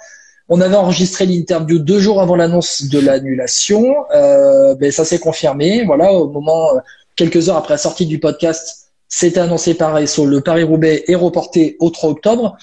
On 0.48 0.62
avait 0.62 0.76
enregistré 0.76 1.26
l'interview 1.26 1.80
deux 1.80 2.00
jours 2.00 2.22
avant 2.22 2.36
l'annonce 2.36 2.84
de 2.84 3.00
l'annulation. 3.00 3.96
Euh, 4.14 4.76
ben, 4.76 4.92
ça 4.92 5.04
s'est 5.04 5.20
confirmé. 5.20 5.84
Voilà, 5.86 6.14
au 6.14 6.30
moment, 6.30 6.76
euh, 6.76 6.80
quelques 7.16 7.50
heures 7.50 7.58
après 7.58 7.74
la 7.74 7.78
sortie 7.80 8.06
du 8.06 8.20
podcast, 8.20 8.92
c'était 9.08 9.40
annoncé 9.40 9.74
par 9.74 9.98
ESO. 9.98 10.26
Le 10.26 10.42
Paris-Roubaix 10.42 11.04
est 11.08 11.16
reporté 11.16 11.78
au 11.80 11.90
3 11.90 12.12
octobre. 12.12 12.58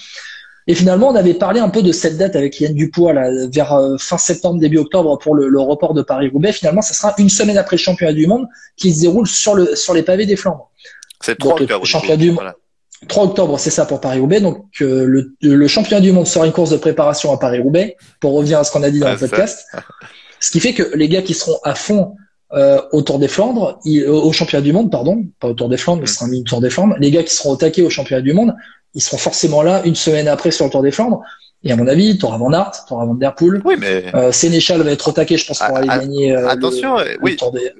Et 0.67 0.75
finalement, 0.75 1.09
on 1.09 1.15
avait 1.15 1.33
parlé 1.33 1.59
un 1.59 1.69
peu 1.69 1.81
de 1.81 1.91
cette 1.91 2.17
date 2.17 2.35
avec 2.35 2.59
Yann 2.61 2.73
Dupois 2.73 3.11
là, 3.11 3.29
vers 3.51 3.73
euh, 3.73 3.97
fin 3.97 4.19
septembre, 4.19 4.59
début 4.59 4.77
octobre 4.77 5.17
pour 5.17 5.35
le, 5.35 5.49
le 5.49 5.59
report 5.59 5.93
de 5.93 6.03
Paris-Roubaix. 6.03 6.53
Finalement, 6.53 6.81
ça 6.81 6.93
sera 6.93 7.15
une 7.17 7.29
semaine 7.29 7.57
après 7.57 7.75
le 7.75 7.81
championnat 7.81 8.13
du 8.13 8.27
monde 8.27 8.47
qui 8.77 8.93
se 8.93 9.01
déroule 9.01 9.27
sur, 9.27 9.55
le, 9.55 9.75
sur 9.75 9.93
les 9.93 10.03
pavés 10.03 10.27
des 10.27 10.35
Flandres. 10.35 10.69
C'est 11.21 11.37
3 11.37 11.61
octobre. 11.61 11.85
Championnat 11.85 12.17
du 12.17 12.31
monde. 12.31 12.53
3 13.07 13.23
octobre, 13.25 13.57
c'est 13.59 13.69
ça 13.69 13.85
pour 13.85 14.01
Paris-Roubaix. 14.01 14.41
Donc 14.41 14.65
euh, 14.81 15.05
le, 15.05 15.35
le, 15.41 15.67
championnat 15.67 16.01
du 16.01 16.11
monde 16.11 16.27
sera 16.27 16.45
une 16.45 16.51
course 16.51 16.69
de 16.69 16.77
préparation 16.77 17.31
à 17.31 17.37
Paris-Roubaix, 17.37 17.95
pour 18.19 18.33
revenir 18.33 18.59
à 18.59 18.63
ce 18.63 18.71
qu'on 18.71 18.83
a 18.83 18.89
dit 18.89 18.99
dans 18.99 19.11
le 19.11 19.17
podcast. 19.17 19.65
Ce 20.39 20.51
qui 20.51 20.59
fait 20.59 20.73
que 20.73 20.95
les 20.95 21.09
gars 21.09 21.21
qui 21.21 21.33
seront 21.33 21.59
à 21.63 21.75
fond 21.75 22.15
euh, 22.53 22.81
au 22.91 23.01
Tour 23.01 23.19
des 23.19 23.27
Flandres, 23.27 23.79
au 24.07 24.31
championnat 24.31 24.63
du 24.63 24.73
monde, 24.73 24.91
pardon, 24.91 25.23
pas 25.39 25.49
au 25.49 25.53
Tour 25.53 25.69
des 25.69 25.77
Flandres, 25.77 26.01
mais 26.01 26.07
ce 26.07 26.15
sera 26.15 26.25
un 26.25 26.43
Tour 26.43 26.61
des 26.61 26.69
Flandres, 26.69 26.95
les 26.99 27.11
gars 27.11 27.23
qui 27.23 27.33
seront 27.33 27.51
au 27.51 27.55
taquet 27.55 27.81
au 27.81 27.89
championnat 27.89 28.21
du 28.21 28.33
monde, 28.33 28.55
ils 28.95 29.01
seront 29.01 29.17
forcément 29.17 29.61
là 29.61 29.81
une 29.85 29.95
semaine 29.95 30.27
après 30.27 30.51
sur 30.51 30.65
le 30.65 30.71
Tour 30.71 30.81
des 30.81 30.91
Flandres. 30.91 31.21
Et 31.63 31.71
à 31.71 31.75
mon 31.75 31.87
avis, 31.87 32.17
tu 32.17 32.25
auras 32.25 32.37
Van 32.37 32.53
Aert, 32.53 32.85
tu 32.87 32.93
auras 32.93 33.05
Van 33.05 33.15
Der 33.15 33.35
Poel. 33.35 33.61
Oui, 33.65 33.75
mais... 33.77 34.05
Euh, 34.15 34.31
Sénéchal 34.31 34.81
va 34.81 34.91
être 34.91 35.09
au 35.09 35.11
taquet, 35.11 35.37
je 35.37 35.45
pense, 35.45 35.59
pour 35.59 35.75
aller 35.75 35.87
gagner 35.87 36.35
euh, 36.35 36.47
attention, 36.47 36.97
le, 36.97 37.17
oui. 37.21 37.35
Tour 37.35 37.51
des... 37.51 37.71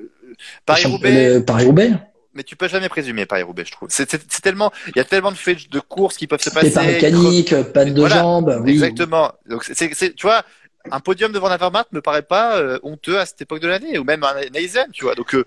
Paris-Roubaix. 0.65 1.41
Paris-Roubaix 1.41 1.91
mais 2.39 2.43
tu 2.43 2.55
peux 2.55 2.69
jamais 2.69 2.87
présumer 2.87 3.25
Paris-Roubaix, 3.25 3.65
je 3.65 3.73
trouve. 3.73 3.89
C'est 3.91 4.07
tellement, 4.41 4.71
il 4.87 4.93
y 4.95 5.01
a 5.01 5.03
tellement 5.03 5.33
de 5.33 5.35
faits 5.35 5.69
de 5.69 5.79
courses 5.81 6.15
qui 6.15 6.25
peuvent 6.25 6.41
se 6.41 6.49
passer. 6.49 6.71
Pas 6.71 6.85
mécanique, 6.85 7.53
panne 7.73 7.93
de 7.93 8.07
jambes. 8.07 8.61
Oui. 8.63 8.71
Exactement. 8.71 9.33
Donc 9.45 9.65
c'est, 9.65 10.15
tu 10.15 10.25
vois, 10.25 10.43
un 10.89 11.01
podium 11.01 11.33
devant 11.33 11.47
Avermaet 11.47 11.83
me 11.91 11.99
paraît 11.99 12.21
pas 12.21 12.57
euh, 12.57 12.79
honteux 12.81 13.19
à 13.19 13.25
cette 13.25 13.41
époque 13.41 13.59
de 13.59 13.67
l'année, 13.67 13.99
ou 13.99 14.05
même 14.05 14.23
un 14.23 14.35
Neisen, 14.53 14.87
tu 14.93 15.03
vois. 15.03 15.15
Donc 15.15 15.35
euh, 15.35 15.43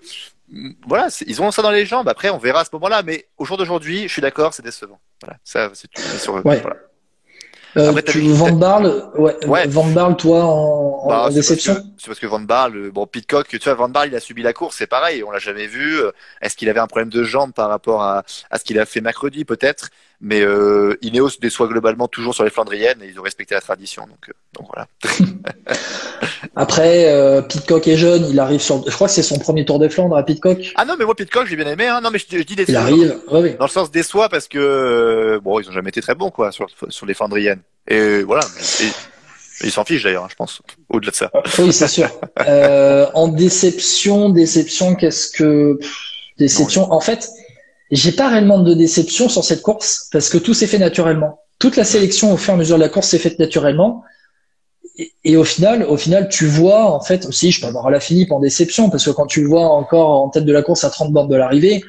voilà, 0.87 1.07
ils 1.25 1.41
ont 1.41 1.49
ça 1.49 1.63
dans 1.63 1.71
les 1.71 1.87
jambes. 1.87 2.07
Après, 2.07 2.29
on 2.29 2.37
verra 2.37 2.59
à 2.59 2.65
ce 2.65 2.69
moment-là. 2.73 3.01
Mais 3.01 3.25
au 3.39 3.45
jour 3.45 3.57
d'aujourd'hui, 3.57 4.03
je 4.03 4.13
suis 4.13 4.21
d'accord, 4.21 4.53
c'est 4.53 4.61
décevant. 4.61 4.99
Voilà, 5.23 5.39
ça, 5.43 5.71
c'est 5.73 5.89
sur. 6.19 6.35
Ouais. 6.45 6.59
Voilà. 6.59 6.77
Euh, 7.75 8.01
tu 8.01 8.21
Van 8.33 8.51
Barle, 8.51 9.09
ouais, 9.17 9.35
ouais. 9.47 9.67
Van 9.67 9.85
Barle, 9.85 10.15
toi, 10.15 10.43
en, 10.43 11.07
bah, 11.07 11.29
déception 11.31 11.75
C'est 11.97 12.07
parce 12.07 12.19
que 12.19 12.27
Van 12.27 12.39
Barle, 12.39 12.91
bon, 12.91 13.07
Pitcock, 13.07 13.47
tu 13.47 13.57
vois, 13.57 13.73
Van 13.73 13.89
Barle, 13.89 14.09
il 14.09 14.15
a 14.15 14.19
subi 14.19 14.43
la 14.43 14.53
course, 14.53 14.77
c'est 14.77 14.87
pareil, 14.87 15.23
on 15.23 15.31
l'a 15.31 15.39
jamais 15.39 15.67
vu. 15.67 15.99
Est-ce 16.41 16.55
qu'il 16.55 16.69
avait 16.69 16.79
un 16.79 16.87
problème 16.87 17.09
de 17.09 17.23
jambe 17.23 17.51
par 17.51 17.69
rapport 17.69 18.03
à, 18.03 18.23
à 18.51 18.59
ce 18.59 18.63
qu'il 18.63 18.79
a 18.79 18.85
fait 18.85 19.01
mercredi, 19.01 19.43
peut-être? 19.43 19.89
Mais 20.25 20.39
euh, 20.39 20.97
Ineos 21.01 21.31
déçoit 21.41 21.67
globalement 21.67 22.07
toujours 22.07 22.33
sur 22.33 22.45
les 22.45 22.49
Flandriennes 22.49 23.03
et 23.03 23.07
ils 23.07 23.19
ont 23.19 23.23
respecté 23.23 23.55
la 23.55 23.61
tradition, 23.61 24.07
donc, 24.07 24.29
euh, 24.29 24.33
donc 24.53 24.69
voilà. 24.73 24.87
Après, 26.55 27.11
euh, 27.11 27.41
Pitcock 27.41 27.87
est 27.87 27.97
jeune, 27.97 28.27
il 28.29 28.39
arrive 28.39 28.61
sur. 28.61 28.83
Je 28.87 28.93
crois 28.93 29.07
que 29.07 29.13
c'est 29.13 29.23
son 29.23 29.39
premier 29.39 29.65
Tour 29.65 29.79
des 29.79 29.89
Flandres 29.89 30.15
à 30.15 30.23
Pitcock. 30.23 30.71
Ah 30.75 30.85
non, 30.85 30.93
mais 30.99 31.05
moi 31.05 31.15
Pitcock, 31.15 31.47
j'ai 31.47 31.55
bien 31.55 31.65
aimé. 31.65 31.87
Hein. 31.87 32.01
Non, 32.01 32.11
mais 32.11 32.19
je, 32.19 32.37
je 32.37 32.43
dis 32.43 32.55
des. 32.55 32.65
Il 32.67 32.75
arrive. 32.75 33.17
oui. 33.31 33.55
Dans 33.57 33.65
le 33.65 33.71
sens 33.71 33.89
déçoit 33.89 34.29
parce 34.29 34.47
que 34.47 34.59
euh, 34.59 35.39
bon, 35.39 35.59
ils 35.59 35.67
ont 35.67 35.71
jamais 35.71 35.89
été 35.89 36.01
très 36.01 36.13
bons 36.13 36.29
quoi 36.29 36.51
sur 36.51 36.67
sur 36.89 37.05
les 37.07 37.15
Flandriennes. 37.15 37.61
Et 37.87 38.21
voilà. 38.21 38.43
Et, 38.81 38.87
ils 39.63 39.71
s'en 39.71 39.85
fichent 39.85 40.03
d'ailleurs, 40.03 40.25
hein, 40.25 40.29
je 40.29 40.35
pense. 40.35 40.61
Au-delà 40.89 41.11
de 41.11 41.15
ça. 41.15 41.31
Oui, 41.57 41.73
c'est 41.73 41.87
sûr. 41.87 42.09
euh, 42.47 43.07
en 43.13 43.29
déception, 43.29 44.29
déception, 44.29 44.95
qu'est-ce 44.95 45.31
que 45.31 45.79
déception? 46.37 46.91
En 46.91 46.99
fait, 46.99 47.29
j'ai 47.89 48.11
pas 48.11 48.29
réellement 48.29 48.59
de 48.59 48.73
déception 48.73 49.27
sur 49.27 49.43
cette 49.43 49.61
course 49.61 50.09
parce 50.11 50.29
que 50.29 50.37
tout 50.37 50.53
s'est 50.53 50.67
fait 50.67 50.79
naturellement. 50.79 51.39
Toute 51.57 51.77
la 51.77 51.83
sélection 51.83 52.33
au 52.33 52.37
fur 52.37 52.51
et 52.51 52.55
à 52.55 52.57
mesure 52.57 52.77
de 52.77 52.81
la 52.81 52.89
course 52.89 53.07
s'est 53.07 53.19
faite 53.19 53.39
naturellement 53.39 54.03
et, 54.95 55.37
au 55.37 55.43
final, 55.43 55.83
au 55.83 55.97
final, 55.97 56.29
tu 56.29 56.45
vois, 56.45 56.91
en 56.91 57.01
fait, 57.01 57.25
aussi, 57.25 57.51
je 57.51 57.61
peux 57.61 57.67
avoir 57.67 57.89
la 57.89 57.99
Philippe 57.99 58.31
en 58.31 58.39
déception, 58.39 58.89
parce 58.89 59.05
que 59.05 59.11
quand 59.11 59.25
tu 59.25 59.41
le 59.41 59.47
vois 59.47 59.67
encore 59.67 60.21
en 60.21 60.29
tête 60.29 60.45
de 60.45 60.53
la 60.53 60.61
course 60.61 60.83
à 60.83 60.89
30 60.89 61.11
bornes 61.11 61.29
de 61.29 61.35
l'arrivée, 61.35 61.83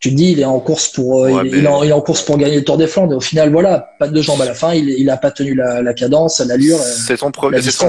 tu 0.00 0.10
te 0.10 0.14
dis, 0.16 0.32
il 0.32 0.40
est 0.40 0.44
en 0.44 0.60
course 0.60 0.88
pour, 0.88 1.24
euh, 1.24 1.44
il, 1.44 1.64
est 1.64 1.92
en, 1.92 2.00
course 2.00 2.22
pour 2.22 2.36
gagner 2.36 2.56
le 2.56 2.64
Tour 2.64 2.76
des 2.76 2.88
Flandres. 2.88 3.12
Et 3.12 3.16
au 3.16 3.20
final, 3.20 3.50
voilà, 3.52 3.94
pas 3.98 4.08
de 4.08 4.20
jambes 4.20 4.42
à 4.42 4.44
la 4.44 4.54
fin, 4.54 4.74
il, 4.74 4.90
il 4.90 5.08
a 5.08 5.16
pas 5.16 5.30
tenu 5.30 5.54
la, 5.54 5.80
la 5.80 5.94
cadence, 5.94 6.40
l'allure. 6.40 6.78
C'est 6.78 7.16
son 7.16 7.30
premier, 7.30 7.62
c'est 7.62 7.70
son, 7.70 7.88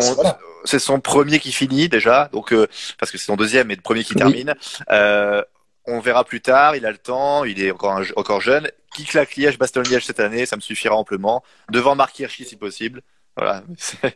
c'est 0.63 0.79
son 0.79 0.99
premier 0.99 1.39
qui 1.39 1.51
finit 1.51 1.89
déjà, 1.89 2.29
donc 2.31 2.53
euh, 2.53 2.67
parce 2.99 3.11
que 3.11 3.17
c'est 3.17 3.25
son 3.25 3.35
deuxième 3.35 3.71
et 3.71 3.75
le 3.75 3.81
premier 3.81 4.03
qui 4.03 4.15
termine. 4.15 4.53
Euh, 4.91 5.41
on 5.85 5.99
verra 5.99 6.23
plus 6.23 6.39
tard, 6.39 6.75
il 6.75 6.85
a 6.85 6.91
le 6.91 6.97
temps, 6.97 7.43
il 7.43 7.61
est 7.61 7.71
encore, 7.71 8.01
encore 8.15 8.41
jeune. 8.41 8.69
Qui 8.95 9.03
claque 9.05 9.35
Liège, 9.35 9.57
Bastogne 9.57 9.89
Liège 9.89 10.05
cette 10.05 10.19
année, 10.19 10.45
ça 10.45 10.55
me 10.55 10.61
suffira 10.61 10.95
amplement. 10.95 11.43
Devant 11.71 11.95
Marc 11.95 12.17
Hirschi 12.19 12.45
si 12.45 12.55
possible. 12.55 13.01
Voilà. 13.35 13.63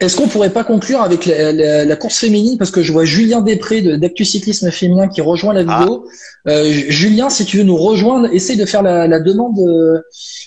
Est-ce 0.00 0.16
qu'on 0.16 0.28
pourrait 0.28 0.52
pas 0.52 0.62
conclure 0.62 1.02
avec 1.02 1.26
la, 1.26 1.96
course 1.96 2.18
féminine? 2.18 2.56
Parce 2.56 2.70
que 2.70 2.82
je 2.82 2.92
vois 2.92 3.04
Julien 3.04 3.40
Després 3.40 3.82
d'Actu 3.82 4.24
Cyclisme 4.24 4.70
Féminin 4.70 5.08
qui 5.08 5.20
rejoint 5.20 5.52
la 5.52 5.64
ah. 5.66 5.80
vidéo. 5.80 6.06
Euh, 6.46 6.70
Julien, 6.88 7.30
si 7.30 7.44
tu 7.44 7.56
veux 7.56 7.64
nous 7.64 7.76
rejoindre, 7.76 8.32
essaye 8.32 8.56
de 8.56 8.64
faire 8.64 8.82
la, 8.82 9.18
demande 9.18 9.58
euh, 9.58 10.00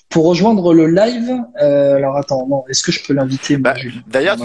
pour 0.07 0.25
rejoindre 0.25 0.73
le 0.73 0.87
live. 0.87 1.33
Euh, 1.61 1.95
alors 1.95 2.15
attends, 2.15 2.47
non, 2.47 2.63
est-ce 2.69 2.81
que 2.81 2.93
je 2.93 3.03
peux 3.03 3.13
l'inviter 3.13 3.57
bah, 3.57 3.73
D'ailleurs, 4.07 4.37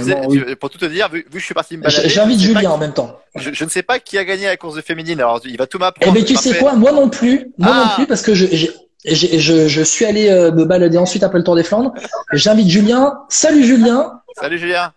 pour 0.59 0.71
tout 0.71 0.79
te 0.79 0.87
dire, 0.87 1.09
vu, 1.09 1.23
que 1.23 1.39
je 1.39 1.45
suis 1.45 1.55
parti 1.55 1.77
me 1.77 1.85
balader, 1.85 2.09
j'invite 2.09 2.41
Julien 2.41 2.73
en 2.73 2.79
même 2.79 2.93
temps. 2.93 3.17
Je, 3.37 3.65
ne 3.65 3.71
sais 3.71 3.83
pas 3.83 4.01
qui 4.01 4.19
a 4.19 4.25
gagné 4.25 4.47
la 4.47 4.57
course 4.57 4.75
de 4.75 4.81
féminine. 4.81 5.21
Alors 5.21 5.41
il 5.45 5.57
va 5.57 5.67
tout 5.67 5.79
m'apprendre. 5.79 6.17
Eh 6.17 6.19
ben 6.19 6.25
tu 6.25 6.35
sais 6.35 6.59
quoi, 6.59 6.75
moi 6.75 6.91
non 6.91 7.11
plus, 7.11 7.53
moi 7.59 7.75
non 7.75 7.83
ah. 7.85 7.93
plus 7.95 8.07
parce 8.07 8.23
que 8.23 8.35
je, 8.35 8.67
je, 9.15 9.69
je, 9.69 9.83
suis 9.83 10.05
allé 10.05 10.29
euh, 10.29 10.51
me 10.53 10.65
balader 10.65 10.99
ensuite 10.99 11.23
après 11.23 11.39
le 11.39 11.45
Tour 11.45 11.57
des 11.57 11.63
Flandres. 11.63 11.95
J'invite 12.33 12.69
Julien. 12.69 13.19
Salut 13.29 13.65
Julien. 13.65 14.21
Salut 14.39 14.59
Julien. 14.59 14.93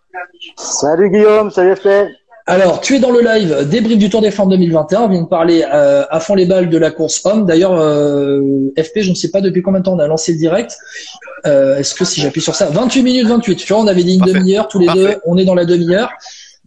Salut 0.58 1.10
Guillaume, 1.10 1.52
salut 1.52 1.76
FP. 1.76 1.88
Alors, 2.45 2.82
tu 2.82 2.95
es 2.95 3.00
dans 3.00 3.12
le 3.12 3.22
live 3.22 3.67
débrief 3.69 4.00
du 4.00 4.10
Tour 4.10 4.22
des 4.22 4.32
Flandres 4.32 4.52
2021. 4.52 5.02
On 5.02 5.08
vient 5.08 5.22
de 5.22 5.28
parler 5.28 5.63
euh, 5.72 6.04
à 6.10 6.19
fond 6.19 6.34
les 6.34 6.48
balles 6.48 6.69
de 6.69 6.78
la 6.80 6.89
course 6.89 7.24
homme. 7.26 7.45
D'ailleurs, 7.45 7.74
euh, 7.74 8.72
FP, 8.76 9.02
je 9.02 9.12
ne 9.12 9.15
sais 9.15 9.30
pas 9.30 9.41
depuis 9.41 9.62
combien 9.62 9.82
de 9.82 9.86
temps 9.86 9.93
on 9.93 10.00
a 10.00 10.08
lancé 10.08 10.32
le 10.32 10.39
direct. 10.39 10.76
Est-ce 11.45 11.93
que 11.93 12.06
si 12.06 12.22
j'appuie 12.22 12.41
sur 12.41 12.56
ça, 12.56 12.65
28 12.65 13.04
minutes 13.04 13.28
28. 13.28 13.56
Tu 13.56 13.72
vois, 13.72 13.82
on 13.82 13.88
avait 13.88 14.04
dit 14.04 14.15
une 14.15 14.26
demi-heure 14.26 14.67
tous 14.67 14.80
les 14.80 14.88
deux. 14.88 15.17
On 15.26 15.38
est 15.38 15.45
dans 15.45 15.56
la 15.56 15.65
demi-heure. 15.65 16.10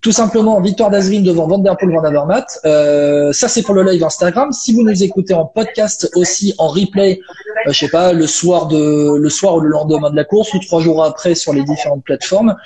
Tout 0.03 0.11
simplement, 0.11 0.61
victoire 0.61 0.91
d'Azrin 0.91 1.23
devant 1.23 1.47
Van 1.47 1.59
Der 1.59 1.77
Poel, 1.77 1.93
Van 1.93 2.03
Avermaet. 2.03 2.45
Euh, 2.65 3.33
ça, 3.33 3.47
c'est 3.47 3.62
pour 3.62 3.73
le 3.77 3.85
live 3.85 4.03
Instagram. 4.03 4.51
Si 4.51 4.75
vous 4.75 4.83
nous 4.83 5.05
écoutez 5.05 5.33
en 5.33 5.45
podcast 5.47 6.11
aussi, 6.17 6.55
en 6.59 6.67
replay, 6.67 7.21
euh, 7.69 7.73
je 7.73 7.79
sais 7.79 7.88
pas, 7.88 8.12
le 8.12 8.27
soir 8.27 8.67
de, 8.67 9.17
le 9.17 9.29
soir 9.31 9.55
ou 9.55 9.61
le 9.61 9.69
lendemain 9.69 10.11
de 10.11 10.17
la 10.17 10.25
course 10.25 10.53
ou 10.55 10.59
trois 10.59 10.81
jours 10.81 11.05
après 11.05 11.37
sur 11.37 11.53
les 11.53 11.62
différentes 11.62 12.03
plateformes, 12.03 12.57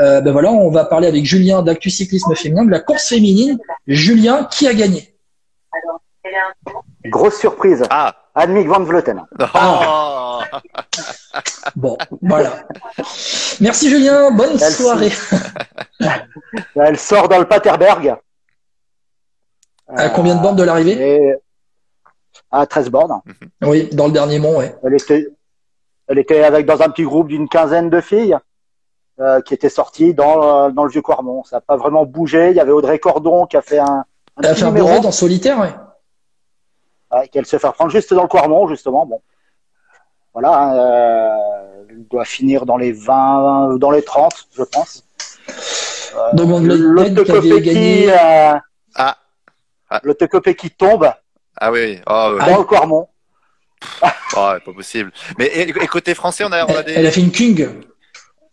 euh, 0.00 0.22
ben 0.22 0.32
voilà, 0.32 0.50
on 0.50 0.70
va 0.70 0.86
parler 0.86 1.06
avec 1.06 1.26
Julien 1.26 1.62
d'Actu 1.62 1.90
Cyclisme 1.90 2.34
Féminin 2.34 2.64
de 2.64 2.70
la 2.70 2.80
course 2.80 3.08
féminine. 3.08 3.58
Julien, 3.86 4.48
qui 4.50 4.66
a 4.66 4.72
gagné? 4.72 5.14
Grosse 7.04 7.38
surprise. 7.38 7.84
Ah. 7.90 8.14
Annemiek 8.36 8.68
van 8.68 8.84
Vleuten. 8.84 9.26
Oh. 9.54 10.40
bon, 11.76 11.96
voilà. 12.20 12.52
Merci 13.60 13.88
Julien, 13.88 14.30
bonne 14.30 14.58
soirée. 14.58 15.12
Elle 16.74 16.98
sort 16.98 17.28
dans 17.28 17.38
le 17.38 17.46
Paterberg. 17.46 18.16
À 19.88 20.10
combien 20.10 20.34
de 20.34 20.42
bornes 20.42 20.56
de 20.56 20.64
l'arrivée? 20.64 21.36
À 22.50 22.66
13 22.66 22.90
bornes. 22.90 23.22
Oui, 23.62 23.88
dans 23.92 24.06
le 24.06 24.12
dernier 24.12 24.38
mont, 24.38 24.58
oui. 24.58 24.66
Elle 24.84 24.94
était, 24.94 25.28
elle 26.06 26.18
était 26.18 26.44
avec 26.44 26.66
dans 26.66 26.82
un 26.82 26.90
petit 26.90 27.04
groupe 27.04 27.28
d'une 27.28 27.48
quinzaine 27.48 27.88
de 27.88 28.02
filles 28.02 28.36
euh, 29.18 29.40
qui 29.40 29.54
étaient 29.54 29.70
sorties 29.70 30.12
dans, 30.12 30.70
dans 30.70 30.84
le 30.84 30.90
vieux 30.90 31.00
Quarmont. 31.00 31.42
Ça 31.44 31.56
n'a 31.56 31.60
pas 31.62 31.78
vraiment 31.78 32.04
bougé. 32.04 32.50
Il 32.50 32.56
y 32.56 32.60
avait 32.60 32.72
Audrey 32.72 32.98
Cordon 32.98 33.46
qui 33.46 33.56
a 33.56 33.62
fait 33.62 33.78
un, 33.78 34.04
un 34.36 34.42
elle 34.42 34.46
a 34.50 34.54
fait 34.54 34.64
un 34.64 34.72
numéro. 34.72 34.88
en 34.88 35.10
solitaire, 35.10 35.85
oui 37.20 37.28
qu'elle 37.28 37.46
se 37.46 37.58
fait 37.58 37.66
reprendre 37.66 37.90
juste 37.90 38.12
dans 38.12 38.22
le 38.22 38.28
Quarmont, 38.28 38.68
justement. 38.68 39.06
Bon, 39.06 39.20
voilà, 40.32 40.74
euh, 40.74 41.84
elle 41.88 42.06
doit 42.08 42.24
finir 42.24 42.66
dans 42.66 42.76
les 42.76 42.92
20, 42.92 43.78
dans 43.78 43.90
les 43.90 44.02
30, 44.02 44.48
je 44.54 44.62
pense. 44.64 45.04
Euh, 46.14 46.32
Donc, 46.34 46.62
le 46.62 46.74
euh, 48.10 48.58
ah. 48.94 49.16
ah. 49.90 50.00
Le 50.02 50.52
qui 50.52 50.70
tombe. 50.70 51.10
Ah 51.58 51.72
oui, 51.72 52.00
oh, 52.06 52.36
dans 52.38 52.58
le 52.58 52.64
Quarmont. 52.64 53.08
oh, 54.02 54.10
pas 54.34 54.60
possible. 54.60 55.12
Mais 55.38 55.46
et, 55.46 55.72
côté 55.86 56.14
français, 56.14 56.44
on 56.44 56.52
a, 56.52 56.66
on 56.66 56.76
a 56.76 56.82
des... 56.82 56.92
Elle 56.92 57.06
a 57.06 57.10
fait 57.10 57.22
une 57.22 57.32
King. 57.32 57.68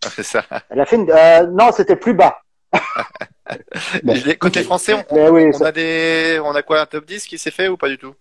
Ah, 0.06 0.10
c'est 0.16 0.24
ça. 0.24 0.44
Elle 0.70 0.80
a 0.80 0.86
fait 0.86 0.96
une, 0.96 1.10
euh, 1.10 1.48
non, 1.48 1.72
c'était 1.72 1.96
plus 1.96 2.14
bas. 2.14 2.40
bon. 4.04 4.16
Côté 4.40 4.64
français, 4.64 4.94
on, 4.94 5.18
on, 5.18 5.62
a 5.66 5.72
des, 5.72 6.40
on 6.44 6.56
a 6.56 6.62
quoi 6.62 6.82
un 6.82 6.86
top 6.86 7.06
10 7.06 7.26
qui 7.26 7.38
s'est 7.38 7.52
fait 7.52 7.68
ou 7.68 7.78
pas 7.78 7.90
du 7.90 7.98
tout? 7.98 8.16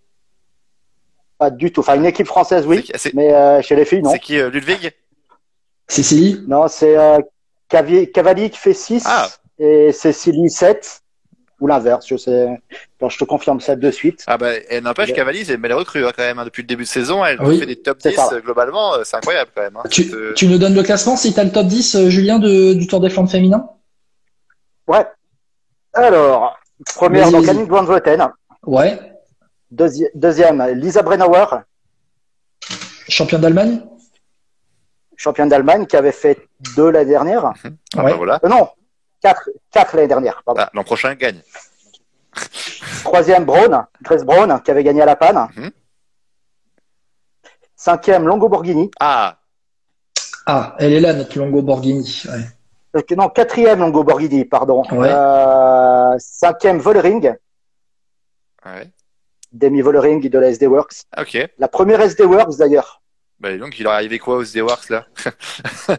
Pas 1.43 1.49
du 1.49 1.73
tout. 1.73 1.81
Enfin, 1.81 1.95
une 1.95 2.05
équipe 2.05 2.27
française, 2.27 2.65
oui, 2.65 2.89
mais 3.13 3.33
euh, 3.33 3.61
chez 3.61 3.75
les 3.75 3.83
filles, 3.83 4.01
non. 4.01 4.11
C'est 4.11 4.19
qui, 4.19 4.39
euh, 4.39 4.49
Ludwig? 4.49 4.93
Cécilie 5.89 6.41
Non, 6.47 6.69
c'est 6.69 6.97
euh, 6.97 7.19
Cavalli 7.67 8.49
qui 8.49 8.57
fait 8.57 8.73
6 8.73 9.03
ah. 9.05 9.27
et 9.59 9.91
Cécilie 9.91 10.49
7 10.49 11.01
ou 11.59 11.67
l'inverse, 11.67 12.07
je 12.07 12.15
sais. 12.15 12.47
je 13.01 13.17
te 13.17 13.25
confirme 13.25 13.59
ça 13.59 13.75
de 13.75 13.91
suite. 13.91 14.23
Ah 14.25 14.37
bah, 14.37 14.51
elle 14.69 14.83
n'empêche 14.83 15.11
Cavalli, 15.11 15.45
mais 15.59 15.67
elle 15.67 15.73
recrue 15.73 16.05
hein, 16.05 16.13
quand 16.15 16.23
même 16.23 16.39
hein, 16.39 16.45
depuis 16.45 16.61
le 16.61 16.67
début 16.67 16.83
de 16.83 16.87
saison. 16.87 17.25
Elle 17.25 17.37
fait 17.59 17.65
des 17.65 17.75
top 17.75 17.97
10 17.97 18.15
globalement, 18.41 18.93
c'est 19.03 19.17
incroyable 19.17 19.51
quand 19.53 19.63
même. 19.63 19.75
Hein. 19.75 19.83
Tu, 19.89 20.09
tu, 20.37 20.47
nous 20.47 20.57
donnes 20.57 20.75
le 20.75 20.83
classement 20.83 21.17
si 21.17 21.33
tu 21.33 21.39
as 21.41 21.43
le 21.43 21.51
top 21.51 21.67
10, 21.67 22.07
Julien, 22.07 22.39
de, 22.39 22.73
du 22.73 22.87
Tour 22.87 23.01
des 23.01 23.09
Flandres 23.09 23.29
féminin? 23.29 23.67
Ouais. 24.87 25.05
Alors, 25.91 26.57
première, 26.95 27.31
donc 27.31 27.49
Annick 27.49 27.67
Van 27.67 27.83
Vleuten. 27.83 28.31
Ouais. 28.65 28.97
Deuxième, 29.73 30.63
Lisa 30.75 31.01
Brennauer. 31.01 31.45
Championne 33.09 33.41
d'Allemagne? 33.41 33.81
Championne 35.17 35.49
d'Allemagne 35.49 35.85
qui 35.85 35.95
avait 35.95 36.11
fait 36.11 36.47
deux 36.75 36.89
l'année 36.89 37.11
dernière. 37.11 37.53
Ah, 37.95 38.03
bah 38.03 38.13
voilà. 38.15 38.39
Euh, 38.43 38.49
non, 38.49 38.69
quatre, 39.21 39.49
quatre 39.71 39.95
l'année 39.95 40.07
dernière. 40.07 40.41
Ah, 40.47 40.69
L'an 40.73 40.83
prochain, 40.83 41.15
gagne. 41.15 41.41
Troisième, 43.03 43.45
Braun, 43.45 43.85
Grace 44.01 44.23
Braun, 44.23 44.59
qui 44.59 44.71
avait 44.71 44.83
gagné 44.83 45.01
à 45.01 45.05
la 45.05 45.15
panne. 45.15 45.47
Mhm. 45.55 45.71
Cinquième, 47.75 48.27
Longo 48.27 48.47
Borghini. 48.49 48.89
Ah. 48.99 49.37
Ah, 50.45 50.75
elle 50.79 50.93
est 50.93 50.99
là, 50.99 51.13
notre 51.13 51.37
Longo 51.37 51.61
Borghini. 51.61 52.23
Ouais. 52.25 52.45
Euh, 52.95 53.15
non, 53.15 53.29
quatrième 53.29 53.79
Longo 53.79 54.03
Borghini, 54.03 54.45
pardon. 54.45 54.83
Euh, 54.91 56.15
cinquième 56.19 56.79
Vollering. 56.79 57.33
Ouais. 58.65 58.91
Demi 59.53 59.81
Vollering 59.81 60.27
de 60.27 60.39
la 60.39 60.49
SD 60.49 60.67
Works. 60.67 61.03
Ok. 61.17 61.37
La 61.57 61.67
première 61.67 62.01
SD 62.01 62.23
Works 62.23 62.57
d'ailleurs. 62.57 63.01
Bah, 63.39 63.55
donc, 63.57 63.79
il 63.79 63.83
leur 63.83 63.93
arrivé 63.93 64.19
quoi 64.19 64.37
aux 64.37 64.43
SD 64.43 64.61
Works 64.61 64.89
là 64.89 65.05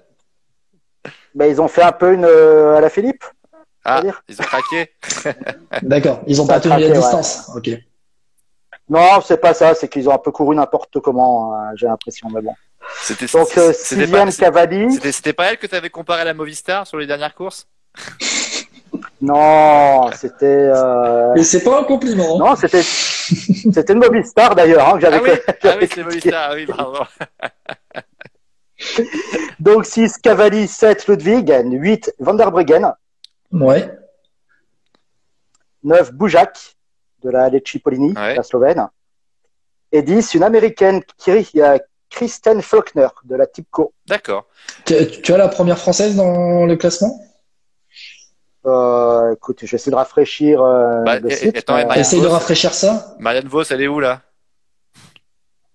bah, 1.35 1.47
Ils 1.47 1.61
ont 1.61 1.69
fait 1.69 1.83
un 1.83 1.93
peu 1.93 2.13
une 2.13 2.25
euh, 2.25 2.77
à 2.77 2.81
la 2.81 2.91
Philippe. 2.91 3.25
Ah, 3.85 4.03
ils 4.29 4.41
ont 4.41 4.45
craqué. 4.45 4.91
D'accord, 5.83 6.23
ils 6.27 6.41
ont 6.41 6.47
pas 6.47 6.61
tenu 6.61 6.81
la 6.81 6.91
distance. 6.91 7.51
Ok. 7.55 7.71
Non, 8.89 9.21
c'est 9.25 9.39
pas 9.39 9.55
ça, 9.55 9.75
c'est 9.75 9.89
qu'ils 9.89 10.09
ont 10.09 10.15
un 10.15 10.19
peu 10.19 10.31
couru 10.31 10.55
n'importe 10.55 11.01
comment, 11.01 11.55
j'ai 11.75 11.87
l'impression, 11.87 12.29
mais 12.31 12.43
bon. 12.43 12.55
C'était 13.01 13.27
Donc, 13.27 13.57
euh, 13.57 13.73
sixième 13.73 14.31
Cavalli. 14.33 14.99
C'était 15.11 15.33
pas 15.33 15.51
elle 15.51 15.59
que 15.59 15.67
tu 15.67 15.75
avais 15.75 15.91
comparé 15.91 16.21
à 16.23 16.25
la 16.25 16.35
Movistar 16.35 16.87
sur 16.87 16.99
les 16.99 17.07
dernières 17.07 17.35
courses? 17.35 17.67
Non, 19.25 20.11
c'était. 20.13 20.45
Euh... 20.47 21.33
Mais 21.35 21.43
c'est 21.43 21.65
pas 21.65 21.81
un 21.81 21.85
compliment. 21.85 22.39
Non, 22.39 22.57
c'était. 22.57 22.83
c'était 22.83 23.93
une 23.93 24.01
Movistar 24.01 24.55
d'ailleurs. 24.55 24.95
Hein, 24.95 24.99
ah 25.03 25.21
oui, 25.23 25.31
ah 25.63 25.77
oui 25.81 25.89
c'est 25.93 26.03
Movistar, 26.03 26.53
oui, 26.55 26.67
bravo. 26.67 26.99
Donc 29.61 29.87
6 29.87 30.19
Cavalli, 30.19 30.69
7 30.69 31.09
Ludwig, 31.09 31.51
8 31.65 32.15
Van 32.19 32.35
der 32.35 32.51
Breggen. 32.51 32.93
Ouais. 33.51 33.91
9 35.85 36.13
Boujak 36.13 36.77
de 37.23 37.31
la 37.31 37.49
Lecce 37.49 37.79
Polini, 37.83 38.13
la 38.13 38.43
Slovène. 38.43 38.89
Et 39.93 40.03
10 40.03 40.35
une 40.35 40.43
américaine 40.43 41.03
Kiri 41.17 41.49
Kristen 42.11 42.61
Faulkner 42.61 43.09
de 43.25 43.37
la 43.37 43.47
Tipco. 43.47 43.93
D'accord. 44.07 44.47
Tu, 44.85 45.33
as 45.33 45.37
la 45.37 45.49
première 45.49 45.79
française 45.79 46.15
dans 46.15 46.67
le 46.67 46.77
classement? 46.77 47.21
Euh, 48.67 49.33
Écoute, 49.35 49.61
j'essaie 49.63 49.91
de 49.91 49.97
rafraîchir 49.97 50.63
euh, 50.63 51.03
bah, 51.03 51.19
le 51.19 51.31
site. 51.31 51.65
Essaye 51.97 52.21
de 52.21 52.27
rafraîchir 52.27 52.73
ça. 52.75 53.15
Marianne 53.19 53.49
Vos, 53.49 53.63
elle 53.63 53.83
est 53.83 53.89
où 53.89 54.01
là? 54.01 54.21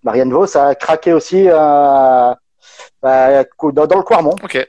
Marianne 0.02 0.32
Vos 0.32 0.56
a 0.56 0.74
craqué 0.74 1.12
aussi 1.12 1.46
euh, 1.48 2.34
bah, 3.02 3.44
dans, 3.72 3.96
le 3.96 4.02
Quarmont. 4.02 4.36
Ok. 4.42 4.68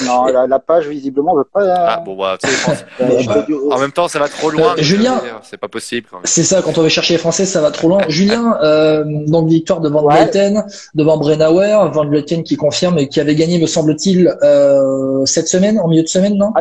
Euh, 0.00 0.04
non, 0.06 0.26
la, 0.26 0.58
page 0.58 0.88
visiblement 0.88 1.34
veut 1.34 1.44
pas. 1.44 1.62
Ah 1.62 2.00
bon 2.00 2.16
bah, 2.16 2.38
tu 2.42 2.50
sais, 2.50 2.84
en 3.70 3.78
même 3.78 3.92
temps, 3.92 4.08
ça 4.08 4.18
va 4.18 4.28
trop 4.28 4.50
loin. 4.50 4.74
Euh, 4.78 4.82
Julien, 4.82 5.20
c'est 5.42 5.58
pas 5.58 5.68
possible. 5.68 6.08
C'est 6.24 6.42
ça, 6.42 6.62
quand 6.62 6.78
on 6.78 6.82
veut 6.82 6.88
chercher 6.88 7.14
les 7.14 7.18
Français, 7.18 7.44
ça 7.44 7.60
va 7.60 7.70
trop 7.70 7.88
loin. 7.88 8.00
Julien, 8.08 8.58
euh, 8.62 9.04
donc 9.04 9.48
victoire 9.48 9.80
de 9.80 9.88
Van 9.88 10.02
Vleuten, 10.02 10.64
devant 10.94 11.18
Brennauer, 11.18 11.90
Van 11.92 12.06
Vleuten 12.06 12.42
qui 12.42 12.56
confirme 12.56 12.98
et 12.98 13.08
qui 13.08 13.20
avait 13.20 13.34
gagné, 13.34 13.58
me 13.58 13.66
semble-t-il, 13.66 14.34
euh, 14.42 15.26
cette 15.26 15.48
semaine, 15.48 15.78
en 15.78 15.88
milieu 15.88 16.02
de 16.02 16.08
semaine, 16.08 16.34
non? 16.34 16.52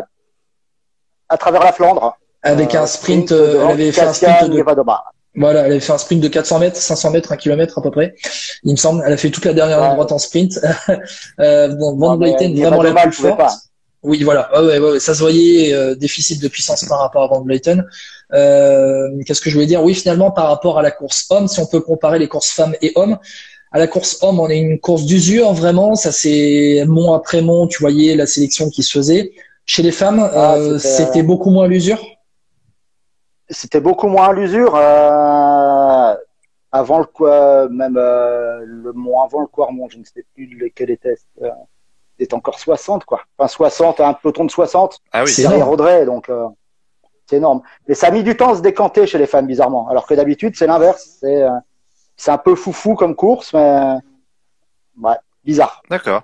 À, 1.30 1.38
travers 1.38 1.64
la 1.64 1.72
Flandre. 1.72 2.18
Avec 2.46 2.76
un 2.76 2.86
sprint, 2.86 3.32
elle 3.32 3.62
avait 3.62 3.92
fait 3.94 4.02
un 4.02 4.14
sprint 4.14 4.50
de. 4.50 4.64
Voilà, 5.36 5.62
elle 5.62 5.72
avait 5.72 5.80
fait 5.80 5.94
un 5.94 5.98
sprint 5.98 6.22
de 6.22 6.28
400 6.28 6.60
mètres, 6.60 6.78
500 6.78 7.12
mètres, 7.12 7.32
1 7.32 7.38
km 7.38 7.80
à 7.80 7.82
peu 7.82 7.90
près. 7.90 8.16
Il 8.64 8.72
me 8.72 8.78
semble, 8.78 9.04
elle 9.06 9.14
a 9.14 9.18
fait 9.18 9.32
toute 9.32 9.46
la 9.46 9.54
dernière 9.54 9.80
droite 9.94 10.12
en 10.12 10.20
sprint. 10.20 10.60
euh, 11.40 11.70
bon, 11.70 11.96
Van 11.98 12.18
Vleuten 12.18 12.54
vraiment 12.56 12.84
la 12.84 12.94
plus 12.94 13.12
forte. 13.14 13.42
Oui, 14.04 14.22
voilà. 14.24 14.50
ouais, 14.62 14.80
ouais, 14.80 15.00
ça 15.00 15.14
se 15.14 15.20
voyait 15.22 15.74
euh, 15.74 15.96
déficit 15.96 16.42
de 16.42 16.48
puissance 16.50 16.84
par 16.86 17.00
rapport 17.00 17.24
à 17.24 17.28
Van 17.28 17.42
Vleuten. 17.42 17.86
Euh, 18.34 19.10
Qu'est-ce 19.26 19.42
que 19.42 19.50
je 19.50 19.56
voulais 19.56 19.66
dire? 19.66 19.82
Oui, 19.82 19.96
finalement, 19.96 20.30
par 20.30 20.48
rapport 20.48 20.78
à 20.78 20.82
la 20.82 20.92
course 20.92 21.26
homme, 21.30 21.48
si 21.48 21.60
on 21.60 21.66
peut 21.66 21.82
comparer 21.82 22.20
les 22.20 22.28
courses 22.28 22.52
femmes 22.52 22.76
et 22.82 22.92
hommes, 22.96 23.18
à 23.72 23.80
la 23.80 23.88
course 23.88 24.20
homme, 24.22 24.40
on 24.40 24.50
est 24.50 24.60
une 24.60 24.80
course 24.80 25.06
d'usure 25.06 25.54
vraiment. 25.54 25.96
Ça 25.96 26.12
c'est 26.12 26.84
mont 26.88 27.14
après 27.14 27.42
mont. 27.42 27.66
Tu 27.66 27.80
voyais 27.80 28.16
la 28.16 28.28
sélection 28.28 28.70
qui 28.70 28.84
se 28.84 28.92
faisait. 28.92 29.32
Chez 29.66 29.82
les 29.82 29.92
femmes, 29.92 30.20
ah, 30.20 30.56
euh, 30.56 30.78
c'était 30.78 31.24
beaucoup 31.24 31.50
moins 31.50 31.68
l'usure 31.68 32.00
c'était 33.54 33.80
beaucoup 33.80 34.08
moins 34.08 34.30
à 34.30 34.34
l'usure. 34.34 34.76
Euh, 34.76 36.16
avant 36.74 36.98
le 37.00 37.06
quoi, 37.06 37.70
même 37.70 37.98
euh, 37.98 38.62
le 38.66 38.92
mois 38.94 39.26
avant 39.26 39.42
le 39.42 39.48
Quarmont, 39.48 39.88
je 39.90 40.00
ne 40.00 40.04
sais 40.04 40.26
plus 40.34 40.48
lequel 40.48 40.90
était. 40.90 41.16
Euh, 41.42 41.50
c'était 42.20 42.34
encore 42.34 42.60
60 42.60 43.06
quoi. 43.06 43.22
Enfin 43.38 43.48
60, 43.48 44.00
un 44.00 44.14
peloton 44.14 44.46
de 44.46 44.52
60. 44.52 45.00
Ah 45.12 45.24
oui, 45.24 45.30
c'est 45.30 45.46
Audrey, 45.62 46.06
donc 46.06 46.30
euh, 46.30 46.48
c'est 47.28 47.38
énorme. 47.38 47.62
Mais 47.88 47.94
ça 47.94 48.08
a 48.08 48.12
mis 48.12 48.24
du 48.24 48.36
temps 48.36 48.54
à 48.54 48.56
se 48.56 48.62
décanter 48.62 49.06
chez 49.06 49.20
les 49.20 49.28
femmes 49.28 49.48
bizarrement. 49.48 49.88
Alors 49.90 50.08
que 50.08 50.16
d'habitude 50.16 50.56
c'est 50.56 50.68
l'inverse. 50.68 51.18
C'est 51.22 51.44
c'est 52.18 52.32
un 52.32 52.38
peu 52.38 52.56
foufou 52.56 52.96
comme 52.96 53.16
course, 53.16 53.54
mais 53.54 53.98
ouais, 55.02 55.16
bizarre. 55.44 55.84
D'accord. 55.90 56.24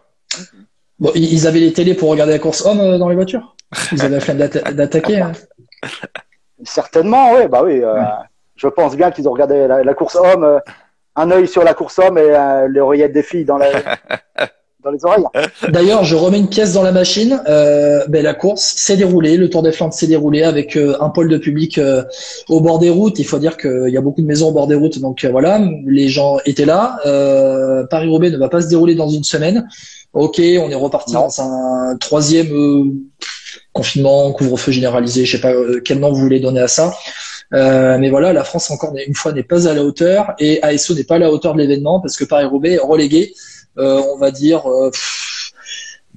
Bon, 1.00 1.12
ils 1.16 1.48
avaient 1.48 1.60
les 1.60 1.74
télés 1.74 1.94
pour 1.94 2.10
regarder 2.10 2.34
la 2.34 2.40
course 2.40 2.66
homme 2.66 2.98
dans 2.98 3.10
les 3.10 3.16
voitures? 3.16 3.56
Ils 3.92 4.02
avaient 4.02 4.16
la 4.16 4.20
flemme 4.20 4.38
d'attaquer. 4.38 5.22
Hein. 5.22 5.32
Certainement, 6.64 7.34
oui, 7.34 7.48
bah 7.50 7.62
oui. 7.64 7.82
Euh, 7.84 8.02
je 8.56 8.68
pense 8.68 8.96
bien 8.96 9.12
qu'ils 9.12 9.28
ont 9.28 9.32
regardé 9.32 9.68
la, 9.68 9.94
course 9.94 10.16
homme, 10.16 10.44
euh, 10.44 10.60
un 11.16 11.32
œil 11.32 11.48
sur 11.48 11.64
la 11.64 11.74
course 11.74 12.00
homme 12.00 12.18
et 12.18 12.30
euh, 12.30 12.68
les 12.68 12.80
oreillettes 12.80 13.14
des 13.14 13.24
filles 13.24 13.46
dans, 13.46 13.58
la, 13.58 13.70
dans 14.84 14.92
les 14.92 15.06
oreilles. 15.06 15.24
D'ailleurs, 15.70 16.04
je 16.04 16.16
remets 16.16 16.40
une 16.40 16.50
pièce 16.50 16.74
dans 16.74 16.84
la 16.84 16.92
machine. 16.92 17.42
ben, 17.46 18.24
la 18.24 18.34
course 18.34 18.74
s'est 18.76 18.98
déroulée, 18.98 19.38
le 19.38 19.50
Tour 19.50 19.64
des 19.64 19.72
Flandres 19.72 19.94
s'est 19.94 20.08
déroulé 20.08 20.44
avec 20.44 20.78
un 20.78 21.10
pôle 21.10 21.30
de 21.30 21.38
public 21.38 21.80
au 22.50 22.60
bord 22.60 22.80
des 22.80 22.90
routes. 22.90 23.20
Il 23.20 23.26
faut 23.26 23.40
dire 23.40 23.56
qu'il 23.56 23.90
y 23.90 23.98
a 23.98 24.02
beaucoup 24.02 24.22
de 24.22 24.28
maisons 24.28 24.50
au 24.50 24.54
bord 24.54 24.68
des 24.68 24.76
routes, 24.76 25.00
donc 25.00 25.24
voilà, 25.26 25.62
les 25.86 26.10
gens 26.10 26.38
étaient 26.46 26.66
là. 26.66 26.98
Paris-Roubaix 27.90 28.32
ne 28.32 28.38
va 28.38 28.50
pas 28.50 28.62
se 28.62 28.68
dérouler 28.68 28.96
dans 28.96 29.10
une 29.10 29.24
semaine. 29.24 29.70
Ok, 30.12 30.40
on 30.40 30.70
est 30.70 30.76
reparti 30.76 31.14
dans 31.14 31.40
un 31.40 31.96
troisième 31.98 33.00
confinement, 33.74 34.32
couvre-feu 34.32 34.72
généralisé, 34.72 35.26
je 35.26 35.38
sais 35.38 35.42
pas 35.42 35.54
euh, 35.54 35.82
quel 35.84 36.00
nom 36.00 36.12
vous 36.12 36.20
voulez 36.20 36.40
donner 36.40 36.62
à 36.62 36.68
ça. 36.68 36.94
Euh, 37.54 37.98
mais 37.98 38.10
voilà, 38.10 38.34
la 38.34 38.44
France 38.44 38.70
encore 38.72 38.94
une 38.96 39.16
fois 39.16 39.32
n'est 39.32 39.44
pas 39.44 39.68
à 39.68 39.74
la 39.74 39.84
hauteur 39.84 40.34
et 40.40 40.62
ASO 40.62 40.94
n'est 40.94 41.04
pas 41.04 41.16
à 41.16 41.20
la 41.20 41.32
hauteur 41.32 41.54
de 41.54 41.60
l'événement 41.60 42.00
parce 42.00 42.16
que 42.16 42.26
Paris-Roubaix 42.26 42.74
est 42.74 42.80
relégué, 42.80 43.34
euh, 43.78 44.02
on 44.14 44.18
va 44.18 44.32
dire. 44.32 44.64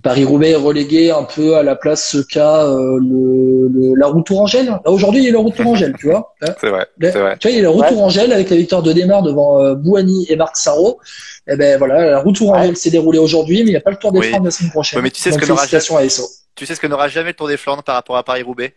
Paris-Roubaix 0.02 0.50
est 0.50 0.56
relégué 0.56 1.12
un 1.12 1.22
peu 1.22 1.54
à 1.54 1.62
la 1.62 1.76
place 1.76 2.16
qu'a 2.28 2.64
le, 2.66 3.94
la 3.96 4.08
route 4.08 4.26
Tourangelle. 4.26 4.80
Aujourd'hui, 4.84 5.20
il 5.20 5.26
y 5.26 5.28
a 5.28 5.32
la 5.32 5.38
route 5.38 5.54
Tourangelle, 5.54 5.94
tu 5.96 6.10
vois. 6.10 6.34
C'est 6.60 6.70
vrai, 6.70 6.88
Tu 6.98 7.08
vois, 7.08 7.36
il 7.44 7.54
y 7.54 7.58
a 7.60 7.62
la 7.62 7.68
route 7.68 7.86
Tourangelle 7.86 8.32
avec 8.32 8.50
la 8.50 8.56
victoire 8.56 8.82
de 8.82 8.92
démarre 8.92 9.22
devant 9.22 9.74
Bouani 9.74 10.26
et 10.28 10.34
Marc 10.34 10.56
Sarro. 10.56 10.98
Et 11.46 11.52
eh 11.54 11.56
ben 11.56 11.78
voilà, 11.78 12.10
la 12.10 12.18
route 12.20 12.36
Tourangelle 12.36 12.76
s'est 12.76 12.90
déroulée 12.90 13.18
aujourd'hui, 13.18 13.62
mais 13.62 13.70
il 13.70 13.72
n'y 13.72 13.76
a 13.76 13.80
pas 13.80 13.90
le 13.90 13.96
Tour 13.96 14.12
des 14.12 14.18
oui. 14.18 14.32
la 14.42 14.50
semaine 14.50 14.70
prochaine. 14.70 15.00
mais 15.02 15.10
tu 15.10 15.20
sais 15.20 15.30
ce 15.30 15.38
que 15.38 15.46
tu 16.54 16.66
sais 16.66 16.74
ce 16.74 16.80
que 16.80 16.86
n'aura 16.86 17.08
jamais 17.08 17.30
le 17.30 17.34
Tour 17.34 17.48
des 17.48 17.56
Flandres 17.56 17.82
par 17.82 17.94
rapport 17.94 18.16
à 18.16 18.24
Paris-Roubaix? 18.24 18.76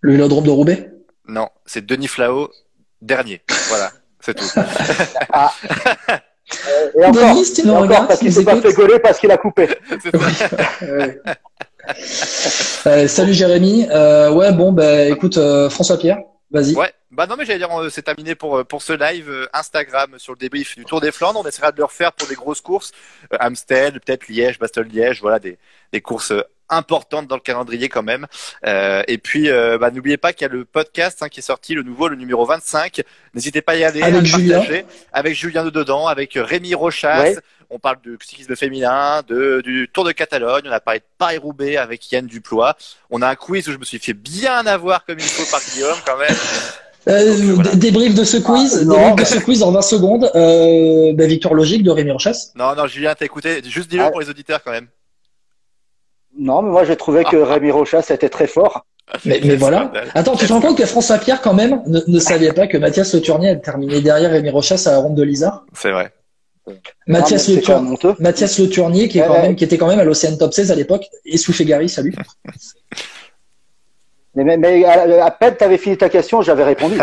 Le 0.00 0.12
vélodrome 0.12 0.44
de 0.44 0.50
Roubaix? 0.50 0.90
Non, 1.28 1.48
c'est 1.64 1.84
Denis 1.84 2.08
Flao, 2.08 2.50
dernier. 3.00 3.42
voilà, 3.68 3.92
c'est 4.20 4.34
tout. 4.34 4.46
ah. 5.32 5.52
Et 6.96 7.04
encore, 7.04 7.34
Denis, 7.34 7.52
tu 7.52 7.68
regardes, 7.68 8.06
parce 8.06 8.20
qu'il 8.20 8.32
s'est 8.32 8.44
pas 8.44 8.60
fait 8.60 8.72
gauler 8.72 9.00
parce 9.00 9.18
qu'il 9.18 9.32
a 9.32 9.36
coupé. 9.36 9.68
euh, 12.86 13.08
salut 13.08 13.34
Jérémy. 13.34 13.88
Euh, 13.90 14.30
ouais, 14.30 14.52
bon, 14.52 14.70
bah 14.72 15.06
écoute, 15.06 15.38
euh, 15.38 15.68
François 15.68 15.98
Pierre, 15.98 16.18
vas-y. 16.50 16.74
Ouais. 16.74 16.92
Bah 17.10 17.26
non 17.26 17.36
mais 17.36 17.44
j'allais 17.44 17.58
dire 17.58 17.70
c'est 17.90 18.02
terminé 18.02 18.34
pour 18.34 18.64
pour 18.66 18.82
ce 18.82 18.92
live 18.92 19.30
euh, 19.30 19.48
Instagram 19.52 20.18
sur 20.18 20.32
le 20.32 20.38
débrief 20.38 20.76
du 20.76 20.84
Tour 20.84 21.00
des 21.00 21.12
Flandres. 21.12 21.40
On 21.42 21.46
essaiera 21.46 21.72
de 21.72 21.78
le 21.78 21.84
refaire 21.84 22.12
pour 22.12 22.28
des 22.28 22.34
grosses 22.34 22.60
courses, 22.60 22.92
euh, 23.32 23.36
Amstel, 23.40 24.00
peut-être 24.00 24.28
Liège, 24.28 24.58
Bastogne-Liège, 24.58 25.20
voilà 25.20 25.38
des 25.38 25.58
des 25.92 26.00
courses 26.00 26.32
importante 26.68 27.26
dans 27.28 27.36
le 27.36 27.40
calendrier 27.40 27.88
quand 27.88 28.02
même. 28.02 28.26
Euh, 28.66 29.02
et 29.08 29.18
puis, 29.18 29.50
euh, 29.50 29.78
bah, 29.78 29.90
n'oubliez 29.90 30.16
pas 30.16 30.32
qu'il 30.32 30.46
y 30.46 30.50
a 30.50 30.52
le 30.52 30.64
podcast 30.64 31.22
hein, 31.22 31.28
qui 31.28 31.40
est 31.40 31.42
sorti, 31.42 31.74
le 31.74 31.82
nouveau, 31.82 32.08
le 32.08 32.16
numéro 32.16 32.44
25. 32.44 33.02
N'hésitez 33.34 33.62
pas 33.62 33.72
à 33.72 33.76
y 33.76 33.84
aller, 33.84 34.02
avec 34.02 34.20
à 34.20 34.24
Julien. 34.24 34.58
partager. 34.58 34.86
Avec 35.12 35.34
Julien 35.34 35.64
de 35.64 35.70
dedans, 35.70 36.06
avec 36.06 36.32
Rémi 36.34 36.74
Rochas. 36.74 37.22
Ouais. 37.22 37.36
On 37.68 37.78
parle 37.80 37.96
de 38.04 38.16
cyclisme 38.24 38.54
féminin, 38.54 39.22
de, 39.26 39.60
du 39.64 39.88
Tour 39.92 40.04
de 40.04 40.12
Catalogne. 40.12 40.62
On 40.66 40.70
a 40.72 40.78
parlé 40.78 41.00
de 41.00 41.04
Paris-Roubaix 41.18 41.76
avec 41.76 42.12
Yann 42.12 42.24
Duplois. 42.26 42.76
On 43.10 43.22
a 43.22 43.28
un 43.28 43.34
quiz 43.34 43.68
où 43.68 43.72
je 43.72 43.78
me 43.78 43.84
suis 43.84 43.98
fait 43.98 44.12
bien 44.12 44.64
avoir 44.66 45.04
comme 45.04 45.18
il 45.18 45.24
faut 45.24 45.50
par 45.50 45.60
Guillaume 45.72 45.96
quand 46.06 46.16
même. 46.16 46.36
Euh, 47.08 47.36
Donc, 47.36 47.54
voilà. 47.56 47.70
d- 47.70 47.76
Débrief 47.76 48.14
de 48.14 48.24
ce 48.24 48.36
quiz, 48.36 48.78
Ah, 48.82 48.84
non, 48.84 48.94
débrief 49.14 49.16
de 49.30 49.34
ce 49.38 49.44
quiz 49.44 49.62
en 49.64 49.72
20 49.72 49.82
secondes. 49.82 50.30
Euh, 50.36 51.12
bah, 51.14 51.26
victoire 51.26 51.54
logique 51.54 51.82
de 51.82 51.90
Rémi 51.90 52.10
Rochas. 52.12 52.50
Non, 52.56 52.74
non, 52.76 52.86
Julien, 52.86 53.14
t'as 53.18 53.24
écouté. 53.24 53.60
Juste 53.64 53.88
dis-le 53.90 54.02
Ah. 54.04 54.10
pour 54.10 54.20
les 54.20 54.28
auditeurs 54.30 54.62
quand 54.62 54.72
même. 54.72 54.86
Non, 56.38 56.62
mais 56.62 56.70
moi 56.70 56.84
j'ai 56.84 56.96
trouvé 56.96 57.24
que 57.24 57.36
Rémi 57.36 57.70
Rochas 57.70 58.06
était 58.10 58.28
très 58.28 58.46
fort. 58.46 58.84
Mais, 59.24 59.40
mais 59.44 59.54
voilà. 59.56 59.92
Attends, 60.14 60.34
tu 60.34 60.46
te 60.46 60.52
rends 60.52 60.60
compte 60.60 60.76
que 60.76 60.84
François 60.86 61.18
Pierre, 61.18 61.40
quand 61.40 61.54
même, 61.54 61.80
ne, 61.86 62.00
ne 62.06 62.18
savait 62.18 62.52
pas 62.52 62.66
que 62.66 62.76
Mathias 62.76 63.14
Le 63.14 63.20
Tournier 63.22 63.50
a 63.50 63.56
terminé 63.56 64.00
derrière 64.00 64.30
Rémi 64.32 64.50
Rochas 64.50 64.82
à 64.86 64.90
la 64.92 64.98
ronde 64.98 65.14
de 65.14 65.22
Lisa 65.22 65.62
C'est 65.74 65.92
vrai. 65.92 66.12
Mathias 67.06 67.48
Non, 67.48 67.54
mais 67.54 67.60
Le 67.92 67.96
Tour-. 67.96 68.16
Mathias 68.18 68.60
Tournier, 68.72 69.08
qui, 69.08 69.18
est 69.18 69.22
Ouais, 69.22 69.28
quand 69.28 69.34
ouais. 69.34 69.42
même, 69.42 69.54
qui 69.56 69.62
était 69.62 69.78
quand 69.78 69.86
même 69.86 70.00
à 70.00 70.04
l'Océan 70.04 70.36
Top 70.36 70.52
16 70.52 70.72
à 70.72 70.74
l'époque, 70.74 71.06
et 71.24 71.36
Soufflé 71.36 71.64
Gary, 71.64 71.88
salut. 71.88 72.14
Mais, 74.34 74.44
mais, 74.44 74.58
mais 74.58 74.84
à, 74.84 75.24
à 75.24 75.30
peine 75.30 75.56
t'avais 75.56 75.78
fini 75.78 75.96
ta 75.96 76.10
question, 76.10 76.42
j'avais 76.42 76.64
répondu. 76.64 76.98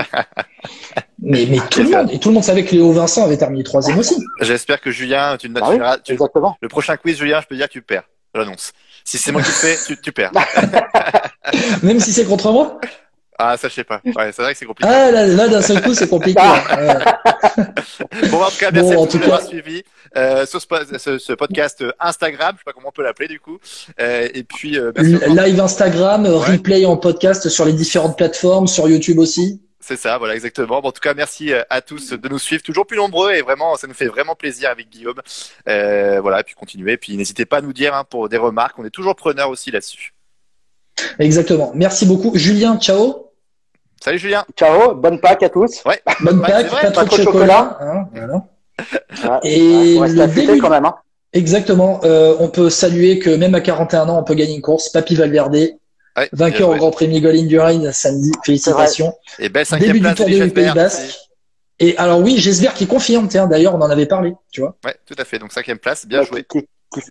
Mais, 1.26 1.48
mais 1.50 1.58
tout 1.72 1.82
le 1.82 1.90
monde, 1.90 2.12
et 2.12 2.20
tout 2.20 2.30
le 2.30 2.34
monde 2.36 2.44
savait 2.44 2.64
que 2.66 2.76
Léo 2.76 2.92
Vincent 2.92 3.24
avait 3.24 3.38
terminé 3.38 3.64
troisième 3.64 3.98
aussi. 3.98 4.16
J'espère 4.42 4.80
que 4.82 4.92
Julien, 4.92 5.38
tu, 5.38 5.48
tu 5.52 5.60
Ah 5.62 5.70
oui, 5.72 5.80
tu- 6.04 6.12
Exactement. 6.14 6.58
le 6.62 6.68
prochain 6.68 6.96
quiz, 6.98 7.18
Julien, 7.18 7.40
je 7.42 7.48
peux 7.48 7.56
dire 7.56 7.68
que 7.68 7.72
tu 7.72 7.82
perds. 7.82 8.04
J'annonce. 8.36 8.74
Si 9.06 9.18
c'est 9.18 9.32
moi 9.32 9.42
qui 9.42 9.50
le 9.50 9.54
fais, 9.54 9.78
tu, 9.86 10.00
tu 10.00 10.12
perds. 10.12 10.32
Même 11.84 12.00
si 12.00 12.12
c'est 12.14 12.26
contre 12.26 12.52
moi. 12.52 12.80
Ah, 13.38 13.58
ça, 13.58 13.68
je 13.68 13.74
sais 13.74 13.84
pas. 13.84 14.00
Ouais, 14.06 14.32
c'est 14.32 14.42
vrai 14.44 14.54
que 14.54 14.60
c'est 14.60 14.66
compliqué. 14.66 14.90
Ah, 14.94 15.12
là, 15.12 15.26
là 15.28 15.48
d'un 15.48 15.62
seul 15.62 15.82
coup, 15.82 15.94
c'est 15.94 16.08
compliqué. 16.08 16.40
Ouais. 16.42 17.04
Bon, 18.32 18.42
en 18.42 18.50
tout 18.50 18.58
cas, 18.60 18.72
Bon, 18.72 18.90
merci 18.90 19.18
m'avoir 19.18 19.42
cas- 19.42 19.46
suivi 19.48 19.84
euh, 20.16 20.46
sur 20.46 20.62
ce, 20.62 20.68
ce- 20.98 21.18
ce 21.18 21.34
podcast 21.34 21.82
euh, 21.82 21.92
Instagram. 22.00 22.54
Je 22.56 22.60
sais 22.60 22.64
pas 22.66 22.72
comment 22.74 22.90
on 22.90 22.92
peut 22.92 23.04
l'appeler 23.04 23.28
du 23.28 23.40
coup. 23.40 23.58
Euh, 24.00 24.28
et 24.34 24.44
puis, 24.44 24.78
euh, 24.80 24.92
merci. 24.96 25.20
Live 25.36 25.60
Instagram, 25.60 26.26
replay 26.26 26.86
en 26.86 26.98
podcast 26.98 27.50
sur 27.50 27.66
les 27.66 27.74
différentes 27.74 28.18
plateformes, 28.18 28.68
sur 28.68 28.88
YouTube 28.88 29.20
aussi. 29.20 29.62
C'est 29.86 29.98
ça, 29.98 30.18
voilà, 30.18 30.34
exactement. 30.36 30.80
Bon, 30.82 30.88
en 30.88 30.92
tout 30.94 31.02
cas, 31.02 31.14
merci 31.14 31.52
euh, 31.52 31.62
à 31.70 31.82
tous 31.82 32.14
de 32.14 32.30
nous 32.30 32.40
suivre, 32.40 32.64
toujours 32.64 32.86
plus 32.88 32.96
nombreux, 32.96 33.34
et 33.34 33.42
vraiment, 33.42 33.76
ça 33.76 33.86
nous 33.86 33.94
fait 33.94 34.06
vraiment 34.08 34.34
plaisir 34.34 34.70
avec 34.70 34.90
Guillaume. 34.90 35.20
Euh, 35.68 36.22
voilà, 36.22 36.40
et 36.40 36.44
puis 36.44 36.56
continuez, 36.56 36.94
et 36.94 36.98
puis 36.98 37.18
n'hésitez 37.18 37.46
pas 37.46 37.58
à 37.58 37.62
nous 37.62 37.74
dire 37.74 37.94
hein, 37.94 38.06
pour 38.10 38.30
des 38.30 38.38
remarques, 38.38 38.80
on 38.80 38.86
est 38.86 38.90
toujours 38.90 39.14
preneurs 39.16 39.50
aussi 39.50 39.72
là-dessus. 39.72 40.14
Exactement. 41.20 41.72
Merci 41.76 42.06
beaucoup. 42.06 42.32
Julien, 42.36 42.78
ciao. 42.78 43.32
Salut 44.02 44.20
Julien. 44.20 44.46
Ciao, 44.58 44.96
bonne 44.96 45.20
Pâques 45.20 45.44
à 45.44 45.50
tous. 45.50 45.84
Ouais. 45.86 46.02
Bonne 46.22 46.42
Pâques, 46.42 46.70
pas 46.94 47.06
trop 47.06 47.18
de 47.18 47.24
chocolat. 47.24 47.78
hein, 47.82 48.08
voilà. 48.14 49.42
Ouais, 49.42 49.50
Et 49.50 50.00
le 50.00 50.28
début- 50.28 50.60
quand 50.60 50.70
même. 50.70 50.86
Hein. 50.86 50.96
Exactement. 51.34 52.00
Euh, 52.04 52.36
on 52.40 52.48
peut 52.48 52.70
saluer 52.70 53.20
que 53.20 53.30
même 53.32 53.56
à 53.56 53.62
41 53.62 54.08
ans, 54.08 54.20
on 54.20 54.24
peut 54.24 54.36
gagner 54.36 54.56
une 54.56 54.62
course. 54.62 54.90
Papy 54.90 55.16
Valverde, 55.16 55.58
Ouais, 56.18 56.30
vainqueur 56.32 56.70
au. 56.70 56.76
Grand 56.76 56.92
Prix 56.92 57.08
Miguel 57.08 57.36
Indurain 57.38 57.92
samedi. 57.92 58.32
Félicitations. 58.44 59.14
Et 59.40 59.50
belle 59.50 59.66
cinquième 59.66 59.94
Début 59.94 60.08
du 60.08 60.14
Tour 60.16 60.26
de 60.28 60.32
du 60.46 60.50
Pays 60.52 60.72
Basque. 60.74 61.20
Et 61.80 61.98
alors 61.98 62.20
oui, 62.20 62.36
j'espère 62.38 62.74
qu'il 62.76 62.88
confirme. 62.88 63.28
Tiens, 63.28 63.48
d'ailleurs, 63.48 63.74
on 63.76 63.82
en 63.82 63.90
avait 63.90 64.06
parlé. 64.06 64.34
Tu 64.52 64.62
vois. 64.62 64.76
Ouais, 64.86 64.96
tout 65.08 65.16
à 65.18 65.26
fait. 65.26 65.40
Donc 65.40 65.52
cinquième 65.52 65.80
place, 65.80 66.06
bien 66.06 66.20
Ouais, 66.20 66.26
joué. 66.26 66.44
qui- 66.50 66.68
qui- 66.94 67.02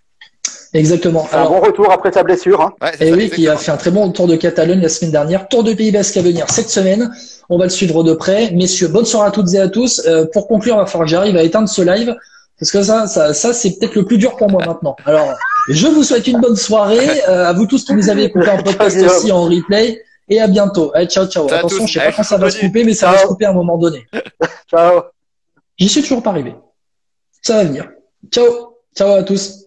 Exactement. 0.73 1.27
C'est 1.29 1.35
un 1.35 1.39
Alors, 1.41 1.51
bon 1.51 1.59
retour 1.61 1.91
après 1.91 2.11
sa 2.11 2.23
blessure. 2.23 2.61
Hein. 2.61 2.73
Ouais, 2.81 2.91
Et 2.99 3.09
ça, 3.09 3.15
oui, 3.15 3.29
qui 3.29 3.47
a 3.47 3.57
fait 3.57 3.71
un 3.71 3.77
très 3.77 3.91
bon 3.91 4.09
tour 4.11 4.27
de 4.27 4.35
Catalogne 4.35 4.81
la 4.81 4.89
semaine 4.89 5.11
dernière. 5.11 5.47
Tour 5.47 5.63
de 5.63 5.73
Pays 5.73 5.91
Basque 5.91 6.17
à 6.17 6.21
venir 6.21 6.49
cette 6.49 6.69
semaine. 6.69 7.13
On 7.49 7.57
va 7.59 7.65
le 7.65 7.69
suivre 7.69 8.03
de 8.03 8.13
près. 8.13 8.51
Messieurs, 8.51 8.87
bonne 8.87 9.05
soirée 9.05 9.27
à 9.27 9.31
toutes 9.31 9.53
et 9.53 9.59
à 9.59 9.67
tous. 9.67 10.01
Euh, 10.07 10.25
pour 10.33 10.47
conclure, 10.47 10.75
il 10.75 10.79
va 10.79 10.85
falloir 10.87 11.05
que 11.05 11.11
j'arrive 11.11 11.37
à 11.37 11.43
éteindre 11.43 11.69
ce 11.69 11.81
live. 11.83 12.15
Parce 12.59 12.71
que 12.71 12.83
ça, 12.83 13.07
ça, 13.07 13.33
ça 13.33 13.53
c'est 13.53 13.77
peut-être 13.77 13.95
le 13.95 14.05
plus 14.05 14.17
dur 14.17 14.35
pour 14.35 14.49
moi 14.49 14.63
maintenant. 14.65 14.95
Alors, 15.05 15.33
je 15.69 15.87
vous 15.87 16.03
souhaite 16.03 16.27
une 16.27 16.39
bonne 16.39 16.55
soirée. 16.55 17.21
Euh, 17.27 17.47
à 17.47 17.53
vous 17.53 17.65
tous 17.65 17.83
qui 17.83 17.93
nous 17.93 18.09
avez 18.09 18.25
écouté 18.25 18.49
en 18.49 18.61
podcast 18.61 18.97
aussi 19.01 19.31
en 19.31 19.43
replay. 19.43 20.03
Et 20.29 20.39
à 20.39 20.47
bientôt. 20.47 20.91
Allez, 20.93 21.07
ciao, 21.07 21.25
ciao. 21.25 21.47
Ciao 21.49 21.57
Attention, 21.57 21.85
je 21.85 21.93
sais 21.93 21.99
pas 21.99 22.05
Allez, 22.05 22.15
quand 22.15 22.23
ça 22.23 22.37
va 22.37 22.49
se 22.49 22.59
couper, 22.59 22.83
mais 22.83 22.93
ça 22.93 23.11
va 23.11 23.17
se 23.17 23.27
couper 23.27 23.45
à 23.45 23.49
un 23.49 23.53
moment 23.53 23.77
donné. 23.77 24.07
Ciao. 24.69 25.03
J'y 25.77 25.89
suis 25.89 26.01
toujours 26.01 26.23
pas 26.23 26.29
arrivé. 26.29 26.55
Ça 27.41 27.57
va 27.57 27.63
venir. 27.65 27.89
Ciao. 28.31 28.77
Ciao 28.95 29.11
à 29.11 29.23
tous. 29.23 29.62